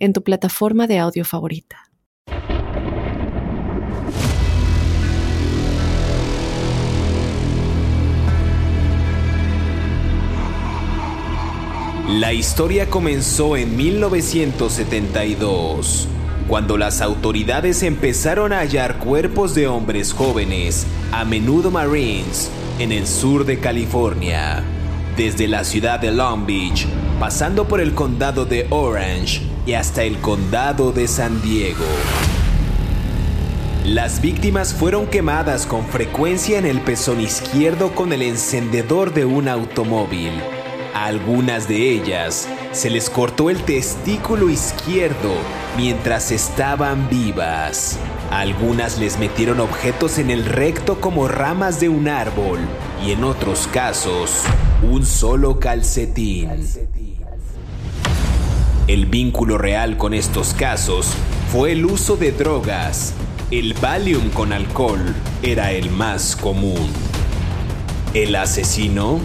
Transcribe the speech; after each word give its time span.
en 0.00 0.12
tu 0.12 0.24
plataforma 0.24 0.88
de 0.88 0.98
audio 0.98 1.24
favorita. 1.24 1.76
La 12.08 12.32
historia 12.32 12.90
comenzó 12.90 13.56
en 13.56 13.76
1972, 13.76 16.08
cuando 16.48 16.76
las 16.76 17.00
autoridades 17.02 17.84
empezaron 17.84 18.52
a 18.52 18.58
hallar 18.58 18.98
cuerpos 18.98 19.54
de 19.54 19.68
hombres 19.68 20.12
jóvenes, 20.12 20.88
a 21.12 21.24
menudo 21.24 21.70
Marines, 21.70 22.50
en 22.80 22.90
el 22.90 23.06
sur 23.06 23.46
de 23.46 23.60
California. 23.60 24.64
Desde 25.16 25.46
la 25.46 25.62
ciudad 25.62 26.00
de 26.00 26.10
Long 26.10 26.46
Beach, 26.46 26.84
pasando 27.20 27.68
por 27.68 27.80
el 27.80 27.94
condado 27.94 28.44
de 28.44 28.66
Orange, 28.70 29.49
y 29.66 29.74
hasta 29.74 30.02
el 30.02 30.18
condado 30.18 30.92
de 30.92 31.08
San 31.08 31.42
Diego. 31.42 31.84
Las 33.84 34.20
víctimas 34.20 34.74
fueron 34.74 35.06
quemadas 35.06 35.66
con 35.66 35.86
frecuencia 35.86 36.58
en 36.58 36.66
el 36.66 36.80
pezón 36.80 37.20
izquierdo 37.20 37.94
con 37.94 38.12
el 38.12 38.22
encendedor 38.22 39.14
de 39.14 39.24
un 39.24 39.48
automóvil. 39.48 40.32
A 40.94 41.06
algunas 41.06 41.66
de 41.66 41.90
ellas 41.90 42.46
se 42.72 42.90
les 42.90 43.08
cortó 43.08 43.48
el 43.48 43.62
testículo 43.62 44.50
izquierdo 44.50 45.32
mientras 45.76 46.30
estaban 46.30 47.08
vivas. 47.08 47.98
A 48.30 48.40
algunas 48.40 48.98
les 48.98 49.18
metieron 49.18 49.60
objetos 49.60 50.18
en 50.18 50.30
el 50.30 50.44
recto 50.44 51.00
como 51.00 51.26
ramas 51.26 51.80
de 51.80 51.88
un 51.88 52.08
árbol 52.08 52.60
y 53.04 53.12
en 53.12 53.24
otros 53.24 53.66
casos 53.72 54.42
un 54.82 55.06
solo 55.06 55.58
calcetín. 55.58 56.50
El 58.90 59.06
vínculo 59.06 59.56
real 59.56 59.96
con 59.96 60.14
estos 60.14 60.52
casos 60.52 61.12
fue 61.52 61.70
el 61.70 61.86
uso 61.86 62.16
de 62.16 62.32
drogas. 62.32 63.14
El 63.52 63.74
Valium 63.74 64.30
con 64.30 64.52
alcohol 64.52 65.14
era 65.44 65.70
el 65.70 65.90
más 65.90 66.34
común. 66.34 66.90
El 68.14 68.34
asesino, 68.34 69.20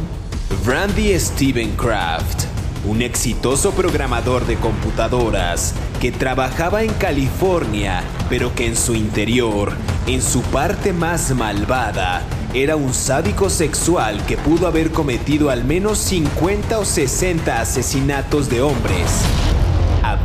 Brandy 0.63 1.19
Steven 1.19 1.71
Kraft, 1.71 2.43
un 2.85 3.01
exitoso 3.01 3.71
programador 3.71 4.45
de 4.45 4.55
computadoras 4.57 5.73
que 5.99 6.11
trabajaba 6.11 6.83
en 6.83 6.93
California, 6.93 8.03
pero 8.29 8.53
que 8.53 8.67
en 8.67 8.75
su 8.75 8.93
interior, 8.93 9.73
en 10.05 10.21
su 10.21 10.43
parte 10.43 10.93
más 10.93 11.33
malvada, 11.33 12.21
era 12.53 12.75
un 12.75 12.93
sádico 12.93 13.49
sexual 13.49 14.23
que 14.27 14.37
pudo 14.37 14.67
haber 14.67 14.91
cometido 14.91 15.49
al 15.49 15.65
menos 15.65 15.97
50 15.97 16.77
o 16.77 16.85
60 16.85 17.59
asesinatos 17.59 18.47
de 18.47 18.61
hombres 18.61 19.23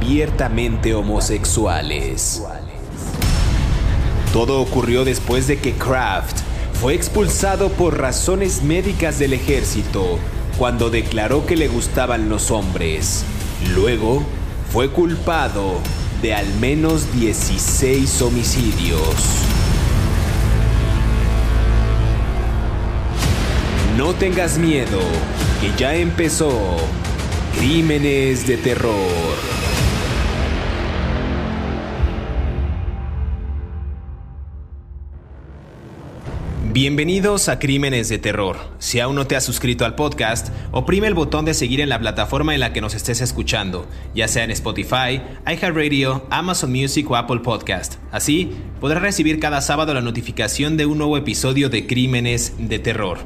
abiertamente 0.00 0.94
homosexuales. 0.94 2.42
Todo 4.32 4.62
ocurrió 4.62 5.04
después 5.04 5.46
de 5.46 5.58
que 5.58 5.74
Kraft 5.74 6.38
fue 6.80 6.94
expulsado 6.94 7.68
por 7.68 7.98
razones 7.98 8.62
médicas 8.62 9.18
del 9.18 9.34
ejército 9.34 10.18
cuando 10.56 10.88
declaró 10.88 11.44
que 11.44 11.54
le 11.54 11.68
gustaban 11.68 12.30
los 12.30 12.50
hombres. 12.50 13.24
Luego 13.74 14.22
fue 14.72 14.88
culpado 14.90 15.74
de 16.22 16.34
al 16.34 16.46
menos 16.54 17.12
16 17.12 18.22
homicidios. 18.22 19.00
No 23.98 24.14
tengas 24.14 24.56
miedo, 24.56 25.00
que 25.60 25.78
ya 25.78 25.94
empezó 25.94 26.78
Crímenes 27.58 28.46
de 28.46 28.56
Terror. 28.56 29.59
Bienvenidos 36.72 37.48
a 37.48 37.58
Crímenes 37.58 38.08
de 38.08 38.18
Terror. 38.18 38.56
Si 38.78 39.00
aún 39.00 39.16
no 39.16 39.26
te 39.26 39.34
has 39.34 39.42
suscrito 39.42 39.84
al 39.84 39.96
podcast, 39.96 40.50
oprime 40.70 41.08
el 41.08 41.14
botón 41.14 41.44
de 41.44 41.52
seguir 41.52 41.80
en 41.80 41.88
la 41.88 41.98
plataforma 41.98 42.54
en 42.54 42.60
la 42.60 42.72
que 42.72 42.80
nos 42.80 42.94
estés 42.94 43.20
escuchando, 43.20 43.88
ya 44.14 44.28
sea 44.28 44.44
en 44.44 44.52
Spotify, 44.52 45.20
iHeartRadio, 45.48 46.28
Amazon 46.30 46.70
Music 46.70 47.10
o 47.10 47.16
Apple 47.16 47.40
Podcast. 47.40 47.96
Así 48.12 48.52
podrás 48.80 49.02
recibir 49.02 49.40
cada 49.40 49.62
sábado 49.62 49.94
la 49.94 50.00
notificación 50.00 50.76
de 50.76 50.86
un 50.86 50.98
nuevo 50.98 51.16
episodio 51.16 51.70
de 51.70 51.88
Crímenes 51.88 52.54
de 52.56 52.78
Terror. 52.78 53.18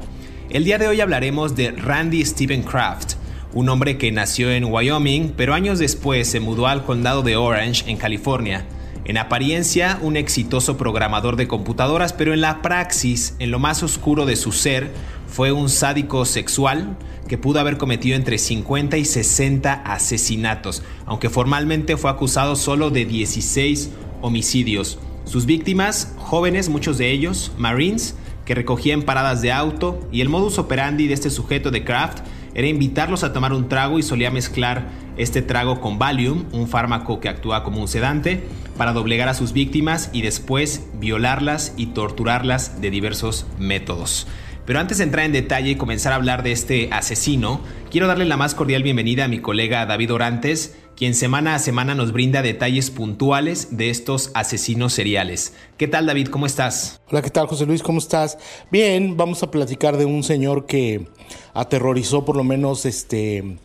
El 0.49 0.63
día 0.63 0.79
de 0.79 0.87
hoy 0.87 0.99
hablaremos 1.01 1.55
de 1.55 1.69
Randy 1.69 2.25
Stephen 2.25 2.63
Kraft, 2.63 3.13
un 3.53 3.69
hombre 3.69 3.99
que 3.99 4.11
nació 4.11 4.49
en 4.49 4.65
Wyoming, 4.65 5.33
pero 5.37 5.53
años 5.53 5.77
después 5.77 6.27
se 6.27 6.39
mudó 6.39 6.65
al 6.65 6.83
condado 6.83 7.21
de 7.21 7.35
Orange, 7.35 7.83
en 7.91 7.97
California 7.97 8.65
en 9.05 9.17
apariencia, 9.17 9.99
un 10.01 10.17
exitoso 10.17 10.77
programador 10.77 11.35
de 11.35 11.47
computadoras, 11.47 12.11
pero 12.11 12.33
en 12.33 12.41
la 12.41 12.63
praxis, 12.63 13.35
en 13.37 13.51
lo 13.51 13.59
más 13.59 13.83
oscuro 13.83 14.25
de 14.25 14.35
su 14.35 14.51
ser, 14.51 14.91
fue 15.27 15.51
un 15.51 15.69
sádico 15.69 16.25
sexual 16.25 16.97
que 17.27 17.37
pudo 17.37 17.59
haber 17.59 17.77
cometido 17.77 18.15
entre 18.15 18.39
50 18.39 18.97
y 18.97 19.05
60 19.05 19.73
asesinatos, 19.73 20.81
aunque 21.05 21.29
formalmente 21.29 21.97
fue 21.97 22.09
acusado 22.09 22.55
solo 22.55 22.89
de 22.89 23.05
16 23.05 23.91
homicidios. 24.21 24.97
Sus 25.23 25.45
víctimas, 25.45 26.13
jóvenes, 26.17 26.69
muchos 26.69 26.97
de 26.97 27.11
ellos, 27.11 27.51
Marines, 27.57 28.15
que 28.43 28.55
recogían 28.55 29.03
paradas 29.03 29.41
de 29.41 29.51
auto, 29.51 29.99
y 30.11 30.21
el 30.21 30.29
modus 30.29 30.57
operandi 30.57 31.07
de 31.07 31.13
este 31.13 31.29
sujeto 31.29 31.69
de 31.69 31.83
Kraft 31.83 32.19
era 32.55 32.67
invitarlos 32.67 33.23
a 33.23 33.33
tomar 33.33 33.53
un 33.53 33.67
trago 33.67 33.99
y 33.99 34.03
solía 34.03 34.31
mezclar 34.31 34.87
este 35.17 35.41
trago 35.41 35.81
con 35.81 35.99
Valium, 35.99 36.45
un 36.51 36.67
fármaco 36.67 37.19
que 37.19 37.29
actúa 37.29 37.63
como 37.63 37.81
un 37.81 37.87
sedante, 37.87 38.43
para 38.77 38.93
doblegar 38.93 39.29
a 39.29 39.33
sus 39.33 39.53
víctimas 39.53 40.09
y 40.13 40.21
después 40.21 40.83
violarlas 40.99 41.73
y 41.77 41.87
torturarlas 41.87 42.81
de 42.81 42.89
diversos 42.89 43.45
métodos. 43.57 44.27
Pero 44.65 44.79
antes 44.79 44.97
de 44.97 45.03
entrar 45.03 45.25
en 45.25 45.31
detalle 45.31 45.71
y 45.71 45.75
comenzar 45.75 46.13
a 46.13 46.15
hablar 46.15 46.41
de 46.41 46.51
este 46.51 46.89
asesino, 46.91 47.61
quiero 47.91 48.07
darle 48.07 48.25
la 48.25 48.37
más 48.37 48.55
cordial 48.55 48.81
bienvenida 48.81 49.25
a 49.25 49.27
mi 49.27 49.39
colega 49.39 49.85
David 49.85 50.13
Orantes, 50.13 50.75
quien 50.95 51.13
semana 51.13 51.53
a 51.53 51.59
semana 51.59 51.93
nos 51.93 52.11
brinda 52.11 52.41
detalles 52.41 52.89
puntuales 52.89 53.77
de 53.77 53.91
estos 53.91 54.31
asesinos 54.33 54.93
seriales. 54.93 55.53
¿Qué 55.77 55.87
tal 55.87 56.07
David? 56.07 56.29
¿Cómo 56.29 56.47
estás? 56.47 56.99
Hola, 57.11 57.21
¿qué 57.21 57.29
tal 57.29 57.47
José 57.47 57.67
Luis? 57.67 57.83
¿Cómo 57.83 57.99
estás? 57.99 58.39
Bien, 58.71 59.15
vamos 59.17 59.43
a 59.43 59.51
platicar 59.51 59.97
de 59.97 60.05
un 60.05 60.23
señor 60.23 60.65
que 60.65 61.07
aterrorizó 61.53 62.25
por 62.25 62.35
lo 62.35 62.43
menos 62.43 62.85
este 62.85 63.57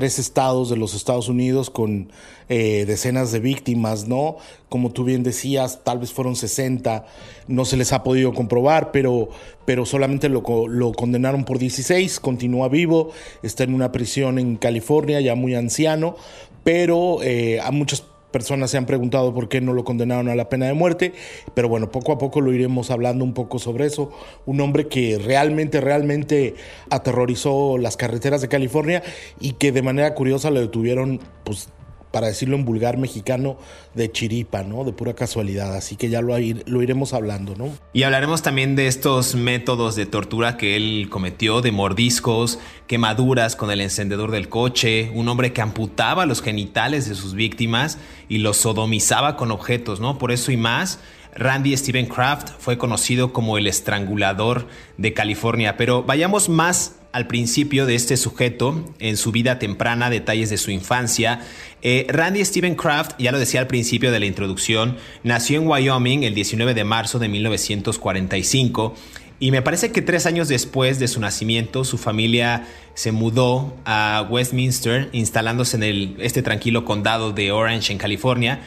tres 0.00 0.18
estados 0.18 0.70
de 0.70 0.78
los 0.78 0.94
Estados 0.94 1.28
Unidos 1.28 1.68
con 1.68 2.10
eh, 2.48 2.86
decenas 2.86 3.32
de 3.32 3.40
víctimas, 3.40 4.08
¿no? 4.08 4.38
Como 4.70 4.92
tú 4.92 5.04
bien 5.04 5.22
decías, 5.22 5.84
tal 5.84 5.98
vez 5.98 6.10
fueron 6.10 6.36
60, 6.36 7.04
no 7.48 7.66
se 7.66 7.76
les 7.76 7.92
ha 7.92 8.02
podido 8.02 8.32
comprobar, 8.32 8.92
pero, 8.92 9.28
pero 9.66 9.84
solamente 9.84 10.30
lo, 10.30 10.42
lo 10.68 10.92
condenaron 10.92 11.44
por 11.44 11.58
16, 11.58 12.18
continúa 12.18 12.70
vivo, 12.70 13.10
está 13.42 13.64
en 13.64 13.74
una 13.74 13.92
prisión 13.92 14.38
en 14.38 14.56
California, 14.56 15.20
ya 15.20 15.34
muy 15.34 15.54
anciano, 15.54 16.16
pero 16.64 17.22
eh, 17.22 17.60
a 17.60 17.70
muchas 17.70 18.00
personas 18.00 18.19
se 18.66 18.76
han 18.76 18.86
preguntado 18.86 19.34
por 19.34 19.48
qué 19.48 19.60
no 19.60 19.72
lo 19.72 19.84
condenaron 19.84 20.28
a 20.28 20.34
la 20.34 20.48
pena 20.48 20.66
de 20.66 20.72
muerte, 20.72 21.12
pero 21.54 21.68
bueno, 21.68 21.90
poco 21.90 22.12
a 22.12 22.18
poco 22.18 22.40
lo 22.40 22.52
iremos 22.52 22.90
hablando 22.90 23.24
un 23.24 23.34
poco 23.34 23.58
sobre 23.58 23.86
eso. 23.86 24.12
Un 24.46 24.60
hombre 24.60 24.88
que 24.88 25.18
realmente, 25.18 25.80
realmente 25.80 26.54
aterrorizó 26.90 27.78
las 27.78 27.96
carreteras 27.96 28.40
de 28.40 28.48
California 28.48 29.02
y 29.40 29.52
que 29.52 29.72
de 29.72 29.82
manera 29.82 30.14
curiosa 30.14 30.50
lo 30.50 30.60
detuvieron, 30.60 31.20
pues 31.44 31.68
para 32.10 32.26
decirlo 32.26 32.56
en 32.56 32.64
vulgar 32.64 32.98
mexicano, 32.98 33.56
de 33.94 34.10
chiripa, 34.10 34.62
¿no? 34.62 34.84
De 34.84 34.92
pura 34.92 35.14
casualidad. 35.14 35.74
Así 35.74 35.96
que 35.96 36.08
ya 36.08 36.20
lo, 36.20 36.36
lo, 36.38 36.82
iremos 36.82 37.12
hablando, 37.12 37.54
¿no? 37.56 37.70
Y 37.92 38.02
hablaremos 38.02 38.42
también 38.42 38.76
de 38.76 38.86
estos 38.86 39.34
métodos 39.34 39.96
de 39.96 40.06
tortura 40.06 40.56
que 40.56 40.76
él 40.76 41.08
cometió, 41.10 41.60
de 41.60 41.72
mordiscos, 41.72 42.58
quemaduras 42.86 43.56
con 43.56 43.70
el 43.70 43.80
encendedor 43.80 44.30
del 44.30 44.48
coche, 44.48 45.10
un 45.14 45.28
hombre 45.28 45.52
que 45.52 45.60
amputaba 45.60 46.26
los 46.26 46.42
genitales 46.42 47.08
de 47.08 47.14
sus 47.14 47.34
víctimas 47.34 47.98
y 48.28 48.38
los 48.38 48.58
sodomizaba 48.58 49.36
con 49.36 49.50
objetos, 49.50 50.00
¿no? 50.00 50.18
Por 50.18 50.32
eso 50.32 50.52
y 50.52 50.56
más 50.56 51.00
Randy 51.36 51.76
Steven 51.76 52.06
Kraft 52.06 52.50
fue 52.58 52.78
conocido 52.78 53.32
como 53.32 53.58
el 53.58 53.66
estrangulador 53.66 54.66
de 54.96 55.12
California, 55.12 55.76
pero 55.76 56.02
vayamos 56.02 56.48
más 56.48 56.96
al 57.12 57.26
principio 57.26 57.86
de 57.86 57.96
este 57.96 58.16
sujeto, 58.16 58.84
en 58.98 59.16
su 59.16 59.32
vida 59.32 59.58
temprana, 59.58 60.10
detalles 60.10 60.50
de 60.50 60.58
su 60.58 60.70
infancia. 60.70 61.40
Eh, 61.82 62.06
Randy 62.08 62.44
Steven 62.44 62.76
Kraft, 62.76 63.12
ya 63.18 63.32
lo 63.32 63.38
decía 63.38 63.60
al 63.60 63.66
principio 63.66 64.12
de 64.12 64.20
la 64.20 64.26
introducción, 64.26 64.96
nació 65.24 65.60
en 65.60 65.66
Wyoming 65.66 66.22
el 66.22 66.34
19 66.34 66.74
de 66.74 66.84
marzo 66.84 67.18
de 67.18 67.28
1945 67.28 68.94
y 69.42 69.52
me 69.52 69.62
parece 69.62 69.90
que 69.90 70.02
tres 70.02 70.26
años 70.26 70.48
después 70.48 70.98
de 70.98 71.08
su 71.08 71.18
nacimiento, 71.18 71.84
su 71.84 71.96
familia 71.96 72.66
se 72.92 73.10
mudó 73.10 73.74
a 73.86 74.26
Westminster, 74.28 75.08
instalándose 75.12 75.78
en 75.78 75.82
el, 75.82 76.16
este 76.20 76.42
tranquilo 76.42 76.84
condado 76.84 77.32
de 77.32 77.50
Orange, 77.50 77.90
en 77.90 77.98
California. 77.98 78.60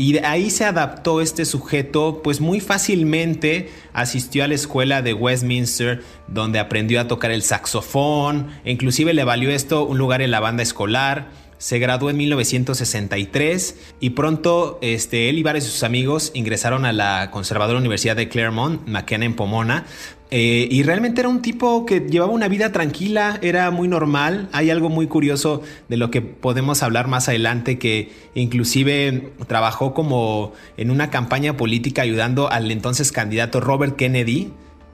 Y 0.00 0.14
de 0.14 0.24
ahí 0.24 0.48
se 0.48 0.64
adaptó 0.64 1.20
este 1.20 1.44
sujeto, 1.44 2.22
pues 2.24 2.40
muy 2.40 2.60
fácilmente 2.60 3.68
asistió 3.92 4.42
a 4.42 4.48
la 4.48 4.54
escuela 4.54 5.02
de 5.02 5.12
Westminster, 5.12 6.02
donde 6.26 6.58
aprendió 6.58 7.02
a 7.02 7.06
tocar 7.06 7.30
el 7.32 7.42
saxofón, 7.42 8.48
e 8.64 8.72
inclusive 8.72 9.12
le 9.12 9.24
valió 9.24 9.50
esto 9.50 9.84
un 9.84 9.98
lugar 9.98 10.22
en 10.22 10.30
la 10.30 10.40
banda 10.40 10.62
escolar 10.62 11.28
se 11.58 11.78
graduó 11.78 12.08
en 12.08 12.16
1963 12.16 13.76
y 14.00 14.10
pronto 14.10 14.78
este, 14.80 15.28
él 15.28 15.36
y 15.36 15.42
varios 15.42 15.66
de 15.66 15.70
sus 15.70 15.82
amigos 15.82 16.30
ingresaron 16.32 16.86
a 16.86 16.94
la 16.94 17.30
conservadora 17.30 17.78
Universidad 17.78 18.16
de 18.16 18.30
Claremont, 18.30 18.88
McKenna 18.88 19.26
en 19.26 19.36
Pomona. 19.36 19.84
Eh, 20.32 20.68
y 20.70 20.82
realmente 20.84 21.20
era 21.20 21.28
un 21.28 21.42
tipo 21.42 21.84
que 21.86 22.00
llevaba 22.00 22.32
una 22.32 22.48
vida 22.48 22.70
tranquila, 22.70 23.38
era 23.42 23.70
muy 23.70 23.88
normal. 23.88 24.48
Hay 24.52 24.70
algo 24.70 24.88
muy 24.88 25.08
curioso 25.08 25.62
de 25.88 25.96
lo 25.96 26.10
que 26.10 26.22
podemos 26.22 26.82
hablar 26.82 27.08
más 27.08 27.28
adelante, 27.28 27.78
que 27.78 28.12
inclusive 28.34 29.32
trabajó 29.48 29.92
como 29.92 30.52
en 30.76 30.90
una 30.90 31.10
campaña 31.10 31.56
política 31.56 32.02
ayudando 32.02 32.50
al 32.50 32.70
entonces 32.70 33.10
candidato 33.10 33.60
Robert 33.60 33.96
Kennedy 33.96 34.52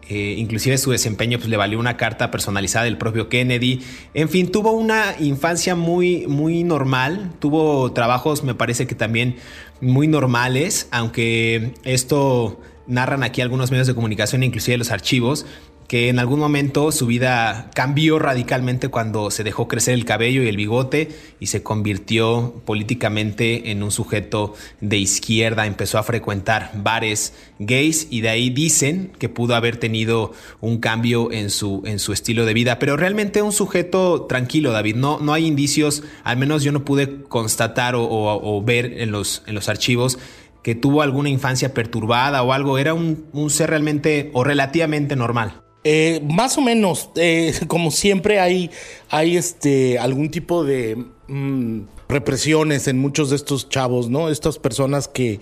eh, 0.08 0.36
inclusive 0.38 0.78
su 0.78 0.92
desempeño 0.92 1.38
pues, 1.38 1.50
le 1.50 1.56
valió 1.56 1.80
una 1.80 1.96
carta 1.96 2.30
personalizada 2.30 2.84
del 2.84 2.96
propio 2.96 3.28
Kennedy. 3.28 3.82
En 4.14 4.28
fin, 4.28 4.52
tuvo 4.52 4.70
una 4.72 5.16
infancia 5.18 5.74
muy, 5.74 6.26
muy 6.28 6.62
normal. 6.62 7.32
Tuvo 7.40 7.92
trabajos, 7.92 8.44
me 8.44 8.54
parece 8.54 8.86
que 8.86 8.94
también 8.94 9.36
muy 9.80 10.06
normales, 10.06 10.88
aunque 10.92 11.74
esto 11.82 12.60
narran 12.86 13.22
aquí 13.22 13.40
algunos 13.40 13.70
medios 13.70 13.86
de 13.86 13.94
comunicación, 13.94 14.42
inclusive 14.42 14.78
los 14.78 14.90
archivos, 14.90 15.46
que 15.88 16.08
en 16.08 16.18
algún 16.18 16.40
momento 16.40 16.90
su 16.90 17.06
vida 17.06 17.70
cambió 17.74 18.18
radicalmente 18.18 18.88
cuando 18.88 19.30
se 19.30 19.44
dejó 19.44 19.68
crecer 19.68 19.94
el 19.94 20.04
cabello 20.04 20.42
y 20.42 20.48
el 20.48 20.56
bigote 20.56 21.10
y 21.38 21.46
se 21.46 21.62
convirtió 21.62 22.60
políticamente 22.64 23.70
en 23.70 23.82
un 23.82 23.92
sujeto 23.92 24.54
de 24.80 24.98
izquierda, 24.98 25.66
empezó 25.66 25.98
a 25.98 26.02
frecuentar 26.02 26.72
bares 26.74 27.34
gays 27.58 28.08
y 28.10 28.20
de 28.20 28.30
ahí 28.30 28.50
dicen 28.50 29.12
que 29.18 29.28
pudo 29.28 29.54
haber 29.54 29.76
tenido 29.76 30.32
un 30.60 30.78
cambio 30.78 31.30
en 31.30 31.50
su, 31.50 31.82
en 31.86 31.98
su 31.98 32.12
estilo 32.12 32.44
de 32.44 32.54
vida, 32.54 32.78
pero 32.78 32.96
realmente 32.96 33.42
un 33.42 33.52
sujeto 33.52 34.22
tranquilo, 34.22 34.72
David, 34.72 34.96
no, 34.96 35.20
no 35.20 35.32
hay 35.32 35.46
indicios, 35.46 36.02
al 36.24 36.36
menos 36.36 36.64
yo 36.64 36.72
no 36.72 36.84
pude 36.84 37.22
constatar 37.24 37.94
o, 37.96 38.62
ver 38.64 39.00
en 39.00 39.12
los, 39.12 39.42
en 39.46 39.54
los 39.54 39.68
archivos 39.68 40.18
que 40.66 40.74
tuvo 40.74 41.02
alguna 41.02 41.28
infancia 41.28 41.72
perturbada 41.72 42.42
o 42.42 42.52
algo, 42.52 42.76
era 42.76 42.92
un, 42.92 43.24
ser 43.50 43.70
realmente 43.70 44.30
o 44.32 44.42
relativamente 44.42 45.14
normal. 45.14 45.62
Eh, 45.84 46.20
más 46.28 46.58
o 46.58 46.60
menos, 46.60 47.10
eh, 47.14 47.54
como 47.68 47.92
siempre 47.92 48.40
hay, 48.40 48.72
hay 49.08 49.36
este, 49.36 50.00
algún 50.00 50.28
tipo 50.28 50.64
de 50.64 50.96
mm, 51.28 51.82
represiones 52.08 52.88
en 52.88 52.98
muchos 52.98 53.30
de 53.30 53.36
estos 53.36 53.68
chavos, 53.68 54.10
¿no? 54.10 54.28
Estas 54.28 54.58
personas 54.58 55.06
que, 55.06 55.38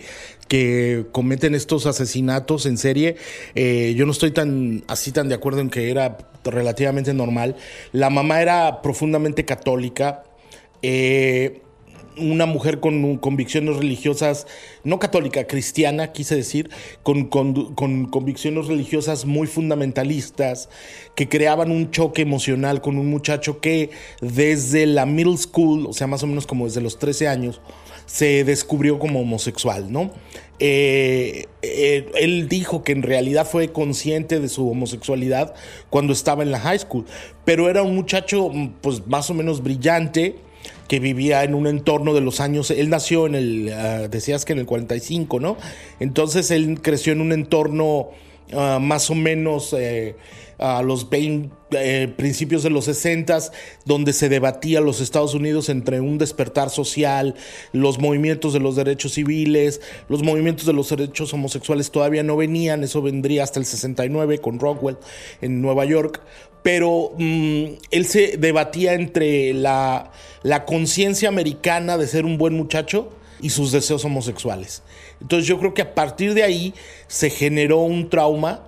que 0.46 1.06
cometen 1.10 1.54
estos 1.54 1.86
asesinatos 1.86 2.66
en 2.66 2.76
serie. 2.76 3.16
Eh, 3.54 3.94
yo 3.96 4.04
no 4.04 4.12
estoy 4.12 4.30
tan 4.30 4.84
así 4.88 5.10
tan 5.10 5.30
de 5.30 5.36
acuerdo 5.36 5.62
en 5.62 5.70
que 5.70 5.90
era 5.90 6.18
relativamente 6.44 7.14
normal. 7.14 7.56
La 7.92 8.10
mamá 8.10 8.42
era 8.42 8.82
profundamente 8.82 9.46
católica. 9.46 10.22
Una 12.16 12.46
mujer 12.46 12.80
con 12.80 13.18
convicciones 13.18 13.76
religiosas, 13.76 14.46
no 14.82 14.98
católica, 14.98 15.46
cristiana, 15.46 16.12
quise 16.12 16.36
decir, 16.36 16.70
con, 17.02 17.26
convicciones 17.26 18.66
religiosas 18.66 19.24
muy 19.24 19.46
fundamentalistas, 19.46 20.68
que 21.14 21.28
creaban 21.28 21.70
un 21.70 21.90
choque 21.90 22.22
emocional 22.22 22.80
con 22.80 22.98
un 22.98 23.08
muchacho 23.08 23.60
que 23.60 23.90
desde 24.20 24.86
la 24.86 25.06
middle 25.06 25.36
school, 25.36 25.86
o 25.86 25.92
sea, 25.92 26.06
más 26.06 26.22
o 26.22 26.26
menos 26.26 26.46
como 26.46 26.66
desde 26.66 26.80
los 26.80 26.98
13 26.98 27.28
años, 27.28 27.60
se 28.06 28.44
descubrió 28.44 28.98
como 28.98 29.20
homosexual, 29.20 29.90
¿no? 29.90 30.10
Eh, 30.60 31.46
eh, 31.62 32.06
él 32.14 32.48
dijo 32.48 32.84
que 32.84 32.92
en 32.92 33.02
realidad 33.02 33.46
fue 33.46 33.72
consciente 33.72 34.38
de 34.38 34.48
su 34.48 34.70
homosexualidad 34.70 35.54
cuando 35.90 36.12
estaba 36.12 36.42
en 36.42 36.52
la 36.52 36.60
high 36.60 36.78
school, 36.78 37.06
pero 37.44 37.68
era 37.68 37.82
un 37.82 37.94
muchacho 37.94 38.50
pues 38.80 39.04
más 39.06 39.28
o 39.30 39.34
menos 39.34 39.62
brillante, 39.62 40.36
que 40.88 41.00
vivía 41.00 41.44
en 41.44 41.54
un 41.54 41.66
entorno 41.66 42.14
de 42.14 42.20
los 42.20 42.40
años, 42.40 42.70
él 42.70 42.90
nació 42.90 43.26
en 43.26 43.34
el, 43.34 43.72
ah, 43.72 44.08
decías 44.08 44.44
que 44.44 44.52
en 44.52 44.58
el 44.60 44.66
45, 44.66 45.40
¿no? 45.40 45.56
Entonces 46.00 46.50
él 46.50 46.80
creció 46.82 47.12
en 47.12 47.20
un 47.20 47.32
entorno 47.32 48.10
ah, 48.52 48.78
más 48.80 49.10
o 49.10 49.14
menos 49.14 49.74
eh, 49.76 50.16
a 50.58 50.82
los 50.82 51.10
20, 51.10 51.54
eh, 51.72 52.08
principios 52.08 52.62
de 52.62 52.70
los 52.70 52.84
60, 52.84 53.38
donde 53.84 54.12
se 54.12 54.28
debatía 54.28 54.80
los 54.80 55.00
Estados 55.00 55.34
Unidos 55.34 55.68
entre 55.68 56.00
un 56.00 56.18
despertar 56.18 56.70
social, 56.70 57.34
los 57.72 57.98
movimientos 57.98 58.52
de 58.52 58.60
los 58.60 58.76
derechos 58.76 59.14
civiles, 59.14 59.80
los 60.08 60.22
movimientos 60.22 60.66
de 60.66 60.72
los 60.72 60.90
derechos 60.90 61.32
homosexuales 61.32 61.90
todavía 61.90 62.22
no 62.22 62.36
venían, 62.36 62.84
eso 62.84 63.02
vendría 63.02 63.42
hasta 63.42 63.58
el 63.58 63.66
69 63.66 64.38
con 64.38 64.60
Rockwell 64.60 64.98
en 65.40 65.60
Nueva 65.60 65.84
York, 65.84 66.20
pero 66.64 67.12
mm, 67.18 67.64
él 67.90 68.06
se 68.06 68.38
debatía 68.38 68.94
entre 68.94 69.52
la, 69.52 70.10
la 70.42 70.64
conciencia 70.64 71.28
americana 71.28 71.98
de 71.98 72.06
ser 72.08 72.24
un 72.24 72.38
buen 72.38 72.54
muchacho 72.54 73.10
y 73.42 73.50
sus 73.50 73.70
deseos 73.70 74.02
homosexuales. 74.06 74.82
Entonces 75.20 75.46
yo 75.46 75.58
creo 75.58 75.74
que 75.74 75.82
a 75.82 75.94
partir 75.94 76.32
de 76.32 76.42
ahí 76.42 76.74
se 77.06 77.28
generó 77.28 77.80
un 77.80 78.08
trauma 78.08 78.62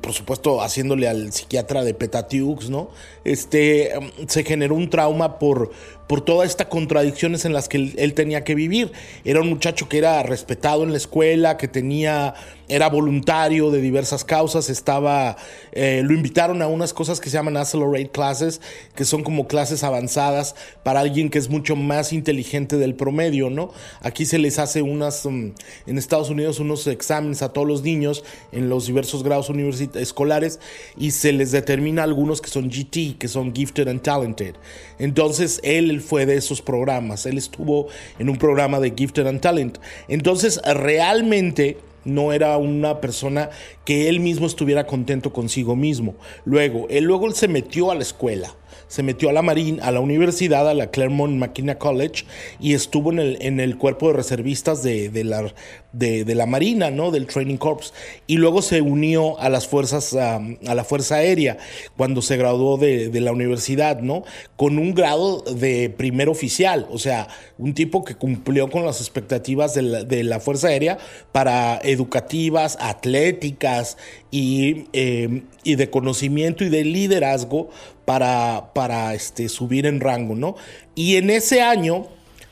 por 0.00 0.12
supuesto, 0.12 0.60
haciéndole 0.60 1.08
al 1.08 1.32
psiquiatra 1.32 1.82
de 1.82 1.94
Petatiux, 1.94 2.68
¿no? 2.68 2.90
Este, 3.24 3.90
mm, 3.98 4.28
se 4.28 4.44
generó 4.44 4.74
un 4.74 4.90
trauma 4.90 5.38
por, 5.38 5.70
por 6.06 6.20
todas 6.20 6.48
estas 6.48 6.66
contradicciones 6.66 7.44
en 7.44 7.52
las 7.52 7.68
que 7.68 7.92
él, 7.96 8.14
tenía 8.14 8.44
que 8.44 8.54
vivir. 8.54 8.92
Era 9.24 9.40
un 9.40 9.48
muchacho 9.48 9.88
que 9.88 9.98
era 9.98 10.22
respetado 10.22 10.82
en 10.82 10.90
la 10.90 10.98
escuela, 10.98 11.56
que 11.56 11.68
tenía, 11.68 12.34
era 12.68 12.88
voluntario 12.88 13.70
de 13.70 13.80
diversas 13.80 14.24
causas, 14.24 14.68
estaba, 14.68 15.36
eh, 15.72 16.02
lo 16.04 16.14
invitaron 16.14 16.62
a 16.62 16.66
unas 16.66 16.92
cosas 16.92 17.20
que 17.20 17.30
se 17.30 17.36
llaman 17.36 17.56
accelerate 17.56 18.10
classes, 18.10 18.60
que 18.94 19.04
son 19.04 19.22
como 19.22 19.48
clases 19.48 19.82
avanzadas 19.82 20.54
para 20.82 21.00
alguien 21.00 21.30
que 21.30 21.38
es 21.38 21.48
mucho 21.48 21.76
más 21.76 22.12
inteligente 22.12 22.76
del 22.76 22.94
promedio, 22.94 23.50
¿no? 23.50 23.72
Aquí 24.00 24.26
se 24.26 24.38
les 24.38 24.58
hace 24.58 24.82
unas, 24.82 25.24
mm, 25.24 25.52
en 25.86 25.98
Estados 25.98 26.30
Unidos, 26.30 26.60
unos 26.60 26.86
exámenes 26.86 27.42
a 27.42 27.52
todos 27.52 27.66
los 27.66 27.82
niños 27.82 28.24
en 28.52 28.68
los 28.68 28.86
diversos 28.86 29.22
grados 29.22 29.50
escolares 29.94 30.60
y 30.96 31.12
se 31.12 31.32
les 31.32 31.52
determina 31.52 32.02
algunos 32.02 32.40
que 32.40 32.50
son 32.50 32.70
GT, 32.70 33.16
que 33.18 33.28
son 33.28 33.54
Gifted 33.54 33.88
and 33.88 34.02
Talented. 34.02 34.54
Entonces, 34.98 35.60
él 35.62 35.93
fue 36.00 36.26
de 36.26 36.36
esos 36.36 36.62
programas. 36.62 37.26
Él 37.26 37.38
estuvo 37.38 37.88
en 38.18 38.28
un 38.28 38.36
programa 38.36 38.80
de 38.80 38.92
Gifted 38.96 39.26
and 39.26 39.40
Talent. 39.40 39.78
Entonces, 40.08 40.60
realmente 40.64 41.78
no 42.04 42.32
era 42.32 42.56
una 42.58 43.00
persona 43.00 43.50
que 43.84 44.08
él 44.08 44.20
mismo 44.20 44.46
estuviera 44.46 44.86
contento 44.86 45.32
consigo 45.32 45.76
mismo. 45.76 46.14
Luego, 46.44 46.86
él 46.90 47.04
luego 47.04 47.26
él 47.26 47.34
se 47.34 47.48
metió 47.48 47.90
a 47.90 47.94
la 47.94 48.02
escuela 48.02 48.54
se 48.88 49.02
metió 49.02 49.28
a 49.28 49.32
la 49.32 49.42
Marina, 49.42 49.84
a 49.84 49.90
la 49.92 50.00
universidad, 50.00 50.68
a 50.68 50.74
la 50.74 50.90
Claremont 50.90 51.36
McKenna 51.36 51.78
College, 51.78 52.24
y 52.60 52.74
estuvo 52.74 53.12
en 53.12 53.18
el, 53.18 53.38
en 53.40 53.60
el 53.60 53.76
cuerpo 53.76 54.08
de 54.08 54.14
reservistas 54.14 54.82
de, 54.82 55.10
la, 55.24 55.52
de, 55.92 56.34
la 56.34 56.46
Marina, 56.46 56.90
¿no? 56.90 57.10
Del 57.10 57.26
Training 57.26 57.56
Corps. 57.56 57.92
Y 58.26 58.36
luego 58.36 58.62
se 58.62 58.80
unió 58.80 59.38
a 59.38 59.48
las 59.48 59.66
fuerzas, 59.66 60.14
a 60.14 60.40
la 60.74 60.84
Fuerza 60.84 61.16
Aérea, 61.16 61.58
cuando 61.96 62.22
se 62.22 62.36
graduó 62.36 62.76
de, 62.76 63.10
la 63.20 63.32
universidad, 63.32 64.00
¿no? 64.00 64.24
Con 64.56 64.78
un 64.78 64.94
grado 64.94 65.40
de 65.40 65.90
primer 65.90 66.28
oficial, 66.28 66.86
o 66.90 66.98
sea, 66.98 67.28
un 67.58 67.74
tipo 67.74 68.04
que 68.04 68.14
cumplió 68.14 68.70
con 68.70 68.84
las 68.84 69.00
expectativas 69.00 69.74
de 69.74 69.82
la, 69.82 70.04
de 70.04 70.24
la 70.24 70.40
Fuerza 70.40 70.68
Aérea 70.68 70.98
para 71.32 71.80
educativas, 71.82 72.76
atléticas 72.80 73.96
y, 74.30 74.86
eh, 74.92 75.42
y 75.62 75.76
de 75.76 75.90
conocimiento 75.90 76.64
y 76.64 76.68
de 76.68 76.84
liderazgo 76.84 77.70
para, 78.04 78.70
para 78.74 79.14
este, 79.14 79.48
subir 79.48 79.86
en 79.86 80.00
rango, 80.00 80.34
¿no? 80.34 80.56
Y 80.94 81.16
en 81.16 81.30
ese 81.30 81.62
año, 81.62 82.06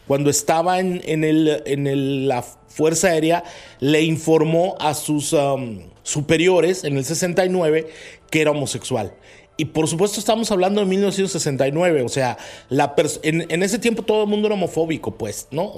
cuando 0.06 0.30
estaba 0.30 0.80
en, 0.80 1.02
en, 1.04 1.24
el, 1.24 1.62
en 1.66 2.28
la 2.28 2.42
Fuerza 2.42 3.08
Aérea, 3.08 3.44
le 3.80 4.02
informó 4.02 4.76
a 4.80 4.94
sus 4.94 5.32
um, 5.32 5.80
superiores 6.02 6.84
en 6.84 6.96
el 6.96 7.04
69 7.04 7.88
que 8.30 8.40
era 8.40 8.50
homosexual. 8.50 9.14
Y 9.62 9.66
por 9.66 9.86
supuesto 9.86 10.18
estamos 10.18 10.50
hablando 10.50 10.80
de 10.80 10.88
1969, 10.88 12.02
o 12.02 12.08
sea, 12.08 12.36
la 12.68 12.96
en, 13.22 13.62
ese 13.62 13.78
tiempo 13.78 14.02
todo 14.02 14.24
el 14.24 14.28
mundo 14.28 14.48
era 14.48 14.56
homofóbico, 14.56 15.12
pues, 15.14 15.46
¿no? 15.52 15.72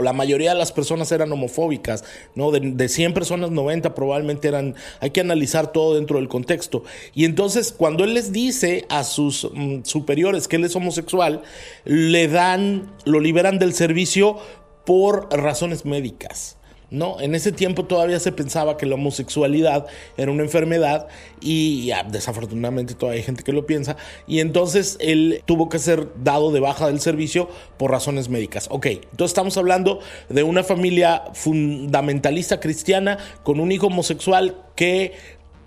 La 0.00 0.12
mayoría 0.12 0.52
de 0.52 0.58
las 0.58 0.70
personas 0.70 1.10
eran 1.10 1.32
homofóbicas, 1.32 2.04
¿no? 2.36 2.52
De, 2.52 2.60
de, 2.60 2.88
100 2.88 3.12
personas, 3.12 3.50
90 3.50 3.92
probablemente 3.96 4.46
eran, 4.46 4.76
hay 5.00 5.10
que 5.10 5.20
analizar 5.20 5.72
todo 5.72 5.96
dentro 5.96 6.18
del 6.18 6.28
contexto. 6.28 6.84
Y 7.12 7.24
entonces, 7.24 7.74
cuando 7.76 8.04
él 8.04 8.14
les 8.14 8.30
dice 8.30 8.86
a 8.88 9.02
sus 9.02 9.50
mm, 9.52 9.82
superiores 9.82 10.46
que 10.46 10.54
él 10.54 10.64
es 10.64 10.76
homosexual, 10.76 11.42
le 11.84 12.28
dan, 12.28 12.92
lo 13.04 13.18
liberan 13.18 13.58
del 13.58 13.74
servicio 13.74 14.38
por 14.86 15.28
razones 15.36 15.84
médicas. 15.84 16.56
No, 16.94 17.20
en 17.20 17.34
ese 17.34 17.50
tiempo 17.50 17.86
todavía 17.86 18.20
se 18.20 18.30
pensaba 18.30 18.76
que 18.76 18.86
la 18.86 18.94
homosexualidad 18.94 19.86
era 20.16 20.30
una 20.30 20.44
enfermedad 20.44 21.08
y 21.40 21.90
desafortunadamente 22.08 22.94
todavía 22.94 23.18
hay 23.18 23.24
gente 23.24 23.42
que 23.42 23.52
lo 23.52 23.66
piensa 23.66 23.96
y 24.28 24.38
entonces 24.38 24.96
él 25.00 25.42
tuvo 25.44 25.68
que 25.68 25.80
ser 25.80 26.06
dado 26.22 26.52
de 26.52 26.60
baja 26.60 26.86
del 26.86 27.00
servicio 27.00 27.48
por 27.78 27.90
razones 27.90 28.28
médicas. 28.28 28.68
Ok, 28.70 28.86
entonces 28.86 29.32
estamos 29.32 29.56
hablando 29.56 29.98
de 30.28 30.44
una 30.44 30.62
familia 30.62 31.24
fundamentalista 31.32 32.60
cristiana 32.60 33.18
con 33.42 33.58
un 33.58 33.72
hijo 33.72 33.88
homosexual 33.88 34.62
que 34.76 35.14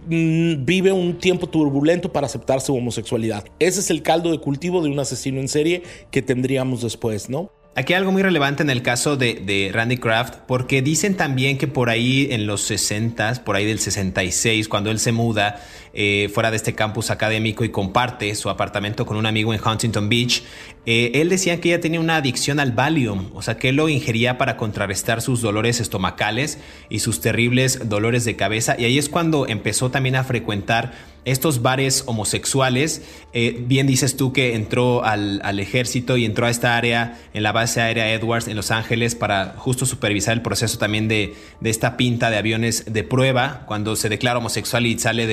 mm, 0.08 0.64
vive 0.64 0.94
un 0.94 1.20
tiempo 1.20 1.48
turbulento 1.48 2.14
para 2.14 2.28
aceptar 2.28 2.62
su 2.62 2.74
homosexualidad. 2.74 3.44
Ese 3.60 3.82
es 3.82 3.90
el 3.90 4.02
caldo 4.02 4.32
de 4.32 4.40
cultivo 4.40 4.82
de 4.82 4.90
un 4.90 5.00
asesino 5.00 5.42
en 5.42 5.50
serie 5.50 5.84
que 6.10 6.22
tendríamos 6.22 6.82
después, 6.82 7.30
¿no? 7.30 7.52
Aquí 7.78 7.94
hay 7.94 8.00
algo 8.00 8.12
muy 8.12 8.24
relevante 8.24 8.64
en 8.64 8.72
el 8.72 8.82
caso 8.82 9.18
de, 9.18 9.70
Randy 9.72 9.98
Kraft, 9.98 10.34
porque 10.48 10.82
dicen 10.82 11.16
también 11.16 11.60
que 11.60 11.68
por 11.68 11.92
ahí 11.92 12.28
en 12.32 12.48
los 12.48 12.62
60, 12.62 13.44
por 13.46 13.56
ahí 13.56 13.66
del 13.66 13.78
66, 13.78 14.68
cuando 14.68 14.90
él 14.90 14.98
se 14.98 15.12
muda 15.12 15.62
eh, 16.00 16.30
fuera 16.32 16.52
de 16.52 16.58
este 16.58 16.76
campus 16.76 17.10
académico 17.10 17.64
y 17.64 17.70
comparte 17.70 18.36
su 18.36 18.52
apartamento 18.52 19.08
con 19.08 19.18
un 19.18 19.26
amigo 19.26 19.52
en 19.52 19.60
Huntington 19.60 20.10
Beach, 20.10 20.44
eh, 20.86 21.12
él 21.16 21.28
decía 21.28 21.60
que 21.60 21.70
ella 21.70 21.82
tenía 21.82 22.00
una 22.00 22.18
adicción 22.18 22.60
al 22.60 22.72
Valium, 22.72 23.32
o 23.34 23.42
sea 23.42 23.58
que 23.58 23.70
él 23.70 23.78
lo 23.78 23.90
ingería 23.90 24.38
para 24.38 24.58
contrarrestar 24.58 25.24
sus 25.24 25.42
dolores 25.42 25.80
estomacales 25.80 26.60
y 26.88 27.00
sus 27.00 27.20
terribles 27.20 27.90
dolores 27.90 28.26
de 28.26 28.36
cabeza, 28.36 28.76
y 28.78 28.86
ahí 28.86 29.00
es 29.00 29.10
cuando 29.10 29.48
empezó 29.48 29.90
también 29.90 30.16
a 30.18 30.24
frecuentar 30.24 30.94
estos 31.28 31.62
bares 31.62 32.04
homosexuales. 32.06 33.02
Eh, 33.34 33.62
bien 33.68 33.86
dices 33.86 34.16
tú 34.16 34.32
que 34.32 34.56
entró 34.56 35.04
al, 35.04 35.60
ejército 35.60 36.16
y 36.16 36.24
entró 36.24 36.46
a 36.46 36.50
esta 36.50 36.78
área 36.78 37.20
en 37.34 37.44
la 37.44 37.52
base 37.52 37.82
aérea 37.82 38.14
Edwards 38.14 38.48
en 38.48 38.56
Los 38.56 38.72
Ángeles 38.72 39.16
para 39.16 39.56
justo 39.58 39.86
supervisar 39.86 40.36
el 40.36 40.42
proceso 40.42 40.78
también 40.78 41.10
de, 41.10 41.36
esta 41.64 41.98
pinta 41.98 42.30
de 42.30 42.38
aviones 42.38 42.86
de 42.94 43.04
prueba 43.04 43.66
cuando 43.68 43.98
se 43.98 44.08
declara 44.08 44.38
homosexual 44.38 44.86
y 44.86 44.98
sale 44.98 45.28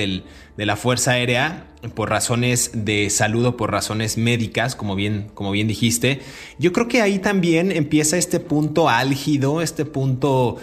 de 0.57 0.65
la 0.65 0.75
Fuerza 0.75 1.11
Aérea 1.11 1.67
por 1.93 2.09
razones 2.09 2.71
de 2.73 3.09
salud 3.09 3.45
o 3.45 3.57
por 3.57 3.71
razones 3.71 4.17
médicas, 4.17 4.75
como 4.75 4.95
bien, 4.95 5.27
como 5.33 5.51
bien 5.51 5.67
dijiste. 5.67 6.21
Yo 6.57 6.73
creo 6.73 6.87
que 6.87 7.01
ahí 7.01 7.19
también 7.19 7.71
empieza 7.71 8.17
este 8.17 8.39
punto 8.39 8.89
álgido, 8.89 9.61
este 9.61 9.85
punto 9.85 10.57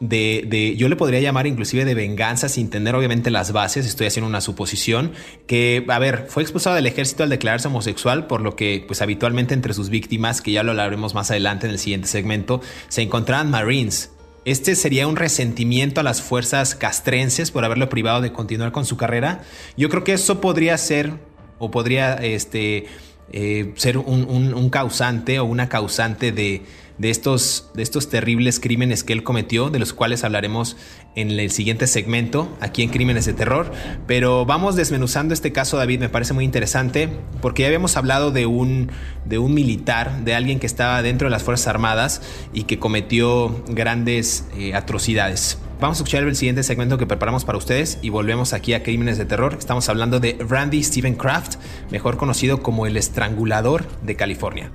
de, 0.00 0.74
yo 0.76 0.88
le 0.88 0.96
podría 0.96 1.20
llamar 1.20 1.46
inclusive 1.46 1.84
de 1.84 1.94
venganza 1.94 2.48
sin 2.48 2.70
tener 2.70 2.94
obviamente 2.94 3.30
las 3.30 3.52
bases, 3.52 3.86
estoy 3.86 4.06
haciendo 4.06 4.28
una 4.28 4.40
suposición, 4.40 5.12
que, 5.46 5.84
a 5.88 5.98
ver, 5.98 6.26
fue 6.28 6.42
expulsado 6.42 6.76
del 6.76 6.86
ejército 6.86 7.24
al 7.24 7.30
declararse 7.30 7.68
homosexual, 7.68 8.26
por 8.26 8.40
lo 8.40 8.54
que 8.54 8.84
pues 8.86 9.02
habitualmente 9.02 9.54
entre 9.54 9.74
sus 9.74 9.88
víctimas, 9.88 10.40
que 10.40 10.52
ya 10.52 10.62
lo 10.62 10.70
hablaremos 10.70 11.14
más 11.14 11.30
adelante 11.30 11.66
en 11.66 11.72
el 11.72 11.78
siguiente 11.78 12.08
segmento, 12.08 12.60
se 12.88 13.02
encontraban 13.02 13.50
Marines. 13.50 14.12
Este 14.48 14.76
sería 14.76 15.06
un 15.06 15.16
resentimiento 15.16 16.00
a 16.00 16.02
las 16.02 16.22
fuerzas 16.22 16.74
castrenses 16.74 17.50
por 17.50 17.66
haberlo 17.66 17.90
privado 17.90 18.22
de 18.22 18.32
continuar 18.32 18.72
con 18.72 18.86
su 18.86 18.96
carrera. 18.96 19.42
Yo 19.76 19.90
creo 19.90 20.04
que 20.04 20.14
eso 20.14 20.40
podría 20.40 20.78
ser, 20.78 21.12
o 21.58 21.70
podría 21.70 22.14
este, 22.14 22.86
eh, 23.30 23.74
ser 23.76 23.98
un 23.98 24.70
causante 24.70 25.38
o 25.38 25.44
una 25.44 25.68
causante 25.68 26.32
de 26.32 26.62
de 26.98 27.10
estos, 27.10 27.70
de 27.74 27.82
estos 27.82 28.08
terribles 28.08 28.60
crímenes 28.60 29.04
que 29.04 29.12
él 29.12 29.22
cometió, 29.22 29.70
de 29.70 29.78
los 29.78 29.92
cuales 29.92 30.24
hablaremos 30.24 30.76
en 31.14 31.30
el 31.30 31.50
siguiente 31.50 31.86
segmento, 31.86 32.56
aquí 32.60 32.82
en 32.82 32.90
Crímenes 32.90 33.24
de 33.24 33.32
Terror. 33.32 33.72
Pero 34.06 34.44
vamos 34.44 34.76
desmenuzando 34.76 35.34
este 35.34 35.52
caso, 35.52 35.76
David, 35.76 36.00
me 36.00 36.08
parece 36.08 36.34
muy 36.34 36.44
interesante, 36.44 37.08
porque 37.40 37.62
ya 37.62 37.68
habíamos 37.68 37.96
hablado 37.96 38.30
de 38.30 38.46
un, 38.46 38.90
de 39.24 39.38
un 39.38 39.54
militar, 39.54 40.24
de 40.24 40.34
alguien 40.34 40.58
que 40.58 40.66
estaba 40.66 41.02
dentro 41.02 41.26
de 41.26 41.30
las 41.30 41.42
Fuerzas 41.42 41.68
Armadas 41.68 42.22
y 42.52 42.64
que 42.64 42.78
cometió 42.78 43.64
grandes 43.68 44.46
eh, 44.56 44.74
atrocidades. 44.74 45.58
Vamos 45.80 45.98
a 45.98 46.00
escuchar 46.00 46.24
el 46.24 46.34
siguiente 46.34 46.64
segmento 46.64 46.98
que 46.98 47.06
preparamos 47.06 47.44
para 47.44 47.56
ustedes 47.56 48.00
y 48.02 48.08
volvemos 48.08 48.52
aquí 48.52 48.74
a 48.74 48.82
Crímenes 48.82 49.16
de 49.16 49.24
Terror. 49.24 49.54
Estamos 49.56 49.88
hablando 49.88 50.18
de 50.18 50.36
Randy 50.40 50.82
Stephen 50.82 51.14
Kraft, 51.14 51.54
mejor 51.92 52.16
conocido 52.16 52.64
como 52.64 52.86
el 52.86 52.96
Estrangulador 52.96 53.86
de 54.02 54.16
California. 54.16 54.72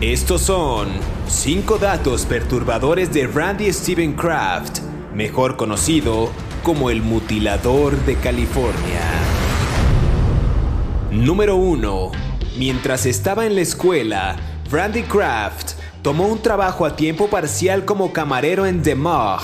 Estos 0.00 0.42
son 0.42 0.90
5 1.26 1.78
datos 1.78 2.24
perturbadores 2.24 3.12
de 3.12 3.26
Randy 3.26 3.72
Steven 3.72 4.12
Kraft, 4.12 4.78
mejor 5.12 5.56
conocido 5.56 6.30
como 6.62 6.90
el 6.90 7.02
mutilador 7.02 7.96
de 8.04 8.14
California. 8.14 9.02
Número 11.10 11.56
1. 11.56 12.12
Mientras 12.56 13.06
estaba 13.06 13.44
en 13.44 13.56
la 13.56 13.62
escuela, 13.62 14.36
Randy 14.70 15.02
Kraft 15.02 15.72
tomó 16.02 16.28
un 16.28 16.40
trabajo 16.40 16.86
a 16.86 16.94
tiempo 16.94 17.26
parcial 17.28 17.84
como 17.84 18.12
camarero 18.12 18.66
en 18.66 18.84
The 18.84 18.94
Mog, 18.94 19.40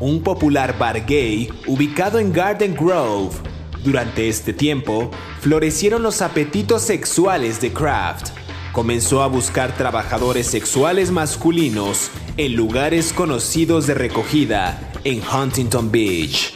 un 0.00 0.22
popular 0.22 0.78
bar 0.78 1.04
gay 1.04 1.50
ubicado 1.66 2.18
en 2.18 2.32
Garden 2.32 2.74
Grove. 2.74 3.36
Durante 3.84 4.26
este 4.30 4.54
tiempo, 4.54 5.10
florecieron 5.42 6.02
los 6.02 6.22
apetitos 6.22 6.80
sexuales 6.80 7.60
de 7.60 7.74
Kraft 7.74 8.37
comenzó 8.72 9.22
a 9.22 9.26
buscar 9.26 9.76
trabajadores 9.76 10.46
sexuales 10.46 11.10
masculinos 11.10 12.10
en 12.36 12.54
lugares 12.54 13.12
conocidos 13.12 13.86
de 13.86 13.94
recogida 13.94 14.92
en 15.04 15.20
Huntington 15.22 15.90
Beach. 15.90 16.52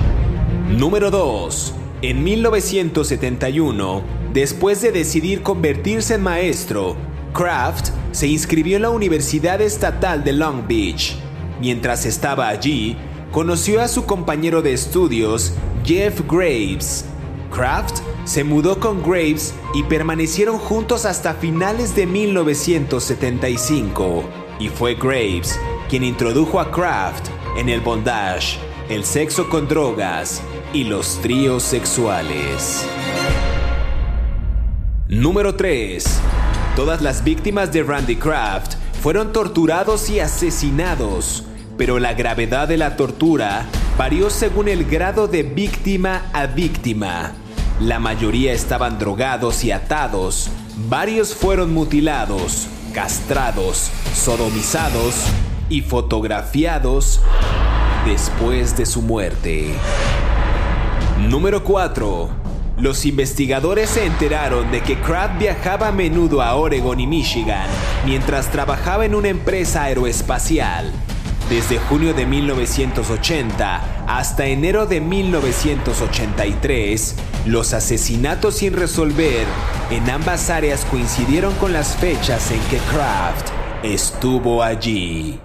Número 0.68 1.10
2. 1.10 1.74
En 2.02 2.24
1971, 2.24 4.02
después 4.32 4.80
de 4.82 4.92
decidir 4.92 5.42
convertirse 5.42 6.14
en 6.14 6.22
maestro, 6.22 6.96
Kraft 7.32 7.90
se 8.12 8.26
inscribió 8.26 8.76
en 8.76 8.82
la 8.82 8.90
Universidad 8.90 9.60
Estatal 9.60 10.24
de 10.24 10.32
Long 10.32 10.66
Beach. 10.66 11.16
Mientras 11.60 12.04
estaba 12.06 12.48
allí, 12.48 12.96
conoció 13.30 13.80
a 13.80 13.88
su 13.88 14.04
compañero 14.04 14.62
de 14.62 14.72
estudios, 14.72 15.52
Jeff 15.84 16.20
Graves. 16.28 17.04
Kraft 17.50 18.00
se 18.24 18.44
mudó 18.44 18.78
con 18.78 19.02
Graves 19.02 19.52
y 19.74 19.82
permanecieron 19.82 20.58
juntos 20.58 21.04
hasta 21.04 21.34
finales 21.34 21.96
de 21.96 22.06
1975. 22.06 24.24
Y 24.58 24.68
fue 24.68 24.94
Graves 24.94 25.58
quien 25.88 26.04
introdujo 26.04 26.60
a 26.60 26.70
Kraft 26.70 27.28
en 27.56 27.68
el 27.68 27.80
bondage, 27.80 28.58
el 28.88 29.04
sexo 29.04 29.48
con 29.48 29.66
drogas 29.68 30.42
y 30.72 30.84
los 30.84 31.20
tríos 31.20 31.62
sexuales. 31.62 32.86
Número 35.08 35.56
3. 35.56 36.04
Todas 36.76 37.02
las 37.02 37.24
víctimas 37.24 37.72
de 37.72 37.82
Randy 37.82 38.16
Kraft 38.16 38.74
fueron 39.02 39.32
torturados 39.32 40.08
y 40.08 40.20
asesinados, 40.20 41.44
pero 41.76 41.98
la 41.98 42.14
gravedad 42.14 42.68
de 42.68 42.78
la 42.78 42.96
tortura 42.96 43.66
varió 43.98 44.30
según 44.30 44.68
el 44.68 44.86
grado 44.86 45.28
de 45.28 45.42
víctima 45.42 46.30
a 46.32 46.46
víctima. 46.46 47.34
La 47.82 47.98
mayoría 47.98 48.52
estaban 48.52 49.00
drogados 49.00 49.64
y 49.64 49.72
atados. 49.72 50.48
Varios 50.88 51.34
fueron 51.34 51.74
mutilados, 51.74 52.68
castrados, 52.94 53.90
sodomizados 54.14 55.24
y 55.68 55.82
fotografiados 55.82 57.20
después 58.06 58.76
de 58.76 58.86
su 58.86 59.02
muerte. 59.02 59.74
Número 61.28 61.64
4. 61.64 62.28
Los 62.78 63.04
investigadores 63.04 63.90
se 63.90 64.06
enteraron 64.06 64.70
de 64.70 64.80
que 64.82 65.00
Kraft 65.00 65.40
viajaba 65.40 65.88
a 65.88 65.92
menudo 65.92 66.40
a 66.40 66.54
Oregon 66.54 67.00
y 67.00 67.08
Michigan 67.08 67.66
mientras 68.06 68.52
trabajaba 68.52 69.06
en 69.06 69.16
una 69.16 69.28
empresa 69.28 69.82
aeroespacial 69.82 70.92
desde 71.52 71.78
junio 71.78 72.14
de 72.14 72.26
1980 72.26 74.06
hasta 74.06 74.46
enero 74.46 74.86
de 74.86 75.00
1983, 75.00 77.14
los 77.46 77.74
asesinatos 77.74 78.58
sin 78.58 78.72
resolver 78.72 79.46
en 79.90 80.08
ambas 80.10 80.48
áreas 80.48 80.84
coincidieron 80.84 81.52
con 81.54 81.72
las 81.72 81.96
fechas 81.96 82.50
en 82.52 82.60
que 82.70 82.78
Kraft 82.78 83.48
estuvo 83.82 84.62
allí. 84.62 85.40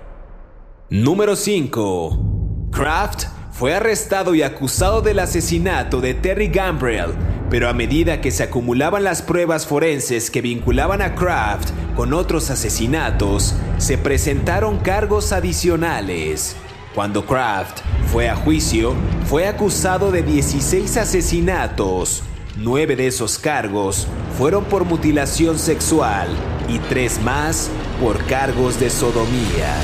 Número 0.90 1.36
5. 1.36 2.70
Kraft 2.72 3.26
fue 3.52 3.74
arrestado 3.74 4.36
y 4.36 4.44
acusado 4.44 5.02
del 5.02 5.18
asesinato 5.18 6.00
de 6.00 6.14
Terry 6.14 6.50
Gambrell, 6.50 7.16
Pero 7.50 7.70
a 7.70 7.74
medida 7.74 8.20
que 8.20 8.30
se 8.30 8.44
acumulaban 8.44 9.06
las 9.06 9.22
pruebas 9.22 9.66
forenses 9.66 10.30
que 10.30 10.42
vinculaban 10.42 11.02
a 11.02 11.16
Kraft 11.16 11.70
con 11.96 12.14
otros 12.14 12.52
asesinatos, 12.52 13.56
se 13.78 13.98
presentaron 13.98 14.80
cargos 14.80 15.32
adicionales. 15.32 16.58
Cuando 16.98 17.24
Kraft 17.24 17.82
fue 18.12 18.28
a 18.28 18.36
juicio, 18.36 18.96
fue 19.28 19.46
acusado 19.46 20.10
de 20.10 20.24
16 20.24 20.98
asesinatos. 20.98 22.24
Nueve 22.56 22.96
de 22.96 23.06
esos 23.06 23.38
cargos 23.38 24.08
fueron 24.36 24.64
por 24.66 24.84
mutilación 24.84 25.60
sexual 25.60 26.28
y 26.68 26.80
tres 26.80 27.22
más 27.22 27.70
por 28.02 28.26
cargos 28.26 28.80
de 28.80 28.90
sodomía. 28.90 29.76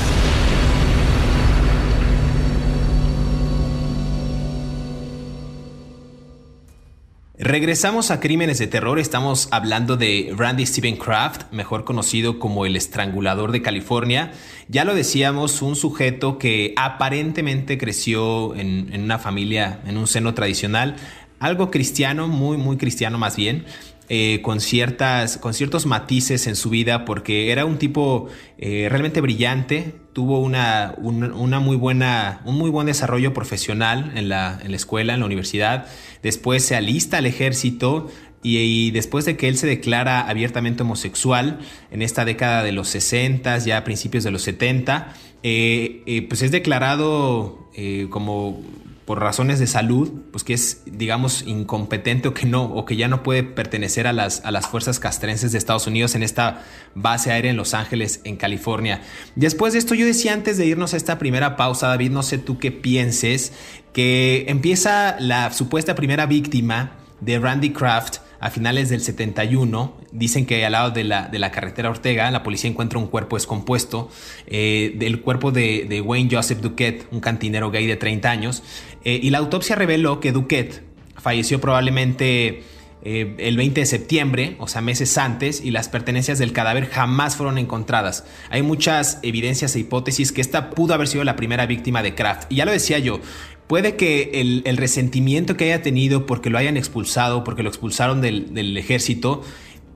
Regresamos 7.36 8.12
a 8.12 8.20
Crímenes 8.20 8.60
de 8.60 8.68
Terror, 8.68 9.00
estamos 9.00 9.48
hablendo 9.50 9.96
de 9.96 10.32
Randy 10.36 10.64
Steven 10.66 10.96
Kraft, 10.96 11.50
mejor 11.50 11.82
conocido 11.82 12.38
como 12.38 12.64
el 12.64 12.76
estrangulador 12.76 13.50
de 13.50 13.60
California. 13.60 14.30
Ya 14.68 14.84
lo 14.84 14.94
decíamos, 14.94 15.60
un 15.60 15.74
sujeto 15.74 16.38
que 16.38 16.74
aparentemente 16.76 17.76
creció 17.76 18.54
en, 18.54 18.88
en 18.92 19.02
una 19.02 19.18
familia, 19.18 19.80
en 19.84 19.98
un 19.98 20.06
seno 20.06 20.32
tradicional, 20.32 20.94
algo 21.40 21.72
cristiano, 21.72 22.28
muy, 22.28 22.56
muy 22.56 22.76
cristiano 22.76 23.18
más 23.18 23.34
bien, 23.34 23.64
eh, 24.10 24.40
con, 24.42 24.60
ciertas, 24.60 25.38
con 25.38 25.54
ciertos 25.54 25.86
matices 25.86 26.46
en 26.46 26.56
su 26.56 26.68
vida 26.68 27.06
porque 27.06 27.50
era 27.50 27.64
un 27.64 27.78
tipo 27.78 28.28
eh, 28.58 28.86
realmente 28.90 29.22
brillante, 29.22 29.94
tuvo 30.12 30.40
una, 30.40 30.94
una, 30.98 31.58
muy 31.58 31.76
buena, 31.76 32.42
un 32.44 32.56
muy 32.56 32.68
buen 32.68 32.86
desarrollo 32.86 33.32
profesional 33.32 34.12
en 34.14 34.28
la, 34.28 34.60
en 34.62 34.72
la 34.72 34.76
escuela, 34.76 35.14
en 35.14 35.20
la 35.20 35.26
universidad, 35.26 35.86
después 36.22 36.64
se 36.64 36.76
alista 36.76 37.16
al 37.16 37.24
ejército 37.24 38.10
y, 38.42 38.90
después 38.90 39.24
de 39.24 39.38
que 39.38 39.48
él 39.48 39.56
se 39.56 39.66
declara 39.66 40.28
abiertamente 40.28 40.82
homosexual 40.82 41.60
en 41.90 42.02
esta 42.02 42.26
década 42.26 42.62
de 42.62 42.72
los 42.72 42.88
60, 42.88 43.56
ya 43.58 43.78
a 43.78 43.84
principios 43.84 44.22
de 44.22 44.30
los 44.30 44.42
70, 44.42 45.14
eh, 45.42 46.26
pues 46.28 46.42
es 46.42 46.50
declarado 46.50 47.70
como 48.10 48.62
por 49.04 49.20
razones 49.20 49.58
de 49.58 49.66
salud, 49.66 50.10
pues 50.30 50.44
que 50.44 50.54
es, 50.54 50.82
digamos, 50.86 51.42
incompetente 51.46 52.28
o 52.28 52.34
que 52.34 52.46
no, 52.46 52.64
o 52.64 52.84
que 52.84 52.96
ya 52.96 53.08
no 53.08 53.22
puede 53.22 53.42
pertenecer 53.42 54.06
a 54.06 54.12
las, 54.12 54.44
a 54.44 54.50
las 54.50 54.66
fuerzas 54.66 54.98
castrenses 54.98 55.52
de 55.52 55.58
Estados 55.58 55.86
Unidos 55.86 56.14
en 56.14 56.22
esta 56.22 56.62
base 56.94 57.30
aérea 57.30 57.50
en 57.50 57.56
Los 57.56 57.74
Ángeles, 57.74 58.20
en 58.24 58.36
California. 58.36 59.02
Después 59.36 59.74
de 59.74 59.78
esto, 59.78 59.94
yo 59.94 60.06
decía 60.06 60.32
antes 60.32 60.56
de 60.56 60.66
irnos 60.66 60.94
a 60.94 60.96
esta 60.96 61.18
primera 61.18 61.56
pausa, 61.56 61.88
David, 61.88 62.12
no 62.12 62.22
sé 62.22 62.38
tú 62.38 62.58
qué 62.58 62.72
pienses, 62.72 63.52
que 63.92 64.46
empieza 64.48 65.16
la 65.20 65.52
supuesta 65.52 65.94
primera 65.94 66.26
víctima 66.26 66.92
de 67.20 67.38
Randy 67.38 67.70
Kraft 67.70 68.23
a 68.44 68.50
finales 68.50 68.90
del 68.90 69.00
71. 69.00 69.94
Dicen 70.12 70.44
que 70.44 70.66
al 70.66 70.72
lado 70.72 70.90
de 70.90 71.02
la, 71.02 71.28
de 71.28 71.38
la 71.38 71.50
carretera 71.50 71.88
Ortega, 71.88 72.30
la 72.30 72.42
policía 72.42 72.68
encuentra 72.68 72.98
un 72.98 73.06
cuerpo 73.06 73.36
descompuesto 73.36 74.10
eh, 74.46 74.92
del 74.96 75.22
cuerpo 75.22 75.50
de, 75.50 76.02
Wayne 76.04 76.28
Joseph 76.30 76.58
Duquette, 76.58 77.06
un 77.10 77.20
cantinero 77.20 77.70
gay 77.70 77.86
de 77.86 77.96
30 77.96 78.30
años. 78.30 78.62
Eh, 79.02 79.18
y 79.22 79.30
la 79.30 79.38
autopsia 79.38 79.76
reveló 79.76 80.20
que 80.20 80.30
Duquette 80.32 80.82
falleció 81.16 81.58
probablemente 81.58 82.64
eh, 83.06 83.34
el 83.38 83.56
20 83.56 83.80
de 83.80 83.86
septiembre, 83.86 84.56
o 84.58 84.68
sea, 84.68 84.82
meses 84.82 85.16
antes, 85.16 85.62
y 85.62 85.70
las 85.70 85.88
pertenencias 85.88 86.38
del 86.38 86.52
cadáver 86.52 86.90
jamás 86.90 87.36
fueron 87.36 87.56
encontradas. 87.56 88.26
Hay 88.50 88.60
muchas 88.62 89.20
evidencias 89.22 89.74
e 89.74 89.80
hipótesis 89.80 90.32
que 90.32 90.42
esta 90.42 90.68
pudo 90.68 90.92
haber 90.92 91.08
sido 91.08 91.24
la 91.24 91.36
primera 91.36 91.64
víctima 91.64 92.02
de 92.02 92.14
Kraft. 92.14 92.50
Y 92.50 92.56
ya 92.56 92.66
lo 92.66 92.72
decía 92.72 92.98
yo, 92.98 93.20
Puede 93.66 93.96
que 93.96 94.30
el, 94.64 94.76
resentimiento 94.76 95.56
que 95.56 95.64
haya 95.64 95.82
tenido 95.82 96.26
porque 96.26 96.50
lo 96.50 96.58
hayan 96.58 96.76
expulsado, 96.76 97.44
porque 97.44 97.62
lo 97.62 97.70
expulsaron 97.70 98.20
del, 98.20 98.76
ejército, 98.76 99.42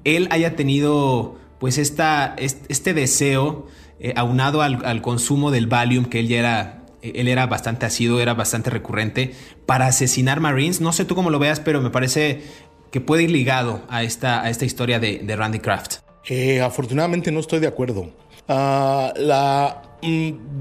él 0.04 0.28
haya 0.30 0.56
tenido 0.56 1.36
pues 1.58 1.76
esta, 1.76 2.34
este 2.38 2.94
deseo 2.94 3.66
eh, 4.00 4.14
aunado 4.16 4.62
al, 4.62 5.02
consumo 5.02 5.50
del 5.50 5.66
Valium, 5.66 6.06
que 6.06 6.20
él 6.20 6.28
ya 6.28 6.38
era, 6.38 6.82
él 7.02 7.28
era 7.28 7.46
bastante 7.46 7.84
asiduo, 7.84 8.20
era 8.20 8.32
bastante 8.32 8.70
recurrente, 8.70 9.34
para 9.66 9.86
asesinar 9.86 10.40
Marines. 10.40 10.80
No 10.80 10.92
sé 10.92 11.04
tú 11.04 11.14
cómo 11.14 11.28
lo 11.30 11.38
veas, 11.38 11.60
pero 11.60 11.82
me 11.82 11.90
parece 11.90 12.42
que 12.90 13.02
puede 13.02 13.24
ir 13.24 13.30
ligado 13.30 13.82
a 13.90 14.02
esta, 14.02 14.42
a 14.42 14.48
esta 14.48 14.64
historia 14.64 14.98
de, 14.98 15.36
Randy 15.36 15.58
Kraft. 15.58 15.96
Eh, 16.26 16.60
afortunadamente 16.62 17.30
no 17.30 17.40
estoy 17.40 17.60
de 17.60 17.66
acuerdo. 17.66 18.10
Ah, 18.48 19.12
la, 19.16 19.82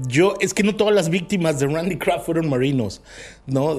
yo, 0.06 0.34
es 0.40 0.54
que 0.54 0.62
no 0.62 0.76
todas 0.76 0.94
las 0.94 1.08
víctimas 1.10 1.58
de 1.58 1.66
Randy 1.66 1.96
Kraft 1.96 2.26
fueron 2.26 2.48
marinos, 2.48 3.02
¿no? 3.46 3.78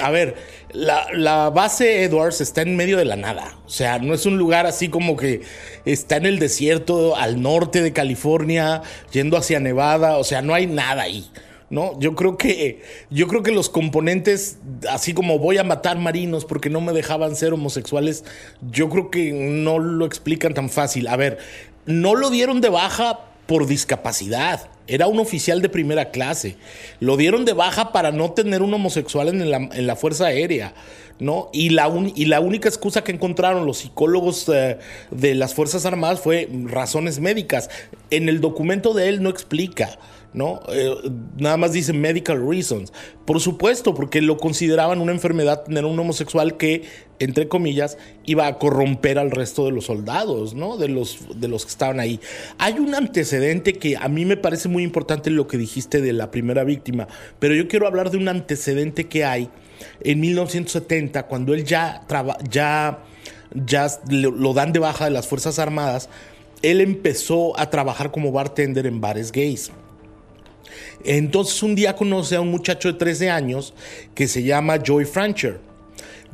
a 0.00 0.10
ver, 0.10 0.34
la, 0.72 1.50
base 1.50 2.02
Edwards 2.02 2.40
está 2.40 2.62
en 2.62 2.76
medio 2.76 2.96
de 2.96 3.04
la 3.04 3.16
nada. 3.16 3.56
O 3.64 3.68
sea, 3.68 3.98
no 3.98 4.14
es 4.14 4.26
un 4.26 4.38
lugar 4.38 4.66
así 4.66 4.88
como 4.88 5.16
que 5.16 5.42
está 5.84 6.16
en 6.16 6.26
el 6.26 6.38
desierto 6.38 7.16
al 7.16 7.40
norte 7.40 7.80
de 7.80 7.92
California, 7.92 8.82
yendo 9.12 9.36
hacia 9.36 9.60
Nevada. 9.60 10.18
O 10.18 10.24
sea, 10.24 10.42
no 10.42 10.54
hay 10.54 10.66
nada 10.66 11.02
ahí. 11.02 11.30
¿no? 11.70 11.98
Yo 11.98 12.14
creo 12.14 12.36
que 12.36 12.82
yo 13.10 13.26
creo 13.26 13.42
que 13.42 13.52
los 13.52 13.68
componentes, 13.68 14.58
así 14.90 15.14
como 15.14 15.38
voy 15.38 15.58
a 15.58 15.64
matar 15.64 15.98
marinos 15.98 16.44
porque 16.44 16.70
no 16.70 16.80
me 16.80 16.92
dejaban 16.92 17.36
ser 17.36 17.52
homosexuales, 17.52 18.24
yo 18.70 18.88
creo 18.88 19.10
que 19.10 19.32
no 19.32 19.78
lo 19.78 20.06
explican 20.06 20.54
tan 20.54 20.70
fácil. 20.70 21.06
A 21.08 21.16
ver, 21.16 21.38
no 21.86 22.14
lo 22.14 22.30
dieron 22.30 22.60
de 22.60 22.68
baja 22.68 23.20
por 23.46 23.66
discapacidad. 23.66 24.68
Era 24.86 25.06
un 25.06 25.18
oficial 25.18 25.62
de 25.62 25.68
primera 25.68 26.10
clase. 26.10 26.56
Lo 27.00 27.16
dieron 27.16 27.44
de 27.44 27.54
baja 27.54 27.92
para 27.92 28.12
no 28.12 28.32
tener 28.32 28.62
un 28.62 28.74
homosexual 28.74 29.28
en 29.28 29.50
la, 29.50 29.56
en 29.56 29.86
la 29.86 29.96
Fuerza 29.96 30.26
Aérea. 30.26 30.74
¿no? 31.18 31.48
Y 31.52 31.70
la, 31.70 31.90
y 32.14 32.24
la 32.26 32.40
única 32.40 32.68
excusa 32.68 33.04
que 33.04 33.12
encontraron 33.12 33.66
los 33.66 33.78
psicólogos 33.78 34.48
eh, 34.48 34.78
de 35.10 35.34
las 35.34 35.54
Fuerzas 35.54 35.86
Armadas 35.86 36.20
fue 36.20 36.48
razones 36.64 37.20
médicas. 37.20 37.70
En 38.10 38.28
el 38.28 38.40
documento 38.40 38.94
de 38.94 39.08
él 39.08 39.22
no 39.22 39.30
explica. 39.30 39.98
¿No? 40.34 40.60
Eh, 40.68 40.94
nada 41.38 41.56
más 41.56 41.72
dice 41.72 41.92
medical 41.92 42.46
reasons. 42.46 42.92
Por 43.24 43.40
supuesto, 43.40 43.94
porque 43.94 44.20
lo 44.20 44.36
consideraban 44.36 45.00
una 45.00 45.12
enfermedad 45.12 45.62
tener 45.62 45.84
un 45.84 45.98
homosexual 45.98 46.56
que, 46.56 46.82
entre 47.20 47.48
comillas, 47.48 47.96
iba 48.26 48.46
a 48.46 48.58
corromper 48.58 49.18
al 49.18 49.30
resto 49.30 49.64
de 49.64 49.70
los 49.70 49.86
soldados, 49.86 50.54
¿no? 50.54 50.76
De 50.76 50.88
los, 50.88 51.26
de 51.36 51.48
los 51.48 51.64
que 51.64 51.70
estaban 51.70 52.00
ahí. 52.00 52.20
Hay 52.58 52.74
un 52.80 52.94
antecedente 52.94 53.74
que 53.74 53.96
a 53.96 54.08
mí 54.08 54.24
me 54.24 54.36
parece 54.36 54.68
muy 54.68 54.82
importante 54.82 55.30
lo 55.30 55.46
que 55.46 55.56
dijiste 55.56 56.02
de 56.02 56.12
la 56.12 56.30
primera 56.30 56.64
víctima, 56.64 57.06
pero 57.38 57.54
yo 57.54 57.68
quiero 57.68 57.86
hablar 57.86 58.10
de 58.10 58.18
un 58.18 58.28
antecedente 58.28 59.04
que 59.04 59.24
hay 59.24 59.48
en 60.00 60.20
1970, 60.20 61.26
cuando 61.26 61.54
él 61.54 61.64
ya, 61.64 62.04
ya, 62.50 63.04
ya 63.54 63.88
lo 64.08 64.52
dan 64.52 64.72
de 64.72 64.80
baja 64.80 65.04
de 65.04 65.10
las 65.10 65.26
Fuerzas 65.26 65.58
Armadas, 65.58 66.08
él 66.62 66.80
empezó 66.80 67.58
a 67.58 67.70
trabajar 67.70 68.10
como 68.10 68.32
bartender 68.32 68.86
en 68.86 69.00
bares 69.00 69.30
gays. 69.30 69.70
Entonces 71.04 71.62
un 71.62 71.74
día 71.74 71.96
conoce 71.96 72.36
a 72.36 72.40
un 72.40 72.50
muchacho 72.50 72.92
de 72.92 72.98
13 72.98 73.30
años 73.30 73.74
que 74.14 74.26
se 74.28 74.42
llama 74.42 74.78
Joy 74.82 75.04
Francher. 75.04 75.60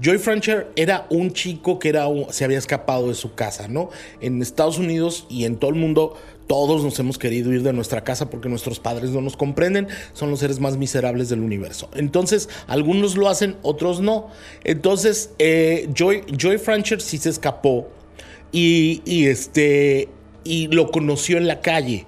Joy 0.00 0.18
Francher 0.18 0.68
era 0.76 1.06
un 1.11 1.33
chico 1.33 1.78
que 1.78 1.90
era 1.90 2.06
se 2.30 2.44
había 2.44 2.56
escapado 2.56 3.09
de 3.09 3.14
su 3.14 3.35
casa, 3.35 3.68
¿no? 3.68 3.90
En 4.22 4.40
Estados 4.40 4.78
Unidos 4.78 5.26
y 5.28 5.44
en 5.44 5.56
todo 5.56 5.70
el 5.70 5.76
mundo 5.76 6.16
todos 6.46 6.83
nos 6.83 6.98
hemos 6.98 7.16
querido 7.16 7.52
ir 7.52 7.62
de 7.62 7.72
nuestra 7.72 8.02
casa 8.02 8.28
porque 8.28 8.48
nuestros 8.48 8.80
padres 8.80 9.11
no 9.11 9.20
nos 9.20 9.37
comprenden, 9.37 9.87
son 10.14 10.30
los 10.30 10.40
seres 10.40 10.59
más 10.59 10.76
miserables 10.76 11.28
del 11.28 11.40
universo. 11.40 11.88
Entonces, 11.94 12.48
algunos 12.66 13.16
lo 13.16 13.28
hacen, 13.28 13.56
otros 13.62 14.00
no. 14.00 14.30
Entonces, 14.64 15.30
eh, 15.38 15.88
Joy, 15.94 16.24
Joy 16.37 16.59
Francher 16.59 17.00
sí 17.02 17.18
se 17.18 17.28
escapó 17.28 17.88
y, 18.50 19.26
este, 19.26 20.09
y 20.42 20.66
lo 20.66 20.90
conoció 20.90 21.37
en 21.37 21.46
la 21.46 21.61
calle. 21.61 22.06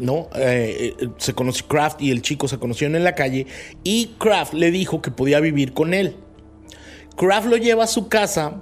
¿No? 0.00 0.28
Eh, 0.34 0.96
eh, 0.98 1.08
se 1.18 1.34
conoció 1.34 1.68
Kraft 1.68 2.02
y 2.02 2.10
el 2.10 2.22
chico 2.22 2.48
se 2.48 2.58
conocieron 2.58 2.96
en 2.96 3.04
la 3.04 3.14
calle 3.14 3.46
y 3.84 4.14
Kraft 4.18 4.54
le 4.54 4.70
dijo 4.70 5.00
que 5.00 5.10
podía 5.10 5.40
vivir 5.40 5.72
con 5.72 5.94
él. 5.94 6.16
Kraft 7.16 7.46
lo 7.46 7.56
lleva 7.56 7.84
a 7.84 7.86
su 7.86 8.08
casa 8.08 8.60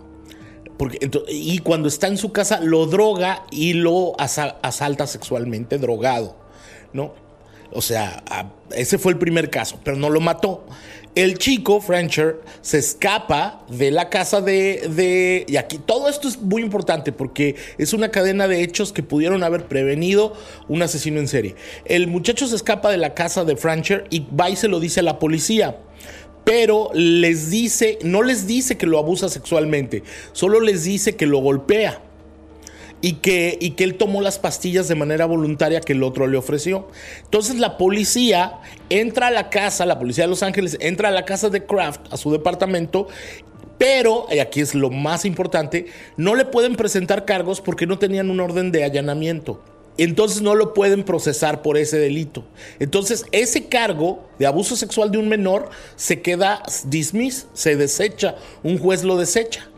porque, 0.76 1.10
y 1.28 1.58
cuando 1.58 1.88
está 1.88 2.06
en 2.06 2.18
su 2.18 2.32
casa 2.32 2.60
lo 2.60 2.86
droga 2.86 3.44
y 3.50 3.72
lo 3.72 4.14
asalta 4.18 5.06
sexualmente 5.06 5.78
drogado, 5.78 6.36
¿no? 6.92 7.14
O 7.72 7.82
sea, 7.82 8.22
ese 8.74 8.96
fue 8.96 9.12
el 9.12 9.18
primer 9.18 9.50
caso, 9.50 9.78
pero 9.84 9.96
no 9.96 10.08
lo 10.08 10.20
mató. 10.20 10.64
El 11.14 11.38
chico, 11.38 11.80
Frencher, 11.80 12.40
se 12.60 12.78
escapa 12.78 13.64
de 13.68 13.90
la 13.90 14.08
casa 14.08 14.40
de, 14.40 15.44
Y 15.48 15.56
aquí 15.56 15.78
todo 15.78 16.08
esto 16.08 16.28
es 16.28 16.40
muy 16.40 16.62
importante 16.62 17.12
porque 17.12 17.56
es 17.76 17.92
una 17.92 18.10
cadena 18.10 18.46
de 18.46 18.62
hechos 18.62 18.92
que 18.92 19.02
pudieron 19.02 19.42
haber 19.42 19.66
prevenido 19.66 20.34
un 20.68 20.82
asesino 20.82 21.18
en 21.18 21.28
serie. 21.28 21.56
El 21.84 22.06
muchacho 22.06 22.46
se 22.46 22.56
escapa 22.56 22.90
de 22.90 22.98
la 22.98 23.14
casa 23.14 23.44
de 23.44 23.56
Frencher 23.56 24.04
y 24.10 24.26
va 24.34 24.50
y 24.50 24.56
se 24.56 24.68
lo 24.68 24.80
dice 24.80 25.00
a 25.00 25.04
la 25.04 25.18
policía 25.18 25.78
pero 26.44 26.88
les 26.94 27.50
dice, 27.50 27.98
no 28.02 28.22
les 28.22 28.46
dice 28.46 28.78
que 28.78 28.86
lo 28.86 28.98
abusa 28.98 29.28
sexualmente, 29.28 30.02
solo 30.32 30.60
les 30.60 30.84
dice 30.84 31.14
que 31.14 31.26
lo 31.26 31.40
golpea 31.40 32.00
y 33.00 33.14
que, 33.14 33.58
y 33.60 33.72
que 33.72 33.84
él 33.84 33.96
tomó 33.96 34.20
las 34.20 34.38
pastillas 34.38 34.88
de 34.88 34.94
manera 34.94 35.26
voluntaria 35.26 35.80
que 35.80 35.92
el 35.92 36.02
otro 36.02 36.26
le 36.26 36.36
ofreció. 36.36 36.88
Entonces 37.24 37.58
la 37.58 37.76
policía 37.78 38.58
entra 38.90 39.28
a 39.28 39.30
la 39.30 39.50
casa, 39.50 39.86
la 39.86 39.98
policía 39.98 40.24
de 40.24 40.30
Los 40.30 40.42
Ángeles 40.42 40.76
entra 40.80 41.08
a 41.08 41.12
la 41.12 41.24
casa 41.24 41.48
de 41.48 41.64
Kraft, 41.64 42.12
a 42.12 42.16
su 42.16 42.32
departamento, 42.32 43.08
Pero, 43.78 44.26
y 44.30 44.40
aquí 44.40 44.60
es 44.60 44.74
lo 44.74 44.90
más 44.90 45.24
importante, 45.24 45.86
no 46.16 46.34
le 46.34 46.44
pueden 46.44 46.74
presentar 46.74 47.24
cargos 47.24 47.60
porque 47.60 47.86
no 47.86 47.98
tenían 47.98 48.28
un 48.28 48.40
orden 48.40 48.72
de 48.72 48.82
allanamiento. 48.82 49.62
Entonces 49.96 50.42
no 50.42 50.54
lo 50.54 50.74
pueden 50.74 51.02
procesar 51.04 51.62
por 51.62 51.76
ese 51.76 51.98
delito. 51.98 52.44
Entonces 52.78 53.24
ese 53.32 53.66
cargo 53.66 54.28
de 54.38 54.46
abuso 54.46 54.76
sexual 54.76 55.10
de 55.10 55.18
un 55.18 55.28
menor 55.28 55.70
se 55.96 56.22
queda 56.22 56.62
dismiss, 56.86 57.46
se 57.52 57.76
desecha, 57.76 58.36
un 58.62 58.78
juez 58.78 59.02
lo 59.02 59.16
desecha. 59.16 59.68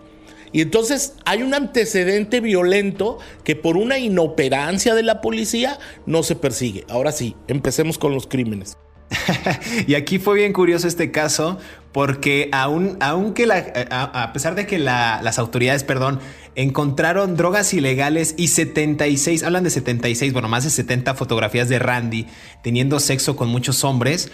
Y 0.53 0.63
entonces 0.63 1.15
hay 1.25 1.43
un 1.43 1.55
antecedente 1.55 2.41
violento 2.41 3.19
que 3.45 3.57
por 3.57 3.77
una 3.77 3.99
inoperancia 3.99 4.95
de 4.95 5.03
la 5.03 5.21
policía 5.21 5.79
no 6.07 6.23
se 6.23 6.37
persigue. 6.37 6.85
Ahora 6.89 7.13
sí, 7.13 7.37
empecemos 7.47 7.99
con 7.99 8.15
los 8.15 8.27
crímenes. 8.27 8.77
y 9.87 9.95
aquí 9.95 10.19
fue 10.19 10.37
bien 10.37 10.53
curioso 10.53 10.87
este 10.87 11.11
caso 11.11 11.59
porque 11.93 12.49
aunque 12.53 13.49
a, 13.91 14.33
pesar 14.33 14.55
de 14.55 14.67
que 14.67 14.79
las 14.79 15.39
autoridades, 15.39 15.83
perdón, 15.83 16.21
encontraron 16.55 17.37
drogas 17.37 17.75
ilegales 17.75 18.35
y 18.37 18.49
76, 18.49 19.43
hablan 19.43 19.65
de 19.65 19.71
76, 19.71 20.33
bueno, 20.33 20.49
más 20.49 20.65
de 20.65 20.71
70 20.71 21.15
fotografías 21.15 21.69
de 21.69 21.79
Randy 21.81 22.27
teniendo 22.63 23.01
sexo 23.01 23.35
con 23.35 23.49
muchos 23.49 23.83
hombres, 23.83 24.31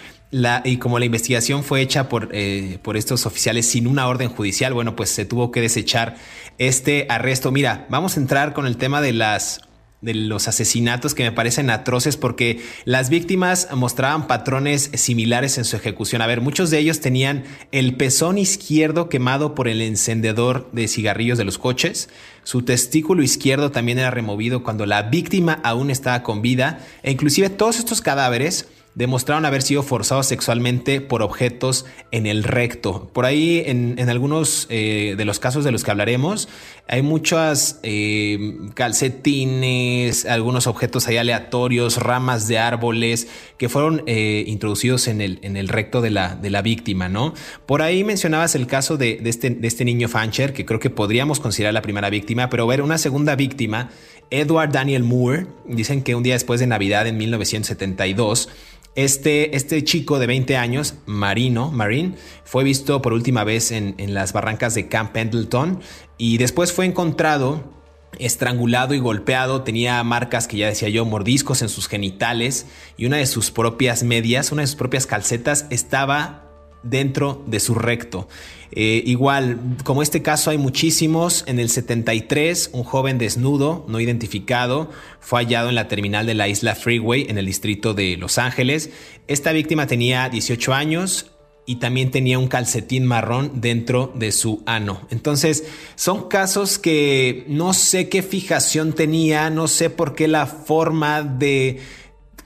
y 0.65 0.77
como 0.77 0.99
la 0.99 1.05
investigación 1.05 1.63
fue 1.63 1.81
hecha 1.81 2.09
por, 2.09 2.29
eh, 2.31 2.79
por 2.83 2.97
estos 2.97 3.25
oficiales 3.25 3.65
sin 3.65 3.87
una 3.87 4.07
orden 4.07 4.29
judicial, 4.29 4.73
bueno, 4.73 4.95
pues 4.95 5.09
se 5.09 5.25
tuvo 5.25 5.51
que 5.51 5.61
desechar 5.61 6.15
este 6.57 7.07
arresto. 7.09 7.51
Mira, 7.51 7.87
vamos 7.89 8.17
a 8.17 8.19
entrar 8.19 8.53
con 8.53 8.67
el 8.67 8.77
tema 8.77 9.01
de 9.01 9.13
las 9.13 9.61
de 10.01 10.13
los 10.13 10.47
asesinatos 10.47 11.15
que 11.15 11.23
me 11.23 11.31
parecen 11.31 11.69
atroces 11.69 12.17
porque 12.17 12.61
las 12.85 13.09
víctimas 13.09 13.67
mostraban 13.73 14.27
patrones 14.27 14.91
similares 14.93 15.57
en 15.57 15.65
su 15.65 15.75
ejecución. 15.75 16.21
A 16.21 16.27
ver, 16.27 16.39
muchos 16.39 16.69
de 16.69 16.77
ellos 16.77 16.99
tenían 16.99 17.43
el 17.71 17.95
pezón 17.95 18.37
izquierdo 18.37 19.09
quemado 19.09 19.55
por 19.55 19.67
el 19.67 19.81
encendedor 19.81 20.69
de 20.71 20.87
cigarrillos 20.87 21.37
de 21.37 21.45
los 21.45 21.57
coches. 21.57 22.09
Su 22.43 22.61
testículo 22.61 23.23
izquierdo 23.23 23.71
también 23.71 23.97
era 23.97 24.11
removido 24.11 24.63
cuando 24.63 24.85
la 24.85 25.03
víctima 25.03 25.59
aún 25.63 25.89
estaba 25.89 26.21
con 26.21 26.41
vida. 26.41 26.79
E 27.01 27.11
inclusive 27.11 27.49
todos 27.49 27.79
estos 27.79 28.01
cadáveres 28.01 28.67
demostraron 28.97 29.45
haber 29.45 29.61
sido 29.61 29.83
forzados 29.83 30.25
sexualmente 30.25 31.01
por 31.01 31.21
objetos 31.21 31.85
en 32.09 32.25
el 32.25 32.43
recto. 32.43 33.11
Por 33.13 33.25
ahí, 33.25 33.61
en, 33.63 34.09
algunos 34.09 34.65
eh, 34.71 35.13
de 35.15 35.23
los 35.23 35.37
casos 35.39 35.63
de 35.63 35.71
los 35.71 35.83
que 35.83 35.91
hablaremos, 35.91 36.49
hay 36.87 37.03
muchas 37.03 37.79
eh, 37.83 38.57
calcetines, 38.73 40.25
algunos 40.25 40.65
objetos 40.65 41.07
ahí 41.07 41.17
aleatorios, 41.17 41.97
ramas 41.97 42.47
de 42.47 42.57
árboles 42.57 43.27
que 43.59 43.69
fueron 43.69 44.01
eh, 44.07 44.43
introducidos 44.47 45.07
en 45.07 45.21
el, 45.21 45.37
en 45.43 45.57
el 45.57 45.67
recto 45.67 46.01
de 46.01 46.09
la, 46.09 46.35
de 46.35 46.49
la 46.49 46.63
víctima, 46.63 47.07
¿no? 47.07 47.35
Por 47.67 47.83
ahí 47.83 48.03
mencionabas 48.03 48.55
el 48.55 48.65
caso 48.65 48.97
de, 48.97 49.21
este, 49.25 49.51
de 49.51 49.67
este 49.67 49.85
niño 49.85 50.07
Fancher, 50.07 50.53
que 50.53 50.65
creo 50.65 50.79
que 50.79 50.89
podríamos 50.89 51.39
considerar 51.39 51.75
la 51.75 51.83
primera 51.83 52.09
víctima, 52.09 52.49
pero 52.49 52.65
ver 52.65 52.81
una 52.81 52.97
segunda 52.97 53.35
víctima, 53.35 53.91
Edward 54.31 54.71
Daniel 54.71 55.03
Moore, 55.03 55.45
dicen 55.67 56.01
que 56.01 56.15
un 56.15 56.23
día 56.23 56.33
después 56.33 56.59
de 56.59 56.65
Navidad 56.67 57.05
en 57.05 57.17
1972, 57.17 58.49
este, 58.97 59.55
este 59.55 59.83
chico 59.83 60.17
de 60.17 60.25
20 60.25 60.57
años, 60.57 60.95
Marino, 61.05 61.71
Marine, 61.71 62.15
fue 62.43 62.63
visto 62.63 62.99
por 62.99 63.13
última 63.13 63.43
vez 63.43 63.71
en, 63.71 63.95
las 64.11 64.33
barrancas 64.33 64.73
de 64.73 64.87
Camp 64.87 65.11
Pendleton 65.11 65.81
y 66.17 66.39
después 66.39 66.73
fue 66.73 66.85
encontrado 66.85 67.75
estrangulado 68.17 68.95
y 68.95 68.99
golpeado, 68.99 69.61
tenía 69.61 70.03
marcas 70.03 70.47
que 70.47 70.57
ya 70.57 70.67
decía 70.67 70.89
yo, 70.89 71.05
mordiscos 71.05 71.61
en 71.61 71.69
sus 71.69 71.87
genitales 71.87 72.65
y 72.97 73.05
una 73.05 73.17
de 73.17 73.27
sus 73.27 73.51
propias 73.51 74.01
medias, 74.01 74.51
una 74.51 74.63
de 74.63 74.67
sus 74.67 74.77
propias 74.77 75.05
calcetas 75.05 75.67
estaba 75.69 76.46
dentro 76.83 77.43
de 77.47 77.59
su 77.59 77.75
recto. 77.75 78.27
Eh, 78.71 79.01
igual, 79.05 79.59
como 79.83 80.01
este 80.01 80.21
caso 80.21 80.51
hay 80.51 80.57
muchísimos, 80.57 81.43
en 81.47 81.59
el 81.59 81.69
73 81.69 82.71
un 82.73 82.83
joven 82.83 83.17
desnudo, 83.17 83.85
no 83.87 83.99
identificado, 83.99 84.89
fue 85.19 85.39
hallado 85.39 85.69
en 85.69 85.75
la 85.75 85.87
terminal 85.87 86.25
de 86.25 86.33
la 86.33 86.47
isla 86.47 86.75
Freeway 86.75 87.27
en 87.29 87.37
el 87.37 87.45
distrito 87.45 87.93
de 87.93 88.17
Los 88.17 88.37
Ángeles. 88.37 88.89
Esta 89.27 89.51
víctima 89.51 89.87
tenía 89.87 90.29
18 90.29 90.73
años, 90.73 91.31
y 91.69 91.75
también 91.75 92.11
tenía 92.11 92.39
un 92.39 92.47
calcetín 92.47 93.05
marrón 93.05 93.51
dentro 93.55 94.13
de 94.15 94.31
su 94.31 94.63
ano. 94.65 95.01
Entonces, 95.11 95.65
son 95.95 96.29
casos 96.29 96.79
que 96.79 97.43
no 97.49 97.73
sé 97.73 98.07
qué 98.07 98.23
fijación 98.23 98.93
tenía, 98.93 99.49
no 99.49 99.67
sé 99.67 99.89
por 99.89 100.15
qué 100.15 100.29
la 100.29 100.47
forma 100.47 101.21
de 101.23 101.81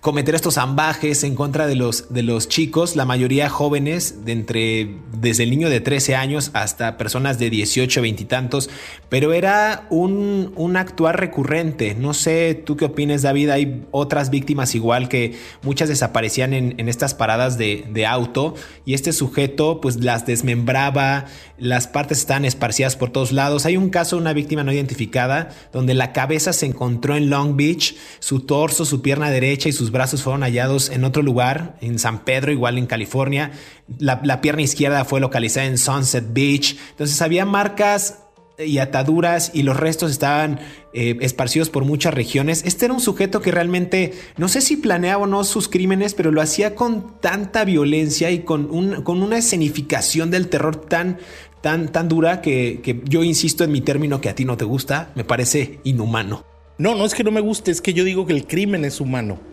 cometer 0.01 0.33
estos 0.33 0.57
ambajes 0.57 1.23
en 1.23 1.35
contra 1.35 1.67
de 1.67 1.75
los, 1.75 2.11
de 2.11 2.23
los 2.23 2.49
chicos, 2.49 2.95
la 2.95 3.05
mayoría 3.05 3.49
jóvenes, 3.49 4.25
de 4.25 4.31
entre, 4.31 4.95
desde 5.13 5.43
el 5.43 5.51
niño 5.51 5.69
de 5.69 5.79
13 5.79 6.15
años 6.15 6.49
hasta 6.53 6.97
personas 6.97 7.37
de 7.37 7.51
18, 7.51 8.01
20 8.01 8.23
y 8.23 8.25
tantos, 8.25 8.69
pero 9.09 9.31
era 9.31 9.85
un, 9.91 10.53
un 10.55 10.75
actuar 10.75 11.19
recurrente. 11.19 11.93
No 11.93 12.15
sé, 12.15 12.55
tú 12.55 12.77
qué 12.77 12.85
opinas, 12.85 13.21
David, 13.21 13.49
hay 13.51 13.85
otras 13.91 14.31
víctimas 14.31 14.73
igual 14.73 15.07
que 15.07 15.37
muchas 15.61 15.87
desaparecían 15.87 16.53
en, 16.53 16.73
en 16.79 16.89
estas 16.89 17.13
paradas 17.13 17.59
de, 17.59 17.85
de 17.93 18.07
auto 18.07 18.55
y 18.85 18.95
este 18.95 19.13
sujeto 19.13 19.81
pues 19.81 19.97
las 19.97 20.25
desmembraba, 20.25 21.25
las 21.59 21.85
partes 21.85 22.17
están 22.17 22.43
esparcidas 22.43 22.95
por 22.95 23.11
todos 23.11 23.31
lados. 23.31 23.67
Hay 23.67 23.77
un 23.77 23.91
caso 23.91 24.17
una 24.17 24.33
víctima 24.33 24.63
no 24.63 24.73
identificada 24.73 25.49
donde 25.71 25.93
la 25.93 26.11
cabeza 26.11 26.53
se 26.53 26.65
encontró 26.65 27.15
en 27.15 27.29
Long 27.29 27.55
Beach, 27.55 27.95
su 28.17 28.39
torso, 28.39 28.83
su 28.83 29.03
pierna 29.03 29.29
derecha 29.29 29.69
y 29.69 29.71
sus 29.71 29.90
brazos 29.91 30.23
fueron 30.23 30.41
hallados 30.41 30.89
en 30.89 31.03
otro 31.03 31.21
lugar, 31.23 31.77
en 31.81 31.99
San 31.99 32.23
Pedro, 32.23 32.51
igual 32.51 32.77
en 32.77 32.87
California. 32.87 33.51
La, 33.99 34.41
pierna 34.41 34.61
izquierda 34.61 35.05
fue 35.05 35.19
localizada 35.19 35.67
en 35.67 35.77
Sunset 35.77 36.33
Beach. 36.33 36.77
Entonces 36.91 37.21
había 37.21 37.45
marcas 37.45 38.19
y 38.57 38.77
ataduras 38.77 39.51
y 39.53 39.63
los 39.63 39.77
restos 39.77 40.11
estaban 40.11 40.59
eh, 40.93 41.17
esparcidos 41.21 41.69
por 41.69 41.85
muchas 41.85 42.13
regiones. 42.13 42.63
Este 42.65 42.85
era 42.85 42.93
un 42.93 42.99
sujeto 42.99 43.41
que 43.41 43.51
realmente 43.51 44.13
no 44.37 44.47
sé 44.47 44.61
si 44.61 44.77
planeaba 44.77 45.23
o 45.23 45.27
no 45.27 45.43
sus 45.43 45.67
crímenes, 45.67 46.13
pero 46.13 46.31
lo 46.31 46.41
hacía 46.41 46.75
con 46.75 47.19
tanta 47.19 47.65
violencia 47.65 48.31
y 48.31 48.39
con, 48.39 48.69
una 48.71 49.37
escenificación 49.37 50.31
del 50.31 50.47
terror 50.47 50.75
tan, 50.75 51.17
tan, 51.61 51.91
tan 51.91 52.07
dura 52.07 52.41
que 52.41 53.01
yo 53.05 53.23
insisto 53.23 53.63
en 53.63 53.71
mi 53.71 53.81
término 53.81 54.21
que 54.21 54.29
a 54.29 54.35
ti 54.35 54.45
no 54.45 54.57
te 54.57 54.65
gusta, 54.65 55.11
me 55.15 55.23
parece 55.23 55.79
inhumano. 55.83 56.45
No, 56.77 56.95
no 56.95 57.05
es 57.05 57.13
que 57.13 57.23
no 57.23 57.31
me 57.31 57.41
guste, 57.41 57.69
es 57.69 57.81
que 57.81 57.93
yo 57.93 58.03
digo 58.03 58.25
que 58.25 58.33
el 58.33 58.47
crimen 58.47 58.85
es 58.85 58.99
humano 59.01 59.50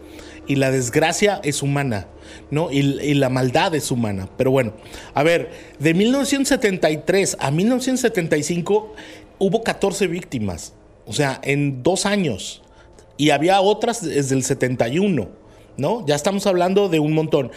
y 0.48 0.56
la 0.56 0.70
desgracia 0.70 1.40
es 1.44 1.62
humana, 1.62 2.08
¿no? 2.50 2.72
Y, 2.72 2.82
la 3.14 3.28
maldad 3.28 3.74
es 3.74 3.90
humana. 3.90 4.28
Pero 4.36 4.50
bueno, 4.50 4.72
a 5.14 5.22
ver, 5.22 5.50
de 5.78 5.94
1973 5.94 7.36
a 7.38 7.50
1975 7.50 8.94
hubo 9.38 9.62
14 9.62 10.06
víctimas, 10.06 10.72
o 11.06 11.12
sea, 11.12 11.38
en 11.44 11.82
dos 11.82 12.06
años. 12.06 12.62
Y 13.18 13.30
había 13.30 13.60
otras 13.60 14.04
desde 14.04 14.34
el 14.34 14.42
71, 14.42 15.28
¿no? 15.76 16.06
Ya 16.06 16.14
estamos 16.14 16.46
hablando 16.46 16.88
de 16.88 16.98
un 16.98 17.12
montón 17.12 17.52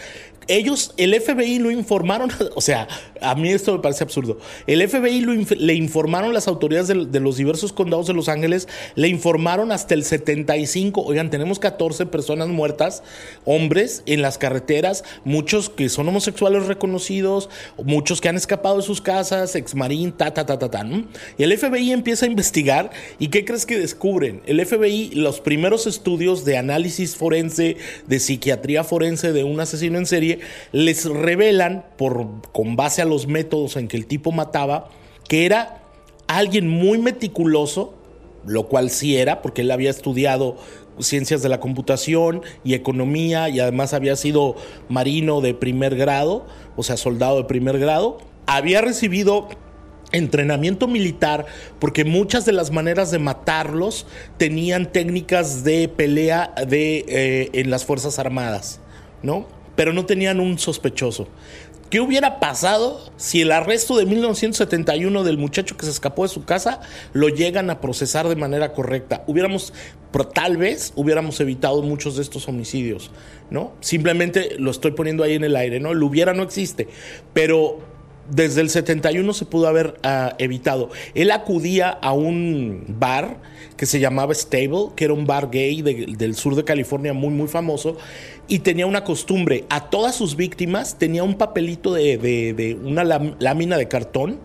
ellos, 0.48 0.92
el 0.96 1.18
FBI 1.18 1.58
lo 1.58 1.70
informaron, 1.70 2.30
o 2.54 2.60
sea, 2.60 2.88
a 3.20 3.34
mí 3.34 3.50
esto 3.50 3.72
me 3.72 3.78
parece 3.80 4.04
absurdo. 4.04 4.38
El 4.66 4.86
FBI 4.88 5.20
le 5.56 5.74
informaron 5.74 6.34
las 6.34 6.48
autoridades 6.48 6.88
de, 6.88 7.20
los 7.20 7.36
diversos 7.36 7.72
condados 7.72 8.06
de 8.06 8.14
Los 8.14 8.28
Ángeles, 8.28 8.68
le 8.94 9.08
informaron 9.08 9.72
hasta 9.72 9.94
el 9.94 10.04
75, 10.04 11.02
oigan, 11.02 11.30
tenemos 11.30 11.58
14 11.58 12.06
personas 12.06 12.48
muertas, 12.48 13.02
hombres 13.44 14.02
en 14.06 14.22
las 14.22 14.38
carreteras, 14.38 15.04
muchos 15.24 15.70
que 15.70 15.88
son 15.88 16.08
homosexuales 16.08 16.66
reconocidos, 16.66 17.48
muchos 17.82 18.20
que 18.20 18.28
han 18.28 18.36
escapado 18.36 18.76
de 18.76 18.82
sus 18.82 19.00
casas, 19.00 19.54
exmarín, 19.54 20.12
ta, 20.12 20.34
ta, 20.34 20.44
ta, 20.44 20.58
ta, 20.58 20.70
ta. 20.70 20.82
Y 21.38 21.42
el 21.44 21.56
FBI 21.56 21.92
empieza 21.92 22.26
a 22.26 22.28
investigar 22.28 22.90
y 23.18 23.28
¿qué 23.28 23.44
crees 23.44 23.66
que 23.66 23.78
descubren? 23.78 24.42
El 24.46 24.64
FBI, 24.64 25.12
los 25.14 25.40
primeros 25.40 25.86
estudios 25.86 26.44
de 26.44 26.58
análisis 26.58 27.16
forense, 27.16 27.76
de 28.06 28.20
psiquiatría 28.20 28.84
forense 28.84 29.32
de 29.32 29.44
un 29.44 29.60
asesino 29.60 29.98
en 29.98 30.06
serie, 30.06 30.31
les 30.72 31.04
revelan, 31.04 31.84
por, 31.96 32.26
con 32.52 32.76
base 32.76 33.02
a 33.02 33.04
los 33.04 33.26
métodos 33.26 33.76
en 33.76 33.88
que 33.88 33.96
el 33.96 34.06
tipo 34.06 34.32
mataba, 34.32 34.88
que 35.28 35.46
era 35.46 35.82
alguien 36.26 36.68
muy 36.68 36.98
meticuloso, 36.98 37.94
lo 38.46 38.68
cual 38.68 38.90
sí 38.90 39.16
era, 39.16 39.42
porque 39.42 39.62
él 39.62 39.70
había 39.70 39.90
estudiado 39.90 40.56
ciencias 40.98 41.42
de 41.42 41.48
la 41.48 41.60
computación 41.60 42.42
y 42.64 42.74
economía 42.74 43.48
y 43.48 43.60
además 43.60 43.94
había 43.94 44.16
sido 44.16 44.56
marino 44.88 45.40
de 45.40 45.54
primer 45.54 45.96
grado, 45.96 46.46
o 46.76 46.82
sea, 46.82 46.96
soldado 46.96 47.38
de 47.38 47.44
primer 47.44 47.78
grado. 47.78 48.18
Había 48.46 48.80
recibido 48.80 49.48
entrenamiento 50.12 50.88
militar 50.88 51.46
porque 51.78 52.04
muchas 52.04 52.44
de 52.44 52.52
las 52.52 52.70
maneras 52.70 53.10
de 53.10 53.18
matarlos 53.18 54.06
tenían 54.36 54.92
técnicas 54.92 55.64
de 55.64 55.88
pelea 55.88 56.54
de, 56.68 57.04
eh, 57.08 57.50
en 57.54 57.70
las 57.70 57.84
Fuerzas 57.84 58.18
Armadas, 58.18 58.80
¿no? 59.22 59.46
Pero 59.76 59.92
no 59.92 60.06
tenían 60.06 60.40
un 60.40 60.58
sospechoso. 60.58 61.28
¿Qué 61.92 62.00
hubiera 62.00 62.40
pasado 62.40 63.12
si 63.18 63.42
el 63.42 63.52
arresto 63.52 63.98
de 63.98 64.06
1971 64.06 65.24
del 65.24 65.36
muchacho 65.36 65.76
que 65.76 65.84
se 65.84 65.90
escapó 65.90 66.22
de 66.22 66.30
su 66.30 66.46
casa 66.46 66.80
lo 67.12 67.28
llegan 67.28 67.68
a 67.68 67.82
procesar 67.82 68.28
de 68.28 68.34
manera 68.34 68.72
correcta? 68.72 69.24
Hubiéramos, 69.26 69.74
tal 70.32 70.56
vez 70.56 70.94
hubiéramos 70.96 71.38
evitado 71.40 71.82
muchos 71.82 72.16
de 72.16 72.22
estos 72.22 72.48
homicidios, 72.48 73.10
¿no? 73.50 73.74
Simplemente 73.80 74.56
lo 74.58 74.70
estoy 74.70 74.92
poniendo 74.92 75.22
ahí 75.22 75.34
en 75.34 75.44
el 75.44 75.54
aire, 75.54 75.80
¿no? 75.80 75.90
El 75.90 76.02
hubiera 76.02 76.32
no 76.32 76.42
existe, 76.42 76.88
pero 77.34 77.80
desde 78.30 78.60
el 78.62 78.70
71 78.70 79.32
se 79.34 79.44
pudo 79.44 79.68
haber 79.68 79.96
ah, 80.02 80.34
evitado. 80.38 80.88
Él 81.14 81.30
acudía 81.30 81.90
a 81.90 82.12
un 82.12 82.84
bar 82.98 83.36
que 83.76 83.86
se 83.86 84.00
llamaba 84.00 84.34
Stable, 84.34 84.90
que 84.96 85.04
era 85.04 85.12
un 85.12 85.26
bar 85.26 85.50
gay 85.50 85.82
del 85.82 86.34
sur 86.36 86.54
de 86.54 86.64
California 86.64 87.12
muy, 87.12 87.30
muy 87.30 87.48
famoso, 87.48 87.96
y 88.48 88.60
tenía 88.60 88.86
una 88.86 89.04
costumbre. 89.04 89.64
A 89.70 89.90
todas 89.90 90.14
sus 90.14 90.36
víctimas 90.36 90.98
tenía 90.98 91.22
un 91.22 91.34
papelito 91.34 91.94
de, 91.94 92.18
de 92.18 92.78
una 92.82 93.04
lámina 93.04 93.76
de 93.76 93.88
cartón, 93.88 94.40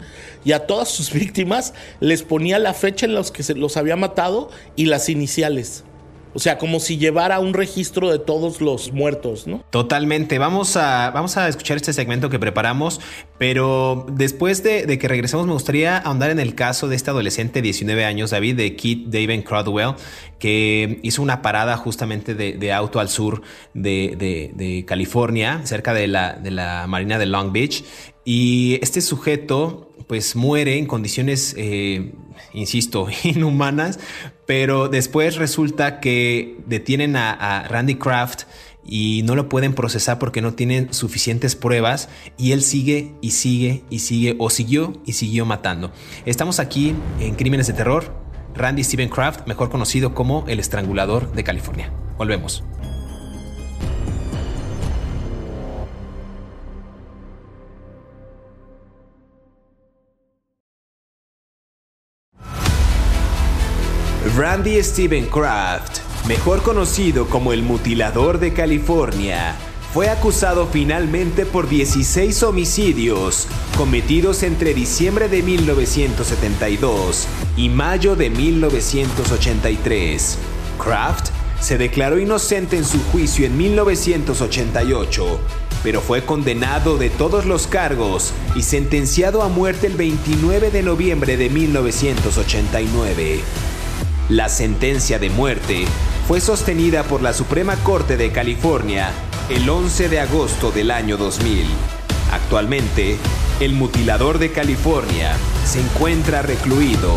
y 0.45 0.53
a 0.53 0.65
todas 0.65 0.89
sus 0.89 1.11
víctimas 1.13 1.73
les 1.99 2.23
ponía 2.23 2.59
la 2.59 2.73
fecha 2.73 3.05
en 3.05 3.13
la 3.13 3.23
que 3.23 3.43
se 3.43 3.55
los 3.55 3.77
había 3.77 3.95
matado 3.95 4.49
y 4.75 4.85
las 4.85 5.09
iniciales. 5.09 5.83
O 6.37 6.39
sea, 6.39 6.59
como 6.59 6.79
si 6.79 6.99
llevara 6.99 7.39
un 7.39 7.55
registro 7.55 8.11
de 8.11 8.19
todos 8.19 8.61
los 8.61 8.91
muertos, 8.93 9.47
¿no? 9.47 9.65
Totalmente. 9.71 10.37
Vamos 10.37 10.77
a, 10.77 11.09
vamos 11.09 11.35
a 11.35 11.47
escuchar 11.47 11.77
este 11.77 11.93
segmento 11.93 12.29
que 12.29 12.37
preparamos, 12.37 13.01
pero 13.39 14.05
después 14.11 14.61
de, 14.61 14.99
que 14.99 15.07
regresemos 15.07 15.47
me 15.47 15.53
gustaría 15.53 15.97
ahondar 15.97 16.29
en 16.29 16.39
el 16.39 16.53
caso 16.53 16.87
de 16.87 16.95
este 16.95 17.09
adolescente 17.09 17.53
de 17.53 17.63
19 17.63 18.05
años, 18.05 18.29
David, 18.29 18.55
de 18.55 18.75
Keith 18.75 19.07
David 19.07 19.45
Crodwell, 19.45 19.95
que 20.37 20.99
hizo 21.01 21.23
una 21.23 21.41
parada 21.41 21.75
justamente 21.75 22.35
de, 22.35 22.71
auto 22.71 22.99
al 22.99 23.09
sur 23.09 23.41
de, 23.73 24.85
California, 24.87 25.61
cerca 25.63 25.95
de 25.95 26.07
la, 26.07 26.33
de 26.33 26.51
la 26.51 26.85
marina 26.85 27.17
de 27.17 27.25
Long 27.25 27.51
Beach. 27.51 27.83
Y 28.25 28.77
este 28.83 29.01
sujeto 29.01 29.86
pues 30.07 30.35
muere 30.35 30.77
en 30.77 30.85
condiciones, 30.85 31.53
eh, 31.57 32.13
insisto, 32.53 33.07
inhumanas, 33.23 33.99
pero 34.45 34.87
después 34.87 35.35
resulta 35.35 35.99
que 35.99 36.57
detienen 36.65 37.15
a, 37.15 37.67
Randy 37.69 37.95
Kraft 37.95 38.43
y 38.85 39.21
no 39.25 39.35
lo 39.35 39.49
pueden 39.49 39.73
procesar 39.73 40.17
porque 40.17 40.41
no 40.41 40.53
tienen 40.53 40.93
suficientes 40.93 41.55
pruebas 41.55 42.07
y 42.37 42.53
él 42.53 42.61
sigue 42.63 43.11
y 43.21 43.31
sigue 43.31 43.83
y 43.89 43.99
sigue 43.99 44.35
o 44.39 44.49
siguió 44.49 44.93
y 45.05 45.13
siguió 45.13 45.45
matando. 45.45 45.91
Estamos 46.25 46.61
aquí 46.61 46.95
en 47.19 47.35
Crímenes 47.35 47.67
de 47.67 47.73
Terror. 47.73 48.25
Randy 48.55 48.83
Steven 48.83 49.09
Kraft, 49.09 49.45
mejor 49.45 49.69
conocido 49.69 50.15
como 50.15 50.45
el 50.47 50.59
estrangulador 50.59 51.31
de 51.33 51.43
California. 51.43 51.91
Volvemos. 52.17 52.63
Randy 64.37 64.81
Steven 64.83 65.25
Kraft, 65.25 65.99
mejor 66.27 66.61
conocido 66.61 67.27
como 67.27 67.53
el 67.53 67.63
mutilador 67.63 68.37
de 68.37 68.53
California, 68.53 69.55
fue 69.91 70.11
acusado 70.11 70.67
finalmente 70.67 71.47
por 71.47 71.67
16 71.67 72.43
homicidios 72.43 73.47
cometidos 73.75 74.43
entre 74.43 74.75
diciembre 74.75 75.27
de 75.27 75.41
1972 75.41 77.25
y 77.55 77.69
mayo 77.69 78.15
de 78.15 78.29
1983. 78.29 80.37
Kraft 80.77 81.29
se 81.59 81.79
declaró 81.79 82.19
inocente 82.19 82.77
en 82.77 82.85
su 82.85 83.01
juicio 83.05 83.47
en 83.47 83.57
1988, 83.57 85.39
pero 85.81 85.99
fue 85.99 86.23
condenado 86.23 86.99
de 86.99 87.09
todos 87.09 87.47
los 87.47 87.65
cargos 87.65 88.33
y 88.55 88.61
sentenciado 88.61 89.41
a 89.41 89.47
muerte 89.47 89.87
el 89.87 89.95
29 89.95 90.69
de 90.69 90.83
noviembre 90.83 91.37
de 91.37 91.49
1989. 91.49 93.41
La 94.29 94.49
sentencia 94.49 95.19
de 95.19 95.29
muerte 95.29 95.85
fue 96.27 96.41
sostenida 96.41 97.03
por 97.03 97.21
la 97.21 97.31
Suprema 97.31 97.77
Corte 97.77 98.17
de 98.17 98.33
California 98.33 99.09
el 99.49 99.69
11 99.69 100.09
de 100.09 100.19
agosto 100.19 100.69
del 100.69 100.91
año 100.91 101.15
2000. 101.15 101.65
Actualmente, 102.33 103.17
el 103.61 103.71
mutilador 103.71 104.37
de 104.37 104.51
California 104.51 105.31
se 105.63 105.79
encuentra 105.79 106.41
recluido 106.41 107.13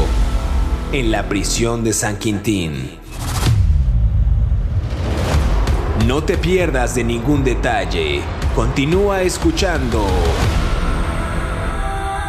en 0.93 1.11
la 1.11 1.29
prisión 1.29 1.83
de 1.83 1.95
San 1.95 2.17
Quintín. 2.17 2.93
No 6.07 6.23
te 6.23 6.39
pierdas 6.39 6.95
de 6.95 7.03
ningún 7.03 7.43
detalle. 7.43 8.23
Continúa 8.55 9.23
escuchando 9.23 10.07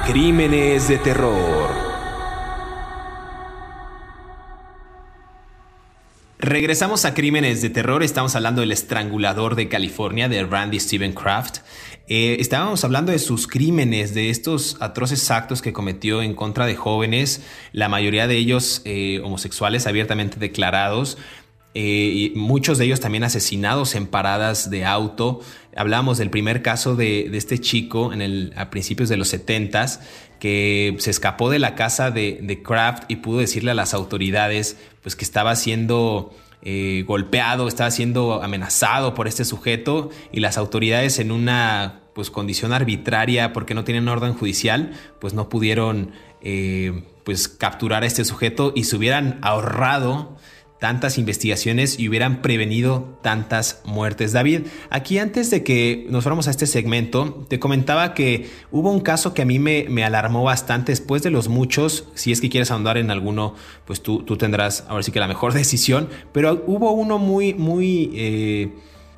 Crímenes 0.08 0.88
de 0.88 0.98
Terror. 0.98 1.91
Regresamos 6.44 7.06
a 7.06 7.14
Crímenes 7.14 7.62
de 7.62 7.70
Terror. 7.70 8.02
Estamos 8.02 8.36
hablando 8.36 8.62
del 8.62 8.72
estrangulador 8.72 9.54
de 9.54 9.70
California, 9.70 10.28
de 10.28 10.44
Randy 10.44 10.80
Steven 10.80 11.14
Kraft. 11.14 11.60
Eh, 12.08 12.38
estábamos 12.40 12.84
hablando 12.84 13.12
de 13.12 13.20
sus 13.20 13.46
crímenes, 13.48 14.16
de 14.16 14.32
estos 14.32 14.76
atroces 14.80 15.30
actos 15.30 15.62
que 15.62 15.72
cometió 15.72 16.24
en 16.24 16.34
contra 16.34 16.66
de 16.66 16.76
jóvenes, 16.76 17.44
la 17.74 17.90
mayoría 17.90 18.26
de 18.26 18.38
ellos 18.38 18.82
eh, 18.86 19.22
homosexuales 19.24 19.86
abiertamente 19.86 20.40
declarados. 20.40 21.20
Eh, 21.74 22.32
y 22.34 22.34
muchos 22.36 22.78
de 22.78 22.86
ellos 22.86 23.00
también 23.00 23.24
asesinados 23.24 23.96
en 23.96 24.08
paradas 24.08 24.70
de 24.70 24.86
auto. 24.86 25.40
Hablamos 25.76 26.18
del 26.18 26.30
primer 26.30 26.62
caso 26.62 26.96
de, 26.96 27.30
este 27.36 27.60
chico 27.60 28.12
en 28.12 28.22
el, 28.22 28.54
a 28.58 28.70
principios 28.70 29.08
de 29.10 29.18
los 29.18 29.30
70 29.30 29.86
que 30.40 30.96
se 31.00 31.12
escapó 31.12 31.50
de 31.50 31.60
la 31.60 31.76
casa 31.76 32.12
de, 32.12 32.40
de 32.42 32.62
Kraft 32.62 33.04
y 33.08 33.18
pudo 33.18 33.40
decirle 33.40 33.72
a 33.72 33.76
las 33.76 33.94
autoridades 33.94 34.76
pues 35.02 35.16
que 35.16 35.24
estaba 35.24 35.56
siendo 35.56 36.34
eh, 36.64 37.06
golpeado, 37.08 37.68
estaba 37.68 37.90
siendo 37.90 38.44
amenazado 38.44 39.16
por 39.16 39.28
este 39.28 39.46
sujeto 39.46 40.12
y 40.32 40.42
las 40.42 40.60
autoridades 40.60 41.18
en 41.18 41.32
una 41.32 42.02
pues 42.14 42.30
condición 42.30 42.72
arbitraria 42.72 43.52
porque 43.52 43.74
no 43.74 43.84
tienen 43.84 44.08
orden 44.08 44.34
judicial, 44.36 44.92
pues 45.20 45.34
no 45.34 45.50
pudieron 45.50 46.12
eh, 46.42 47.04
pues 47.24 47.48
capturar 47.48 48.04
a 48.04 48.06
este 48.06 48.26
sujeto 48.26 48.74
y 48.76 48.84
se 48.84 48.96
hubieran 48.96 49.40
ahorrado 49.42 50.38
tantas 50.82 51.20
investigaciones 51.20 52.00
y 52.00 52.10
hubieran 52.10 52.42
prevenido 52.42 53.20
tantas 53.22 53.84
muertes. 53.86 54.32
David, 54.34 54.62
aquí 54.90 55.20
antes 55.20 55.52
de 55.52 55.64
que 55.64 56.08
nos 56.10 56.24
fuéramos 56.24 56.48
a 56.48 56.50
este 56.50 56.66
segmento, 56.66 57.46
te 57.48 57.60
comentaba 57.60 58.16
que 58.16 58.50
hubo 58.72 58.92
un 58.92 59.00
caso 59.00 59.36
que 59.36 59.44
a 59.44 59.46
mí 59.46 59.60
me, 59.60 59.86
me 59.90 60.04
alarmó 60.04 60.44
bastante 60.44 60.92
después 60.92 61.22
de 61.22 61.30
los 61.30 61.50
muchos, 61.50 62.06
si 62.16 62.32
es 62.32 62.42
que 62.42 62.50
quieres 62.50 62.72
ahondar 62.72 62.98
en 62.98 63.12
alguno, 63.12 63.54
pues 63.86 64.02
tú, 64.02 64.24
tú 64.24 64.38
tendrás 64.38 64.84
ahora 64.88 65.04
sí 65.04 65.12
que 65.12 65.20
la 65.20 65.28
mejor 65.28 65.54
decisión, 65.62 66.10
pero 66.32 66.64
hubo 66.66 66.92
uno 66.94 67.20
muy, 67.20 67.54
muy... 67.54 68.10
Eh, 68.16 68.72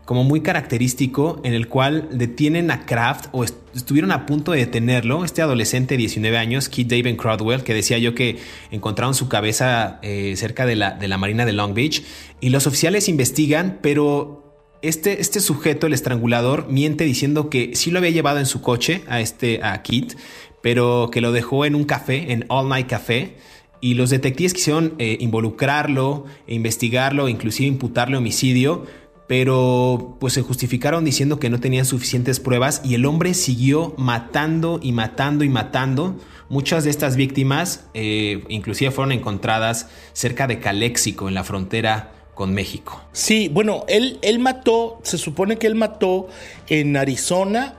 como 0.05 0.23
muy 0.23 0.41
característico 0.41 1.39
en 1.43 1.53
el 1.53 1.67
cual 1.67 2.09
detienen 2.11 2.71
a 2.71 2.85
Kraft 2.85 3.27
o 3.31 3.43
estuvieron 3.43 4.11
a 4.11 4.25
punto 4.25 4.51
de 4.51 4.59
detenerlo, 4.59 5.23
este 5.23 5.41
adolescente 5.41 5.93
de 5.93 5.99
19 5.99 6.37
años, 6.37 6.67
Keith 6.67 6.89
David 6.89 7.15
Crowdwell, 7.15 7.63
que 7.63 7.73
decía 7.73 7.97
yo 7.97 8.13
que 8.13 8.37
encontraron 8.71 9.15
su 9.15 9.29
cabeza 9.29 9.99
eh, 10.01 10.33
cerca 10.35 10.65
de 10.65 10.75
la, 10.75 10.91
de 10.91 11.07
la 11.07 11.17
marina 11.17 11.45
de 11.45 11.53
Long 11.53 11.73
Beach, 11.73 12.03
y 12.41 12.49
los 12.49 12.67
oficiales 12.67 13.07
investigan, 13.07 13.79
pero 13.81 14.43
este, 14.81 15.21
este 15.21 15.39
sujeto, 15.39 15.87
el 15.87 15.93
estrangulador, 15.93 16.67
miente 16.69 17.05
diciendo 17.05 17.49
que 17.49 17.71
sí 17.73 17.89
lo 17.89 17.99
había 17.99 18.11
llevado 18.11 18.39
en 18.39 18.45
su 18.45 18.61
coche 18.61 19.03
a, 19.07 19.21
este, 19.21 19.63
a 19.63 19.81
Keith, 19.81 20.17
pero 20.61 21.09
que 21.11 21.21
lo 21.21 21.31
dejó 21.31 21.63
en 21.65 21.75
un 21.75 21.85
café, 21.85 22.33
en 22.33 22.45
All 22.49 22.67
Night 22.67 22.87
Café, 22.87 23.37
y 23.79 23.95
los 23.95 24.09
detectives 24.09 24.53
quisieron 24.53 24.95
eh, 24.97 25.17
involucrarlo, 25.19 26.25
e 26.47 26.55
investigarlo, 26.55 27.27
inclusive 27.27 27.67
imputarle 27.67 28.17
homicidio, 28.17 28.85
pero 29.27 30.17
pues 30.19 30.33
se 30.33 30.41
justificaron 30.41 31.05
diciendo 31.05 31.39
que 31.39 31.49
no 31.49 31.59
tenían 31.59 31.85
suficientes 31.85 32.39
pruebas 32.39 32.81
y 32.83 32.95
el 32.95 33.05
hombre 33.05 33.33
siguió 33.33 33.93
matando 33.97 34.79
y 34.81 34.91
matando 34.91 35.43
y 35.43 35.49
matando. 35.49 36.15
Muchas 36.49 36.83
de 36.83 36.89
estas 36.89 37.15
víctimas 37.15 37.85
eh, 37.93 38.43
inclusive 38.49 38.91
fueron 38.91 39.11
encontradas 39.11 39.87
cerca 40.11 40.45
de 40.45 40.59
Calexico, 40.59 41.27
en 41.27 41.33
la 41.33 41.43
frontera 41.43 42.11
con 42.33 42.53
México. 42.53 43.01
Sí, 43.11 43.49
bueno, 43.51 43.85
él, 43.87 44.19
él 44.21 44.39
mató, 44.39 44.99
se 45.03 45.17
supone 45.17 45.57
que 45.57 45.67
él 45.67 45.75
mató 45.75 46.27
en 46.67 46.97
Arizona, 46.97 47.75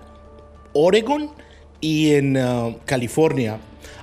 Oregon 0.73 1.31
y 1.81 2.13
en 2.13 2.37
uh, 2.37 2.77
California. 2.85 3.59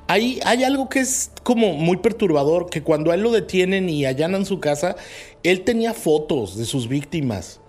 Hay, 0.07 0.39
hay 0.45 0.63
algo 0.63 0.89
que 0.89 0.99
es 0.99 1.31
como 1.43 1.73
muy 1.73 1.97
perturbador, 1.97 2.69
que 2.69 2.83
cuando 2.83 3.11
a 3.11 3.15
él 3.15 3.21
lo 3.21 3.31
detienen 3.31 3.89
y 3.89 4.05
allanan 4.05 4.45
su 4.45 4.59
casa, 4.59 4.97
él 5.43 5.61
tenía 5.61 5.93
fotos 5.93 6.57
de 6.57 6.65
sus 6.65 6.87
víctimas, 6.87 7.59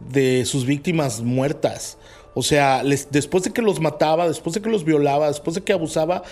de 0.00 0.44
sus 0.44 0.66
víctimas 0.66 1.20
muertas. 1.20 1.98
O 2.34 2.42
sea, 2.42 2.82
después 2.84 3.44
de 3.44 3.50
que 3.50 3.62
los 3.62 3.80
mataba, 3.80 4.28
después 4.28 4.54
de 4.54 4.62
que 4.62 4.70
los 4.70 4.84
violaba, 4.84 5.28
después 5.28 5.56
de 5.56 5.62
que 5.62 5.72
abusaba, 5.72 6.22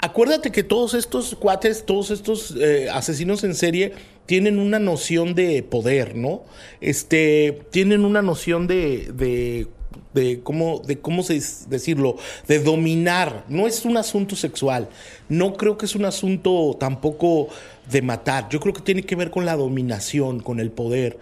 acuérdate 0.00 0.50
que 0.50 0.62
todos 0.62 0.94
estos 0.94 1.34
cuates, 1.34 1.84
todos 1.84 2.10
estos 2.10 2.54
eh, 2.58 2.88
asesinos 2.90 3.44
en 3.44 3.54
serie 3.54 3.92
tienen 4.26 4.58
una 4.58 4.78
noción 4.78 5.34
de 5.34 5.62
poder, 5.62 6.16
¿no? 6.16 6.44
Este, 6.80 7.62
tienen 7.70 8.04
una 8.04 8.22
noción 8.22 8.66
de, 8.66 9.10
de 9.12 9.68
de 10.12 10.40
cómo, 10.42 10.80
de 10.80 10.98
cómo 10.98 11.22
decirlo, 11.22 12.16
de 12.46 12.58
dominar. 12.60 13.44
No 13.48 13.66
es 13.66 13.84
un 13.84 13.96
asunto 13.96 14.36
sexual. 14.36 14.88
No 15.28 15.54
creo 15.54 15.78
que 15.78 15.86
es 15.86 15.94
un 15.94 16.04
asunto 16.04 16.76
tampoco 16.78 17.48
de 17.90 18.02
matar. 18.02 18.48
Yo 18.50 18.60
creo 18.60 18.74
que 18.74 18.82
tiene 18.82 19.02
que 19.02 19.16
ver 19.16 19.30
con 19.30 19.46
la 19.46 19.56
dominación, 19.56 20.40
con 20.40 20.60
el 20.60 20.70
poder, 20.70 21.18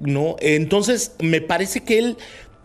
¿no? 0.00 0.36
Entonces, 0.40 1.12
me 1.20 1.40
parece 1.40 1.80
que 1.80 1.98
él 1.98 2.16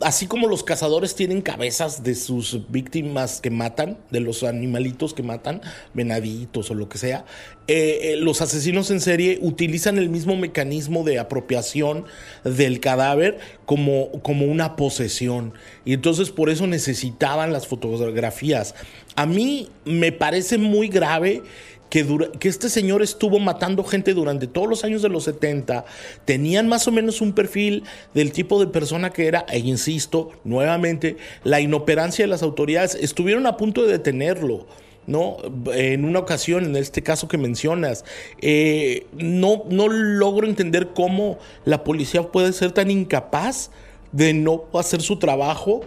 así 0.02 0.28
como 0.28 0.48
los 0.48 0.64
cazadores 0.64 1.16
tienen 1.16 1.42
cabezas 1.42 2.04
de 2.04 2.16
sus 2.16 2.70
víctimas 2.70 3.42
que 3.42 3.50
matan, 3.50 3.98
de 4.12 4.20
los 4.20 4.44
animalitos 4.44 5.14
que 5.14 5.24
matan, 5.24 5.62
venaditos 5.94 6.70
o 6.70 6.74
lo 6.74 6.88
que 6.88 6.98
sea, 6.98 7.26
eh, 7.68 8.14
eh, 8.14 8.16
los 8.18 8.42
asesinos 8.42 8.92
en 8.92 9.02
serie 9.02 9.40
utilizan 9.42 9.98
el 9.98 10.10
mismo 10.10 10.36
mecanismo 10.36 11.04
de 11.04 11.20
apropiación 11.20 12.06
del 12.44 12.80
cadáver 12.80 13.40
como, 13.66 14.12
como 14.22 14.46
una 14.46 14.76
posesión. 14.76 15.54
Y 15.84 15.94
entonces 15.94 16.30
por 16.30 16.50
eso 16.50 16.68
necesitaban 16.68 17.52
las 17.52 17.68
fotografías. 17.68 18.76
A 19.16 19.26
mí 19.26 19.70
me 19.84 20.12
parece 20.12 20.58
muy 20.58 20.88
grave 20.90 21.42
que, 21.90 22.30
que, 22.40 22.50
este 22.50 22.70
señor 22.70 23.02
estuvo 23.02 23.40
matando 23.40 23.84
gente 23.84 24.14
durante 24.14 24.48
todos 24.48 24.68
los 24.68 24.84
años 24.84 25.02
de 25.02 25.10
los 25.10 25.24
70, 25.24 25.86
tenían 26.26 26.68
más 26.68 26.88
o 26.88 26.92
menos 26.92 27.22
un 27.22 27.34
perfil 27.34 27.84
del 28.14 28.32
tipo 28.32 28.60
de 28.60 28.68
persona 28.68 29.12
que 29.12 29.28
era, 29.28 29.46
e 29.50 29.60
insisto, 29.60 30.32
nuevamente, 30.44 31.18
la 31.44 31.62
inoperancia 31.62 32.26
de 32.26 32.30
las 32.30 32.44
autoridades, 32.44 32.96
estuvieron 32.96 33.46
a 33.48 33.58
punto 33.58 33.84
de 33.84 33.94
detenerlo. 33.94 34.68
¿no? 35.06 35.38
En 35.74 36.04
una 36.04 36.20
ocasión, 36.20 36.66
en 36.66 36.76
este 36.76 37.02
caso 37.02 37.30
que 37.30 37.38
mencionas, 37.38 38.04
eh, 38.42 39.08
no, 39.14 39.64
no 39.70 39.88
logro 39.88 40.46
entender 40.46 40.90
cómo 40.94 41.40
la 41.64 41.86
policía 41.86 42.24
puede 42.24 42.52
ser 42.52 42.74
tan 42.74 42.92
incapaz 42.92 43.72
de 44.12 44.34
no 44.34 44.66
hacer 44.74 45.02
su 45.02 45.18
trabajo 45.18 45.82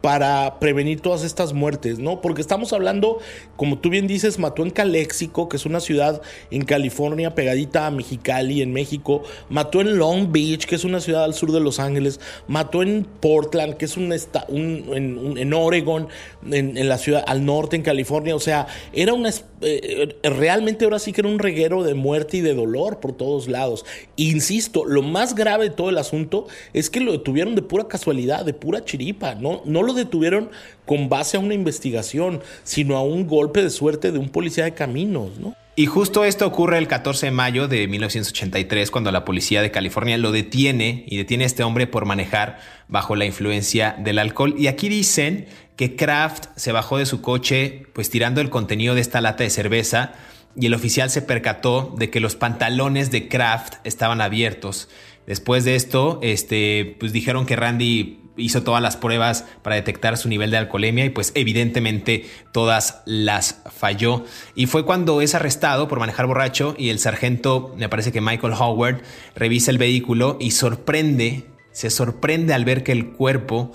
para 0.00 0.58
prevenir 0.60 1.00
todas 1.00 1.24
estas 1.24 1.52
muertes, 1.52 1.98
¿no? 1.98 2.20
Porque 2.20 2.40
estamos 2.40 2.72
hablando, 2.72 3.18
como 3.56 3.78
tú 3.78 3.90
bien 3.90 4.06
dices, 4.06 4.38
mató 4.38 4.62
en 4.62 4.70
Calexico, 4.70 5.48
que 5.48 5.56
es 5.56 5.66
una 5.66 5.80
ciudad 5.80 6.22
en 6.50 6.64
California 6.64 7.34
pegadita 7.34 7.86
a 7.86 7.90
Mexicali, 7.90 8.62
en 8.62 8.72
México, 8.72 9.22
mató 9.48 9.80
en 9.80 9.98
Long 9.98 10.30
Beach, 10.32 10.66
que 10.66 10.74
es 10.74 10.84
una 10.84 11.00
ciudad 11.00 11.24
al 11.24 11.34
sur 11.34 11.52
de 11.52 11.60
Los 11.60 11.80
Ángeles, 11.80 12.20
mató 12.46 12.82
en 12.82 13.06
Portland, 13.20 13.74
que 13.74 13.86
es 13.86 13.96
un, 13.96 14.14
un, 14.48 15.38
en, 15.38 15.54
Oregon, 15.54 16.08
en, 16.50 16.88
la 16.88 16.98
ciudad 16.98 17.24
al 17.26 17.44
norte, 17.44 17.76
en 17.76 17.82
California, 17.82 18.36
o 18.36 18.40
sea, 18.40 18.66
era 18.92 19.12
una, 19.12 19.30
eh, 19.62 20.16
realmente 20.22 20.84
ahora 20.84 20.98
sí 20.98 21.12
que 21.12 21.22
era 21.22 21.28
un 21.28 21.38
reguero 21.38 21.82
de 21.82 21.94
muerte 21.94 22.36
y 22.38 22.40
de 22.40 22.54
dolor 22.54 23.00
por 23.00 23.12
todos 23.12 23.48
lados. 23.48 23.84
Insisto, 24.16 24.84
lo 24.84 25.02
más 25.02 25.34
grave 25.34 25.64
de 25.64 25.74
todo 25.74 25.90
el 25.90 25.98
asunto 25.98 26.46
es 26.72 26.90
que 26.90 27.00
lo 27.00 27.12
detuvieron 27.12 27.54
de 27.54 27.62
pura 27.62 27.88
casualidad, 27.88 28.44
de 28.44 28.54
pura 28.54 28.84
chiripa, 28.84 29.34
no, 29.34 29.62
no 29.64 29.82
lo 29.86 29.94
detuvieron 29.94 30.50
con 30.84 31.08
base 31.08 31.36
a 31.36 31.40
una 31.40 31.54
investigación, 31.54 32.42
sino 32.64 32.96
a 32.96 33.02
un 33.02 33.26
golpe 33.26 33.62
de 33.62 33.70
suerte 33.70 34.12
de 34.12 34.18
un 34.18 34.28
policía 34.28 34.64
de 34.64 34.74
caminos, 34.74 35.38
¿no? 35.38 35.54
Y 35.78 35.84
justo 35.84 36.24
esto 36.24 36.46
ocurre 36.46 36.78
el 36.78 36.88
14 36.88 37.26
de 37.26 37.32
mayo 37.32 37.68
de 37.68 37.86
1983, 37.86 38.90
cuando 38.90 39.12
la 39.12 39.26
policía 39.26 39.60
de 39.60 39.70
California 39.70 40.16
lo 40.16 40.32
detiene 40.32 41.04
y 41.06 41.18
detiene 41.18 41.44
a 41.44 41.46
este 41.46 41.64
hombre 41.64 41.86
por 41.86 42.06
manejar 42.06 42.60
bajo 42.88 43.14
la 43.14 43.26
influencia 43.26 43.94
del 43.98 44.18
alcohol. 44.18 44.54
Y 44.56 44.68
aquí 44.68 44.88
dicen 44.88 45.48
que 45.76 45.94
Kraft 45.94 46.46
se 46.56 46.72
bajó 46.72 46.96
de 46.96 47.04
su 47.04 47.20
coche, 47.20 47.82
pues 47.92 48.08
tirando 48.08 48.40
el 48.40 48.48
contenido 48.48 48.94
de 48.94 49.02
esta 49.02 49.20
lata 49.20 49.44
de 49.44 49.50
cerveza, 49.50 50.14
y 50.58 50.64
el 50.64 50.72
oficial 50.72 51.10
se 51.10 51.20
percató 51.20 51.94
de 51.98 52.08
que 52.08 52.20
los 52.20 52.36
pantalones 52.36 53.10
de 53.10 53.28
Kraft 53.28 53.74
estaban 53.84 54.22
abiertos. 54.22 54.88
Después 55.26 55.64
de 55.64 55.74
esto, 55.74 56.20
este, 56.22 56.96
pues 56.98 57.12
dijeron 57.12 57.44
que 57.44 57.56
Randy 57.56 58.20
hizo 58.36 58.62
todas 58.62 58.82
las 58.82 58.96
pruebas 58.96 59.44
para 59.62 59.76
detectar 59.76 60.16
su 60.16 60.28
nivel 60.28 60.50
de 60.50 60.58
alcoholemia 60.58 61.04
y 61.04 61.10
pues 61.10 61.32
evidentemente 61.34 62.26
todas 62.52 63.02
las 63.04 63.62
falló. 63.74 64.24
Y 64.54 64.66
fue 64.66 64.84
cuando 64.84 65.20
es 65.20 65.34
arrestado 65.34 65.88
por 65.88 65.98
manejar 65.98 66.26
borracho 66.26 66.74
y 66.78 66.90
el 66.90 66.98
sargento, 66.98 67.74
me 67.76 67.88
parece 67.88 68.12
que 68.12 68.20
Michael 68.20 68.54
Howard, 68.58 69.02
revisa 69.34 69.70
el 69.70 69.78
vehículo 69.78 70.36
y 70.40 70.52
sorprende, 70.52 71.46
se 71.72 71.90
sorprende 71.90 72.54
al 72.54 72.64
ver 72.64 72.82
que 72.82 72.92
el 72.92 73.12
cuerpo 73.12 73.72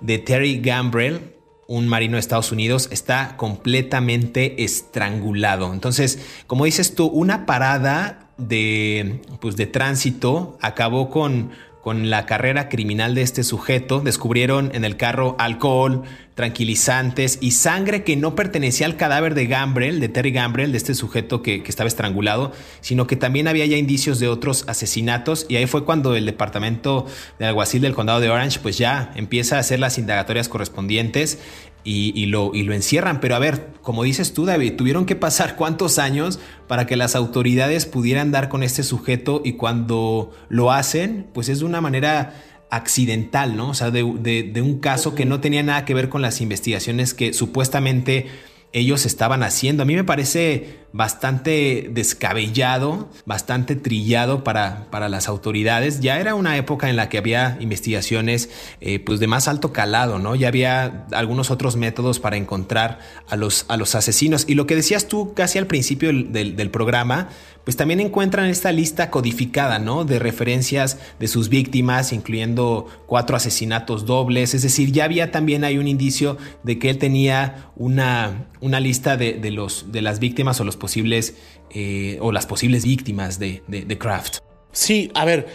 de 0.00 0.18
Terry 0.18 0.60
Gambrell, 0.60 1.34
un 1.68 1.88
marino 1.88 2.16
de 2.16 2.20
Estados 2.20 2.52
Unidos, 2.52 2.88
está 2.90 3.36
completamente 3.36 4.62
estrangulado. 4.64 5.72
Entonces, 5.72 6.18
como 6.46 6.64
dices 6.64 6.94
tú, 6.94 7.06
una 7.06 7.46
parada 7.46 8.30
de, 8.36 9.22
pues, 9.40 9.56
de 9.56 9.66
tránsito 9.66 10.58
acabó 10.60 11.08
con 11.08 11.50
con 11.82 12.10
la 12.10 12.26
carrera 12.26 12.68
criminal 12.68 13.14
de 13.14 13.22
este 13.22 13.42
sujeto, 13.42 14.00
descubrieron 14.00 14.70
en 14.72 14.84
el 14.84 14.96
carro 14.96 15.34
alcohol, 15.38 16.04
tranquilizantes 16.34 17.38
y 17.40 17.50
sangre 17.50 18.04
que 18.04 18.16
no 18.16 18.34
pertenecía 18.34 18.86
al 18.86 18.96
cadáver 18.96 19.34
de 19.34 19.46
Gambrel, 19.46 20.00
de 20.00 20.08
Terry 20.08 20.30
Gambrel, 20.30 20.72
de 20.72 20.78
este 20.78 20.94
sujeto 20.94 21.42
que, 21.42 21.62
estaba 21.66 21.88
estrangulado, 21.88 22.52
sino 22.80 23.06
que 23.06 23.16
también 23.16 23.48
había 23.48 23.66
ya 23.66 23.76
indicios 23.76 24.20
de 24.20 24.28
otros 24.28 24.64
asesinatos. 24.68 25.44
Y 25.48 25.56
ahí 25.56 25.66
fue 25.66 25.84
cuando 25.84 26.14
el 26.14 26.24
departamento 26.24 27.06
de 27.38 27.46
alguacil 27.46 27.82
del 27.82 27.94
condado 27.94 28.20
de 28.20 28.30
Orange 28.30 28.60
pues 28.62 28.78
ya 28.78 29.10
empieza 29.16 29.56
a 29.56 29.60
hacer 29.60 29.80
las 29.80 29.98
indagatorias 29.98 30.48
correspondientes 30.48 31.38
y, 31.84 32.26
lo, 32.26 32.52
y 32.54 32.62
lo 32.62 32.74
encierran. 32.74 33.20
Pero 33.20 33.34
a 33.34 33.38
ver, 33.38 33.72
como 33.82 34.02
dices 34.04 34.34
tú, 34.34 34.44
David, 34.44 34.74
tuvieron 34.76 35.06
que 35.06 35.16
pasar 35.16 35.56
cuántos 35.56 35.98
años 35.98 36.38
para 36.68 36.86
que 36.86 36.96
las 36.96 37.14
autoridades 37.16 37.86
pudieran 37.86 38.30
dar 38.30 38.48
con 38.48 38.62
este 38.62 38.82
sujeto 38.82 39.42
y 39.44 39.54
cuando 39.54 40.32
lo 40.48 40.72
hacen, 40.72 41.26
pues 41.32 41.48
es 41.48 41.60
de 41.60 41.64
una 41.64 41.80
manera 41.80 42.34
accidental, 42.70 43.56
¿no? 43.56 43.70
O 43.70 43.74
sea, 43.74 43.90
de, 43.90 44.02
de 44.02 44.62
un 44.62 44.78
caso 44.78 45.14
que 45.14 45.26
no 45.26 45.40
tenía 45.40 45.62
nada 45.62 45.84
que 45.84 45.92
ver 45.92 46.08
con 46.08 46.22
las 46.22 46.40
investigaciones 46.40 47.12
que 47.12 47.34
supuestamente 47.34 48.28
ellos 48.72 49.06
estaban 49.06 49.42
haciendo. 49.42 49.82
A 49.82 49.86
mí 49.86 49.94
me 49.94 50.04
parece 50.04 50.82
bastante 50.92 51.88
descabellado, 51.90 53.08
bastante 53.24 53.76
trillado 53.76 54.44
para, 54.44 54.90
para 54.90 55.08
las 55.08 55.28
autoridades. 55.28 56.00
Ya 56.00 56.18
era 56.20 56.34
una 56.34 56.56
época 56.56 56.90
en 56.90 56.96
la 56.96 57.08
que 57.08 57.18
había 57.18 57.56
investigaciones 57.60 58.50
eh, 58.80 58.98
pues 58.98 59.20
de 59.20 59.26
más 59.26 59.48
alto 59.48 59.72
calado, 59.72 60.18
¿no? 60.18 60.34
Ya 60.34 60.48
había 60.48 61.06
algunos 61.12 61.50
otros 61.50 61.76
métodos 61.76 62.20
para 62.20 62.36
encontrar 62.36 62.98
a 63.28 63.36
los, 63.36 63.64
a 63.68 63.76
los 63.76 63.94
asesinos. 63.94 64.44
Y 64.48 64.54
lo 64.54 64.66
que 64.66 64.76
decías 64.76 65.08
tú 65.08 65.34
casi 65.34 65.58
al 65.58 65.66
principio 65.66 66.08
del, 66.08 66.56
del 66.56 66.70
programa, 66.70 67.28
pues 67.64 67.76
también 67.76 68.00
encuentran 68.00 68.46
esta 68.46 68.72
lista 68.72 69.10
codificada, 69.10 69.78
¿no? 69.78 70.04
De 70.04 70.18
referencias 70.18 70.98
de 71.20 71.28
sus 71.28 71.48
víctimas, 71.48 72.12
incluyendo 72.12 72.88
cuatro 73.06 73.36
asesinatos 73.36 74.06
dobles. 74.06 74.54
Es 74.54 74.62
decir, 74.62 74.92
ya 74.92 75.04
había 75.04 75.30
también 75.30 75.64
hay 75.64 75.78
un 75.78 75.86
indicio 75.86 76.38
de 76.62 76.78
que 76.78 76.90
él 76.90 76.98
tenía 76.98 77.70
una, 77.76 78.48
una 78.60 78.80
lista 78.80 79.16
de, 79.16 79.34
de, 79.34 79.50
los, 79.50 79.92
de 79.92 80.02
las 80.02 80.18
víctimas 80.18 80.60
o 80.60 80.64
los 80.64 80.76
posibles 80.76 81.36
eh, 81.70 82.18
o 82.20 82.32
las 82.32 82.46
posibles 82.46 82.84
víctimas 82.84 83.38
de, 83.38 83.62
de, 83.68 83.98
Kraft. 83.98 84.38
Sí, 84.72 85.10
a 85.14 85.24
ver, 85.24 85.46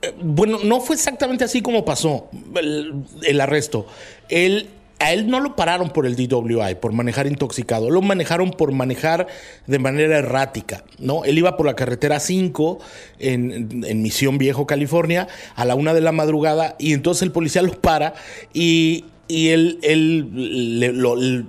eh, 0.00 0.14
bueno, 0.22 0.58
no 0.64 0.80
fue 0.80 0.96
exactamente 0.96 1.44
así 1.44 1.62
como 1.62 1.84
pasó 1.84 2.30
el, 2.56 3.04
el 3.22 3.40
arresto. 3.40 3.86
Él 4.28 4.68
a 5.02 5.12
él 5.12 5.28
no 5.28 5.40
lo 5.40 5.56
pararon 5.56 5.90
por 5.90 6.06
el 6.06 6.16
DWI, 6.16 6.76
por 6.76 6.92
manejar 6.92 7.26
intoxicado, 7.26 7.90
lo 7.90 8.00
manejaron 8.02 8.50
por 8.52 8.72
manejar 8.72 9.26
de 9.66 9.78
manera 9.78 10.18
errática, 10.18 10.84
¿no? 10.98 11.24
Él 11.24 11.38
iba 11.38 11.56
por 11.56 11.66
la 11.66 11.74
carretera 11.74 12.20
5 12.20 12.78
en, 13.18 14.02
Misión 14.02 14.38
Viejo, 14.38 14.66
California, 14.66 15.28
a 15.56 15.64
la 15.64 15.74
una 15.74 15.92
de 15.94 16.00
la 16.00 16.12
madrugada, 16.12 16.76
y 16.78 16.92
entonces 16.92 17.22
el 17.22 17.32
policía 17.32 17.62
lo 17.62 17.72
para 17.80 18.14
y, 18.54 19.04
él, 19.48 19.78
él 19.82 20.28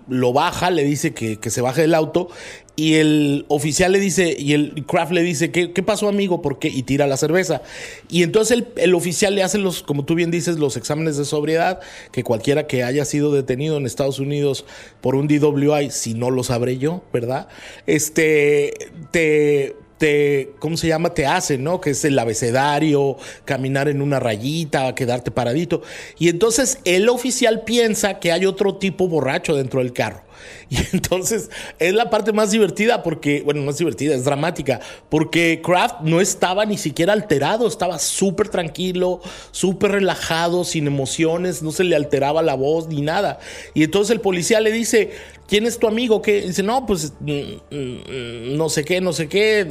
lo, 0.07 0.33
baja, 0.33 0.71
le 0.71 0.83
dice 0.83 1.13
que, 1.13 1.39
que, 1.39 1.49
se 1.49 1.61
baje 1.61 1.81
del 1.81 1.93
auto 1.93 2.29
y 2.75 2.95
el 2.95 3.45
oficial 3.49 3.91
le 3.91 3.99
dice, 3.99 4.35
y 4.37 4.53
el 4.53 4.85
Kraft 4.87 5.11
le 5.11 5.21
dice, 5.21 5.51
¿qué, 5.51 5.67
pasó 5.83 6.07
amigo? 6.07 6.41
¿Por 6.41 6.57
qué? 6.57 6.69
Y 6.69 6.81
tira 6.81 7.05
la 7.05 7.17
cerveza. 7.17 7.61
Y 8.09 8.23
entonces 8.23 8.63
el, 8.77 8.95
oficial 8.95 9.35
le 9.35 9.43
hace 9.43 9.59
los, 9.59 9.83
como 9.83 10.05
tú 10.05 10.15
bien 10.15 10.31
dices, 10.31 10.57
los 10.57 10.75
exámenes 10.75 11.15
de 11.17 11.25
sobriedad, 11.25 11.81
que 12.11 12.23
cualquiera 12.23 12.65
que 12.65 12.83
haya 12.83 13.05
sido 13.05 13.31
detenido 13.31 13.77
en 13.77 13.85
Estados 13.85 14.17
Unidos 14.17 14.65
por 15.01 15.13
un 15.13 15.27
DWI, 15.27 15.91
si 15.91 16.15
no 16.15 16.31
lo 16.31 16.43
sabré 16.43 16.79
yo, 16.79 17.03
¿verdad? 17.13 17.47
Este, 17.85 18.73
te, 19.11 19.75
te, 20.03 20.51
¿cómo 20.59 20.75
se 20.75 20.89
llama? 20.89 21.13
Te 21.13 21.25
hace, 21.25 21.57
¿no? 21.57 21.79
Que 21.79 21.91
es 21.91 22.03
el 22.03 22.19
abecedario, 22.19 23.15
caminar 23.45 23.87
en 23.87 24.01
una 24.01 24.19
rayita, 24.19 24.93
quedarte 24.95 25.31
paradito. 25.31 25.81
Y 26.19 26.27
entonces 26.27 26.79
el 26.83 27.07
oficial 27.07 27.61
piensa 27.61 28.19
que 28.19 28.33
hay 28.33 28.45
otro 28.45 28.75
tipo 28.75 29.07
borracho 29.07 29.55
dentro 29.55 29.79
del 29.79 29.93
carro. 29.93 30.23
Y 30.69 30.77
entonces 30.91 31.49
es 31.79 31.93
la 31.93 32.09
parte 32.09 32.33
más 32.33 32.51
divertida 32.51 33.03
porque, 33.03 33.41
bueno, 33.43 33.61
no 33.61 33.71
es 33.71 33.77
divertida, 33.77 34.15
es 34.15 34.25
dramática, 34.25 34.79
porque 35.09 35.61
Kraft 35.63 36.01
no 36.01 36.19
estaba 36.19 36.65
ni 36.65 36.77
siquiera 36.77 37.13
alterado, 37.13 37.67
estaba 37.67 37.99
súper 37.99 38.49
tranquilo, 38.49 39.21
súper 39.51 39.91
relajado, 39.91 40.63
sin 40.63 40.87
emociones, 40.87 41.61
no 41.61 41.71
se 41.71 41.83
le 41.83 41.95
alteraba 41.95 42.41
la 42.41 42.55
voz 42.55 42.87
ni 42.87 43.01
nada. 43.01 43.39
Y 43.73 43.83
entonces 43.83 44.11
el 44.11 44.21
policía 44.21 44.59
le 44.61 44.71
dice, 44.71 45.11
¿quién 45.47 45.65
es 45.65 45.77
tu 45.77 45.87
amigo? 45.87 46.21
Que 46.21 46.41
dice, 46.41 46.63
no, 46.63 46.85
pues 46.85 47.13
mm, 47.19 47.75
mm, 47.75 48.57
no 48.57 48.69
sé 48.69 48.83
qué, 48.83 49.01
no 49.01 49.13
sé 49.13 49.27
qué, 49.27 49.67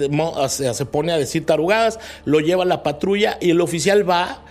se 0.48 0.87
pone 0.87 1.12
a 1.12 1.18
decir 1.18 1.44
tarugadas, 1.46 1.98
lo 2.24 2.40
lleva 2.40 2.62
a 2.62 2.66
la 2.66 2.82
patrulla 2.82 3.38
y 3.40 3.50
el 3.50 3.61
oficial 3.61 4.08
va 4.08 4.44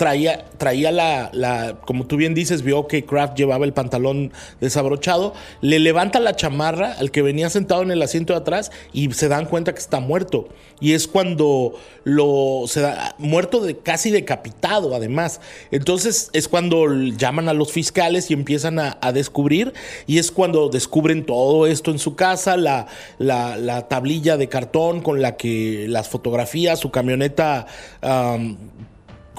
traía, 0.00 0.46
traía 0.56 0.90
la, 0.92 1.28
la, 1.34 1.76
como 1.84 2.06
tú 2.06 2.16
bien 2.16 2.32
dices, 2.32 2.62
vio 2.62 2.86
que 2.86 3.04
Kraft 3.04 3.36
llevaba 3.36 3.66
el 3.66 3.74
pantalón 3.74 4.32
desabrochado, 4.58 5.34
le 5.60 5.78
levanta 5.78 6.20
la 6.20 6.34
chamarra 6.34 6.94
al 6.94 7.10
que 7.10 7.20
venía 7.20 7.50
sentado 7.50 7.82
en 7.82 7.90
el 7.90 8.00
asiento 8.00 8.32
de 8.32 8.38
atrás 8.38 8.72
y 8.94 9.12
se 9.12 9.28
dan 9.28 9.44
cuenta 9.44 9.74
que 9.74 9.78
está 9.78 10.00
muerto. 10.00 10.48
Y 10.80 10.94
es 10.94 11.06
cuando 11.06 11.74
lo 12.04 12.62
se 12.66 12.80
da 12.80 13.14
muerto 13.18 13.60
de 13.60 13.76
casi 13.76 14.10
decapitado, 14.10 14.94
además. 14.94 15.42
Entonces 15.70 16.30
es 16.32 16.48
cuando 16.48 16.86
llaman 16.94 17.50
a 17.50 17.52
los 17.52 17.70
fiscales 17.70 18.30
y 18.30 18.32
empiezan 18.32 18.78
a, 18.78 19.12
descubrir. 19.12 19.74
Y 20.06 20.16
es 20.16 20.30
cuando 20.30 20.70
descubren 20.70 21.26
todo 21.26 21.66
esto 21.66 21.90
en 21.90 21.98
su 21.98 22.16
casa, 22.16 22.56
la, 22.56 22.86
la, 23.18 23.88
tablilla 23.88 24.38
de 24.38 24.48
cartón 24.48 25.02
con 25.02 25.20
la 25.20 25.36
que 25.36 25.84
las 25.90 26.08
fotografías, 26.08 26.80
su 26.80 26.90
camioneta 26.90 27.66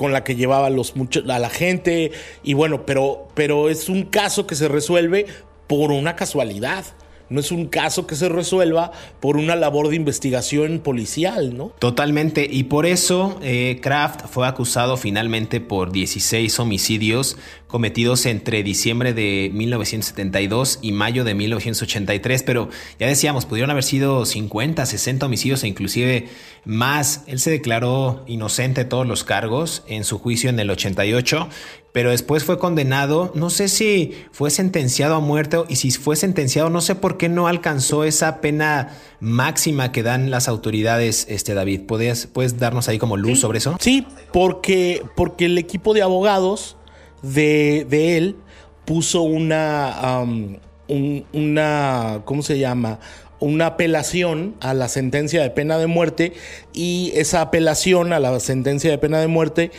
con 0.01 0.13
la 0.13 0.23
que 0.23 0.35
llevaba 0.35 0.71
los 0.71 0.95
a 1.29 1.37
la 1.37 1.49
gente 1.51 2.11
y 2.41 2.55
bueno, 2.55 2.87
pero 2.87 3.27
pero 3.35 3.69
es 3.69 3.87
un 3.87 4.01
caso 4.05 4.47
que 4.47 4.55
se 4.55 4.67
resuelve 4.67 5.27
por 5.67 5.91
una 5.91 6.15
casualidad. 6.15 6.85
No 7.32 7.39
es 7.39 7.51
un 7.51 7.67
caso 7.67 8.05
que 8.05 8.15
se 8.15 8.29
resuelva 8.29 8.91
por 9.19 9.38
una 9.38 9.55
labor 9.55 9.89
de 9.89 9.95
investigación 9.95 10.79
policial, 10.79 11.57
¿no? 11.57 11.67
Totalmente. 11.79 12.47
Y 12.49 12.65
por 12.65 12.86
eso 12.86 13.39
eh, 13.41 13.79
Kraft 13.82 14.27
fue 14.29 14.47
acusado 14.47 14.97
finalmente 14.97 15.61
por 15.61 15.91
16 15.91 16.59
homicidios 16.59 17.38
cometidos 17.71 18.25
entre 18.25 18.63
diciembre 18.63 19.13
de 19.13 19.49
1972 19.53 20.79
y 20.82 20.91
mayo 20.91 21.23
de 21.23 21.34
1983, 21.34 22.43
pero 22.43 22.69
ya 22.99 23.07
decíamos, 23.07 23.45
pudieron 23.45 23.71
haber 23.71 23.86
sido 23.86 24.25
50, 24.25 24.86
60 24.86 25.25
homicidios 25.25 25.63
e 25.63 25.69
inclusive 25.69 26.27
más. 26.65 27.23
Él 27.27 27.39
se 27.39 27.49
declaró 27.49 28.25
inocente 28.27 28.84
de 28.84 28.89
todos 28.89 29.07
los 29.07 29.23
cargos 29.23 29.84
en 29.88 30.03
su 30.03 30.19
juicio 30.19 30.49
en 30.49 30.59
el 30.59 30.69
88, 30.69 31.47
pero 31.91 32.11
después 32.11 32.43
fue 32.43 32.57
condenado, 32.57 33.31
no 33.35 33.49
sé 33.49 33.67
si 33.67 34.13
fue 34.31 34.49
sentenciado 34.49 35.15
a 35.15 35.19
muerte 35.19 35.57
y 35.67 35.75
si 35.75 35.91
fue 35.91 36.15
sentenciado, 36.15 36.69
no 36.69 36.81
sé 36.81 36.95
por 36.95 37.17
qué 37.17 37.27
no 37.27 37.47
alcanzó 37.47 38.03
esa 38.03 38.39
pena 38.39 38.97
máxima 39.19 39.91
que 39.91 40.03
dan 40.03 40.31
las 40.31 40.47
autoridades, 40.47 41.25
este 41.29 41.53
David. 41.53 41.81
¿Puedes, 41.87 42.27
puedes 42.27 42.57
darnos 42.57 42.87
ahí 42.87 42.97
como 42.97 43.17
luz 43.17 43.39
sobre 43.39 43.57
eso? 43.57 43.75
Sí, 43.79 44.07
porque, 44.31 45.03
porque 45.15 45.45
el 45.45 45.57
equipo 45.57 45.93
de 45.93 46.01
abogados 46.01 46.77
de, 47.21 48.17
él 48.17 48.37
puso 48.85 49.21
una, 49.21 50.23
una, 50.87 52.21
¿cómo 52.25 52.41
se 52.41 52.57
llama? 52.57 52.99
Una 53.39 53.65
apelación 53.65 54.55
a 54.59 54.73
la 54.75 54.87
sentencia 54.87 55.41
de 55.41 55.49
pena 55.49 55.77
de 55.79 55.87
muerte 55.87 56.33
y 56.73 57.11
esa 57.15 57.41
apelación 57.41 58.13
a 58.13 58.19
la 58.19 58.39
sentencia 58.39 58.91
de 58.91 58.97
pena 58.99 59.19
de 59.19 59.27
muerte 59.27 59.71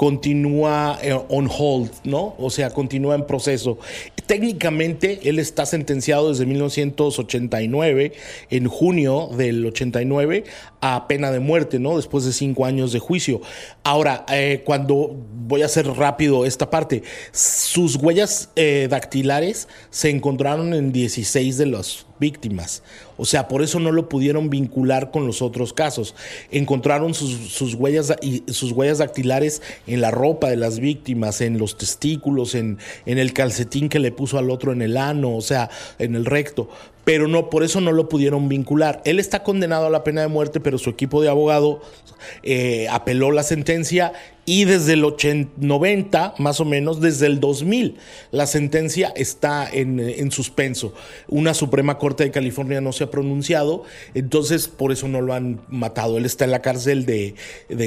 continúa 0.00 0.98
eh, 1.02 1.12
on 1.28 1.46
hold, 1.46 1.90
¿no? 2.04 2.34
O 2.38 2.48
sea, 2.48 2.70
continúa 2.70 3.14
en 3.14 3.26
proceso. 3.26 3.76
Técnicamente, 4.24 5.20
él 5.28 5.38
está 5.38 5.66
sentenciado 5.66 6.30
desde 6.30 6.46
1989, 6.46 8.14
en 8.48 8.66
junio 8.66 9.28
del 9.36 9.66
89, 9.66 10.44
a 10.80 11.06
pena 11.06 11.30
de 11.30 11.40
muerte, 11.40 11.78
¿no? 11.78 11.98
Después 11.98 12.24
de 12.24 12.32
cinco 12.32 12.64
años 12.64 12.92
de 12.92 12.98
juicio. 12.98 13.42
Ahora, 13.84 14.24
eh, 14.32 14.62
cuando 14.64 15.14
voy 15.34 15.60
a 15.60 15.66
hacer 15.66 15.86
rápido 15.86 16.46
esta 16.46 16.70
parte, 16.70 17.02
sus 17.32 17.96
huellas 17.96 18.48
eh, 18.56 18.86
dactilares 18.88 19.68
se 19.90 20.08
encontraron 20.08 20.72
en 20.72 20.92
16 20.92 21.58
de 21.58 21.66
las 21.66 22.06
víctimas. 22.18 22.82
O 23.20 23.26
sea, 23.26 23.48
por 23.48 23.62
eso 23.62 23.80
no 23.80 23.92
lo 23.92 24.08
pudieron 24.08 24.48
vincular 24.48 25.10
con 25.10 25.26
los 25.26 25.42
otros 25.42 25.74
casos. 25.74 26.14
Encontraron 26.50 27.12
sus, 27.12 27.32
sus 27.52 27.74
huellas 27.74 28.14
sus 28.48 28.72
huellas 28.72 28.96
dactilares 28.96 29.60
en 29.86 30.00
la 30.00 30.10
ropa 30.10 30.48
de 30.48 30.56
las 30.56 30.80
víctimas, 30.80 31.42
en 31.42 31.58
los 31.58 31.76
testículos, 31.76 32.54
en, 32.54 32.78
en 33.04 33.18
el 33.18 33.34
calcetín 33.34 33.90
que 33.90 33.98
le 33.98 34.10
puso 34.10 34.38
al 34.38 34.48
otro 34.48 34.72
en 34.72 34.80
el 34.80 34.96
ano, 34.96 35.36
o 35.36 35.42
sea, 35.42 35.68
en 35.98 36.14
el 36.14 36.24
recto 36.24 36.70
pero 37.10 37.26
no, 37.26 37.50
por 37.50 37.64
eso 37.64 37.80
no 37.80 37.90
lo 37.90 38.08
pudieron 38.08 38.48
vincular. 38.48 39.02
Él 39.04 39.18
está 39.18 39.42
condenado 39.42 39.86
a 39.86 39.90
la 39.90 40.04
pena 40.04 40.20
de 40.20 40.28
muerte, 40.28 40.60
pero 40.60 40.78
su 40.78 40.90
equipo 40.90 41.20
de 41.20 41.28
abogado 41.28 41.82
eh, 42.44 42.86
apeló 42.88 43.32
la 43.32 43.42
sentencia 43.42 44.12
y 44.50 44.64
desde 44.64 44.94
el 44.94 45.06
90, 45.58 46.34
más 46.38 46.58
o 46.58 46.64
menos, 46.64 47.00
desde 47.00 47.26
el 47.26 47.38
2000, 47.38 47.98
la 48.32 48.48
sentencia 48.48 49.12
está 49.14 49.68
en, 49.70 50.32
suspenso. 50.32 50.92
Una 51.28 51.54
Suprema 51.54 51.98
Corte 51.98 52.24
de 52.24 52.32
California 52.32 52.80
no 52.80 52.92
se 52.92 53.04
ha 53.04 53.10
pronunciado, 53.12 53.84
entonces 54.12 54.66
por 54.66 54.90
eso 54.90 55.06
no 55.06 55.20
lo 55.20 55.34
han 55.34 55.60
matado. 55.68 56.18
Él 56.18 56.24
está 56.24 56.46
en 56.46 56.50
la 56.50 56.62
cárcel 56.62 57.06
de, 57.06 57.34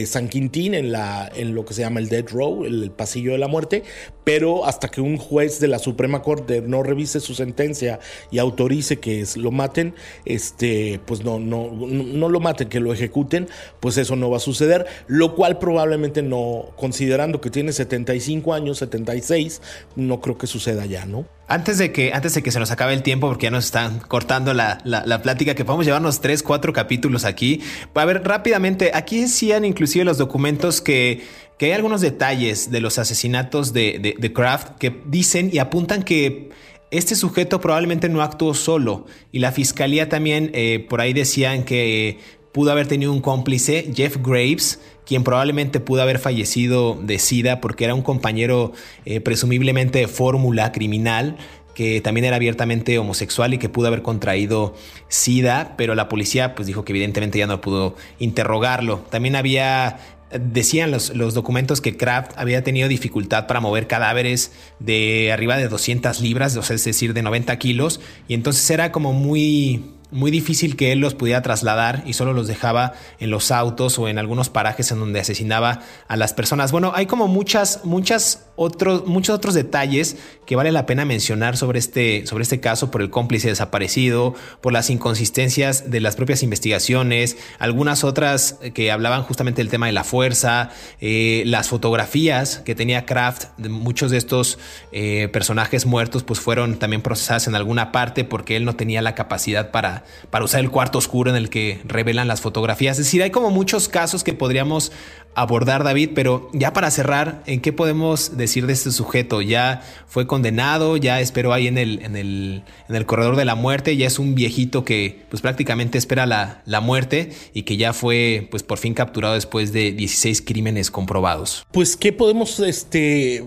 San 0.05 0.30
Quintín, 0.30 0.74
en, 0.74 0.93
la, 0.93 1.30
en 1.36 1.53
lo 1.53 1.65
que 1.65 1.74
se 1.74 1.82
llama 1.82 1.99
el 1.99 2.07
Dead 2.07 2.26
Row, 2.30 2.63
el, 2.63 2.91
pasillo 2.91 3.34
de 3.34 3.39
la 3.39 3.49
muerte, 3.49 3.84
pero 4.24 4.65
hasta 4.65 4.88
que 4.88 5.01
un 5.01 5.17
juez 5.17 5.59
de 5.59 5.67
la 5.67 5.80
Suprema 5.80 6.21
Corte 6.21 6.61
no 6.61 6.82
revise 6.82 7.19
su 7.19 7.36
sentencia 7.36 7.99
y 8.32 8.38
autorice 8.38 8.99
que 8.99 9.12
lo 9.36 9.51
maten, 9.51 9.93
este, 10.26 10.99
pues 11.05 11.24
no, 11.24 11.39
no, 11.39 11.72
no 11.72 12.30
lo 12.30 12.39
maten, 12.39 12.70
que 12.70 12.80
lo 12.80 12.93
ejecuten, 12.93 13.47
pues 13.80 13.97
eso 13.97 14.16
no 14.16 14.30
va 14.30 14.38
a 14.38 14.39
suceder, 14.39 14.86
lo 15.07 15.36
cual 15.36 15.59
probablemente 15.59 16.22
no 16.22 16.72
considerando 16.76 17.41
que 17.41 17.49
tiene 17.49 17.72
75 17.72 18.53
años, 18.53 18.78
76, 18.80 19.61
no 19.95 20.22
creo 20.22 20.38
que 20.38 20.47
suceda 20.47 20.86
ya, 20.86 21.05
¿no? 21.05 21.26
Antes 21.47 21.78
de 21.78 21.91
que, 21.91 22.14
antes 22.14 22.34
de 22.34 22.41
que 22.41 22.51
se 22.51 22.59
nos 22.59 22.72
acabe 22.72 22.93
el 22.93 23.03
tiempo, 23.03 23.28
porque 23.28 23.47
ya 23.47 23.51
nos 23.51 23.66
están 23.66 23.99
cortando 23.99 24.53
la, 24.53 24.80
la, 24.86 25.22
plática, 25.22 25.55
que 25.55 25.66
podemos 25.66 25.86
llevarnos 25.86 26.22
tres, 26.22 26.41
cuatro 26.41 26.72
capítulos 26.72 27.26
aquí. 27.26 27.61
A 27.93 28.05
ver, 28.05 28.24
rápidamente, 28.24 28.91
aquí 28.93 29.22
decían 29.22 29.66
inclusive 29.66 30.05
los 30.05 30.18
documentos 30.18 30.82
que, 30.82 31.22
que 31.57 31.68
hay 31.68 31.72
algunos 31.74 31.99
detalles 31.99 32.72
de 32.72 32.80
los 32.80 32.97
asesinatos 32.97 33.74
de, 33.74 34.16
de, 34.18 34.34
Kraft 34.34 34.78
que 34.80 35.01
dicen 35.05 35.49
y 35.51 35.59
apuntan 35.59 36.03
que 36.03 36.49
este 36.93 37.15
sujeto 37.15 37.59
probablemente 37.59 38.07
no 38.09 38.21
actuó 38.21 38.53
solo. 38.53 39.05
Y 39.31 39.39
la 39.39 39.51
fiscalía 39.51 40.09
también 40.09 40.51
eh, 40.53 40.85
por 40.89 41.01
ahí 41.01 41.13
decían 41.13 41.63
que 41.63 42.19
pudo 42.51 42.71
haber 42.71 42.87
tenido 42.87 43.11
un 43.11 43.21
cómplice, 43.21 43.91
Jeff 43.93 44.17
Graves, 44.21 44.79
quien 45.05 45.23
probablemente 45.23 45.79
pudo 45.79 46.03
haber 46.03 46.19
fallecido 46.19 46.97
de 47.01 47.19
SIDA 47.19 47.59
porque 47.59 47.83
era 47.83 47.95
un 47.95 48.03
compañero 48.03 48.73
eh, 49.05 49.19
presumiblemente 49.19 49.99
de 49.99 50.07
fórmula 50.07 50.71
criminal 50.71 51.37
que 51.73 52.01
también 52.01 52.25
era 52.25 52.35
abiertamente 52.35 52.99
homosexual 52.99 53.53
y 53.53 53.57
que 53.57 53.69
pudo 53.69 53.87
haber 53.87 54.01
contraído 54.01 54.75
SIDA, 55.07 55.73
pero 55.75 55.95
la 55.95 56.07
policía 56.07 56.55
pues 56.55 56.67
dijo 56.67 56.85
que 56.85 56.91
evidentemente 56.91 57.39
ya 57.39 57.47
no 57.47 57.61
pudo 57.61 57.95
interrogarlo. 58.19 58.99
También 59.09 59.35
había 59.35 59.97
decían 60.39 60.91
los, 60.91 61.15
los, 61.15 61.34
documentos 61.34 61.81
que 61.81 61.97
Kraft 61.97 62.31
había 62.36 62.63
tenido 62.63 62.88
dificultad 62.88 63.47
para 63.47 63.59
mover 63.59 63.88
cadáveres 63.88 64.51
de 64.79 65.31
arriba 65.31 65.57
de 65.57 65.67
200 65.67 66.21
libras, 66.21 66.55
es 66.55 66.84
decir, 66.84 67.13
de 67.13 67.21
90 67.21 67.57
kilos, 67.57 67.99
y 68.27 68.34
entonces 68.34 68.69
era 68.69 68.91
como 68.91 69.13
muy 69.13 69.93
muy 70.14 70.32
difícil 70.32 70.76
que 70.76 70.91
él 70.91 70.99
los 70.99 71.16
pudiera 71.16 71.41
trasladar 71.41 72.03
y 72.05 72.14
solo 72.14 72.34
los 72.34 72.47
dejaba 72.47 72.93
en 73.20 73.30
los 73.30 73.51
autos 73.51 73.99
o 73.99 74.07
en 74.07 74.18
algunos 74.18 74.49
parajes 74.49 74.91
en 74.91 74.99
donde 74.99 75.20
asesinaba 75.20 75.82
a 76.07 76.16
las 76.16 76.34
personas. 76.34 76.72
Bueno, 76.72 76.93
hay 76.95 77.05
como 77.05 77.28
muchas, 77.28 77.82
muchas 77.84 78.45
otros, 78.55 79.05
muchos 79.07 79.36
otros 79.36 79.55
detalles 79.55 80.18
que 80.45 80.55
vale 80.55 80.72
la 80.72 80.86
pena 80.86 81.05
mencionar 81.05 81.57
sobre 81.57 81.80
este, 81.80 82.26
sobre 82.28 82.43
este 82.43 82.59
caso 82.59 82.91
por 82.91 83.01
el 83.01 83.09
cómplice 83.09 83.49
desaparecido, 83.49 84.36
por 84.61 84.74
las 84.74 84.89
inconsistencias 84.89 85.89
de 85.89 85.99
las 85.99 86.16
propias 86.16 86.43
investigaciones, 86.43 87.38
algunas 87.59 88.03
otras 88.03 88.59
que 88.74 88.91
hablaban 88.91 89.24
justamente 89.24 89.61
del 89.61 89.70
tema 89.70 89.88
de 89.88 89.93
la 89.93 90.03
fuerza, 90.03 90.70
eh, 91.01 91.43
las 91.45 91.68
fotografías 91.68 92.59
que 92.59 92.76
tenía 92.76 93.05
Kraft 93.05 93.45
de 93.57 93.70
muchos 93.70 94.11
de 94.11 94.18
estos 94.18 94.59
eh, 94.91 95.30
personajes 95.34 95.86
muertos, 95.86 96.24
pues 96.24 96.39
fueron 96.39 96.78
también 96.78 97.01
procesadas 97.01 97.47
en 97.47 97.55
alguna 97.55 97.91
parte 97.91 98.24
porque 98.24 98.55
él 98.55 98.66
no 98.66 98.76
tenía 98.76 99.01
la 99.01 99.16
capacidad 99.16 99.72
para 99.72 100.03
para, 100.30 100.45
usar 100.45 100.62
el 100.62 100.70
cuarto 100.70 100.97
oscuro 100.97 101.30
en 101.30 101.36
el 101.36 101.49
que 101.49 101.82
revelan 101.86 102.28
las 102.28 102.41
fotografías. 102.41 102.99
Es 102.99 103.06
decir, 103.06 103.24
hay 103.24 103.32
como 103.32 103.49
muchos 103.49 103.88
casos 103.88 104.24
que 104.24 104.34
podríamos 104.34 104.91
abordar, 105.36 105.84
David, 105.84 106.11
pero 106.13 106.49
ya 106.53 106.73
para 106.73 106.91
cerrar, 106.91 107.43
¿en 107.45 107.61
qué 107.61 107.73
podemos 107.73 108.38
decir 108.38 108.67
de 108.67 108.73
este 108.73 108.91
sujeto? 108.91 109.41
Ya 109.41 109.81
fue 110.07 110.27
condenado, 110.27 110.97
ya 110.97 111.19
esperó 111.19 111.53
ahí 111.53 111.67
en 111.67 111.77
el, 111.77 112.03
en 112.03 112.15
el, 112.15 112.63
en 112.89 112.95
el 112.95 113.05
corredor 113.05 113.36
de 113.36 113.45
la 113.45 113.55
muerte, 113.55 113.97
ya 113.97 114.07
es 114.07 114.19
un 114.19 114.36
viejito 114.36 114.86
que 114.86 115.23
pues 115.29 115.41
prácticamente 115.41 115.97
espera 115.97 116.25
la, 116.25 116.61
la 116.65 116.81
muerte 116.81 117.31
y 117.53 117.63
que 117.63 117.77
ya 117.77 117.93
fue 117.93 118.47
pues 118.51 118.63
por 118.63 118.77
fin 118.77 118.93
capturado 118.93 119.34
después 119.34 119.73
de 119.73 119.91
16 119.91 120.41
crímenes 120.41 120.91
comprobados. 120.91 121.65
Pues, 121.71 121.97
¿qué 121.97 122.13
podemos 122.13 122.59
este, 122.59 123.43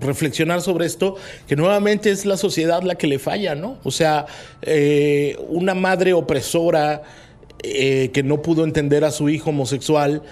reflexionar 0.00 0.60
sobre 0.62 0.86
esto? 0.86 1.16
Que 1.46 1.56
nuevamente 1.56 2.10
es 2.10 2.26
la 2.26 2.36
sociedad 2.36 2.82
la 2.82 2.96
que 2.96 3.06
le 3.06 3.18
falla, 3.18 3.54
¿no? 3.54 3.78
O 3.84 3.90
sea, 3.90 4.26
eh, 4.62 5.36
una 5.48 5.74
madre 5.74 6.12
opresora 6.12 7.02
eh, 7.62 8.10
que 8.12 8.22
no 8.22 8.40
pudo 8.40 8.64
entender 8.64 9.04
a 9.04 9.10
su 9.10 9.28
hijo 9.28 9.50
homosexual, 9.50 10.22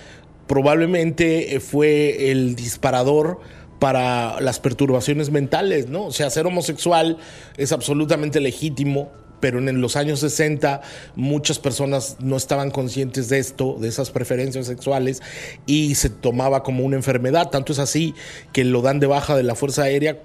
probablemente 0.48 1.54
eh, 1.54 1.60
fue 1.60 2.32
el 2.32 2.56
disparador 2.56 3.38
para 3.78 4.40
las 4.40 4.58
perturbaciones 4.58 5.30
mentales, 5.30 5.88
¿no? 5.88 6.06
O 6.06 6.12
sea, 6.12 6.30
ser 6.30 6.46
homosexual 6.46 7.18
es 7.56 7.70
absolutamente 7.70 8.40
legítimo, 8.40 9.12
pero 9.38 9.60
en 9.60 9.80
los 9.80 9.94
años 9.94 10.18
60 10.18 10.80
muchas 11.14 11.60
personas 11.60 12.16
no 12.18 12.36
estaban 12.36 12.72
conscientes 12.72 13.28
de 13.28 13.38
esto, 13.38 13.76
de 13.78 13.86
esas 13.86 14.10
preferencias 14.10 14.66
sexuales, 14.66 15.22
y 15.66 15.94
se 15.94 16.10
tomaba 16.10 16.64
como 16.64 16.84
una 16.84 16.96
enfermedad. 16.96 17.50
Tanto 17.50 17.72
es 17.72 17.78
así 17.78 18.14
que 18.52 18.64
lo 18.64 18.82
dan 18.82 18.98
de 18.98 19.06
baja 19.06 19.36
de 19.36 19.44
la 19.44 19.54
Fuerza 19.54 19.82
Aérea 19.82 20.18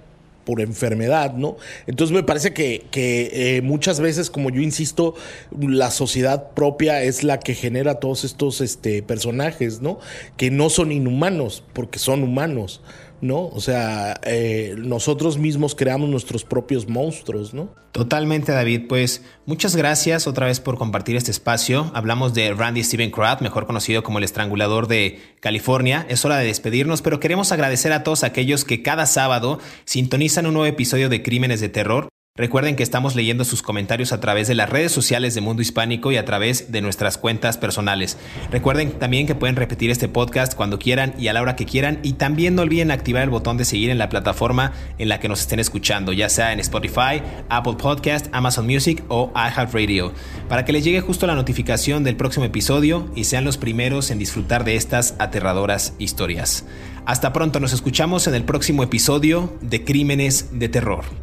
por 0.46 0.62
enfermedad, 0.62 1.34
¿no? 1.34 1.58
Entonces 1.88 2.16
me 2.16 2.24
parece 2.24 2.54
que, 2.54 2.86
que 2.92 3.58
eh, 3.58 3.62
muchas 3.62 4.00
veces, 4.00 4.30
como 4.30 4.50
yo 4.50 4.62
insisto, 4.62 5.16
la 5.58 5.92
sociedad 5.92 6.52
propia 6.52 7.02
es 7.04 7.24
la 7.24 7.40
que 7.40 7.56
genera 7.56 7.96
todos 7.96 8.24
estos 8.24 8.62
este, 8.62 9.04
personajes, 9.04 9.82
¿no? 9.82 10.00
Que 10.38 10.52
no 10.52 10.70
son 10.70 10.92
inhumanos, 10.92 11.64
porque 11.74 12.00
son 12.00 12.24
humanos. 12.24 12.82
¿No? 13.24 13.48
O 13.48 13.62
sea, 13.62 14.20
eh, 14.24 14.76
nosotros 14.78 15.38
mismos 15.38 15.76
creamos 15.76 16.10
nuestros 16.10 16.44
propios 16.44 16.88
monstruos, 16.88 17.54
¿no? 17.54 17.74
Totalmente, 17.94 18.52
David. 18.52 18.88
Pues 18.90 19.24
muchas 19.46 19.76
gracias 19.76 20.28
otra 20.28 20.48
vez 20.48 20.60
por 20.60 20.78
compartir 20.78 21.16
este 21.16 21.32
espacio. 21.32 21.90
Hablamos 21.94 22.34
de 22.34 22.54
Randy 22.54 22.84
Steven 22.84 23.12
Kraut, 23.12 23.40
mejor 23.42 23.66
conocido 23.66 24.04
como 24.04 24.18
el 24.18 24.26
estrangulador 24.26 24.88
de 24.88 25.22
California. 25.40 26.06
Es 26.10 26.26
hora 26.26 26.38
de 26.38 26.46
despedirnos, 26.46 27.02
pero 27.02 27.20
queremos 27.20 27.52
agradecer 27.52 27.94
a 27.94 28.04
todos 28.04 28.24
aquellos 28.24 28.66
que 28.66 28.84
cada 28.84 29.06
sábado 29.06 29.60
sintonizan 29.86 30.46
un 30.46 30.56
nuevo 30.56 30.68
episodio 30.68 31.08
de 31.08 31.24
Crímenes 31.24 31.62
de 31.62 31.70
Terror. 31.70 32.10
Recuerden 32.36 32.76
que 32.76 32.82
estamos 32.82 33.16
leyendo 33.16 33.46
sus 33.46 33.62
comentarios 33.62 34.12
a 34.12 34.20
través 34.20 34.48
de 34.48 34.56
las 34.56 34.68
redes 34.68 34.92
sociales 34.92 35.36
de 35.36 35.42
Mundo 35.42 35.62
Hispánico 35.62 36.12
y 36.12 36.18
a 36.18 36.26
través 36.26 36.72
de 36.72 36.82
nuestras 36.82 37.20
cuentas 37.20 37.60
personales. 37.60 38.18
Recuerden 38.50 38.94
también 38.94 39.28
que 39.28 39.36
pueden 39.36 39.56
repetir 39.56 39.92
este 39.92 40.08
podcast 40.08 40.56
cuando 40.56 40.80
quieran 40.80 41.14
y 41.20 41.28
a 41.28 41.34
la 41.34 41.44
hora 41.44 41.56
que 41.56 41.68
quieran 41.68 42.00
y 42.02 42.14
también 42.14 42.56
no 42.56 42.64
olviden 42.64 42.90
activar 42.90 43.22
el 43.22 43.30
botón 43.30 43.58
de 43.58 43.66
seguir 43.66 43.92
en 43.92 44.00
la 44.00 44.10
plataforma 44.10 44.72
en 44.98 45.10
la 45.10 45.20
que 45.20 45.30
nos 45.30 45.42
estén 45.42 45.60
escuchando, 45.60 46.12
ya 46.12 46.28
sea 46.28 46.54
en 46.54 46.60
Spotify, 46.60 47.22
Apple 47.50 47.76
Podcast, 47.78 48.26
Amazon 48.32 48.66
Music 48.66 49.04
o 49.10 49.32
iHeartRadio, 49.36 50.12
para 50.50 50.66
que 50.66 50.74
les 50.74 50.84
llegue 50.84 51.02
justo 51.02 51.28
la 51.28 51.36
notificación 51.36 52.04
del 52.04 52.16
próximo 52.16 52.46
episodio 52.46 53.12
y 53.16 53.26
sean 53.26 53.46
los 53.46 53.60
primeros 53.60 54.10
en 54.10 54.18
disfrutar 54.18 54.64
de 54.64 54.76
estas 54.76 55.14
aterradoras 55.20 55.94
historias. 56.00 56.66
Hasta 57.06 57.32
pronto, 57.32 57.60
nos 57.60 57.74
escuchamos 57.74 58.26
en 58.26 58.34
el 58.34 58.44
próximo 58.44 58.82
episodio 58.82 59.56
de 59.62 59.84
Crímenes 59.84 60.50
de 60.58 60.70
Terror. 60.70 61.23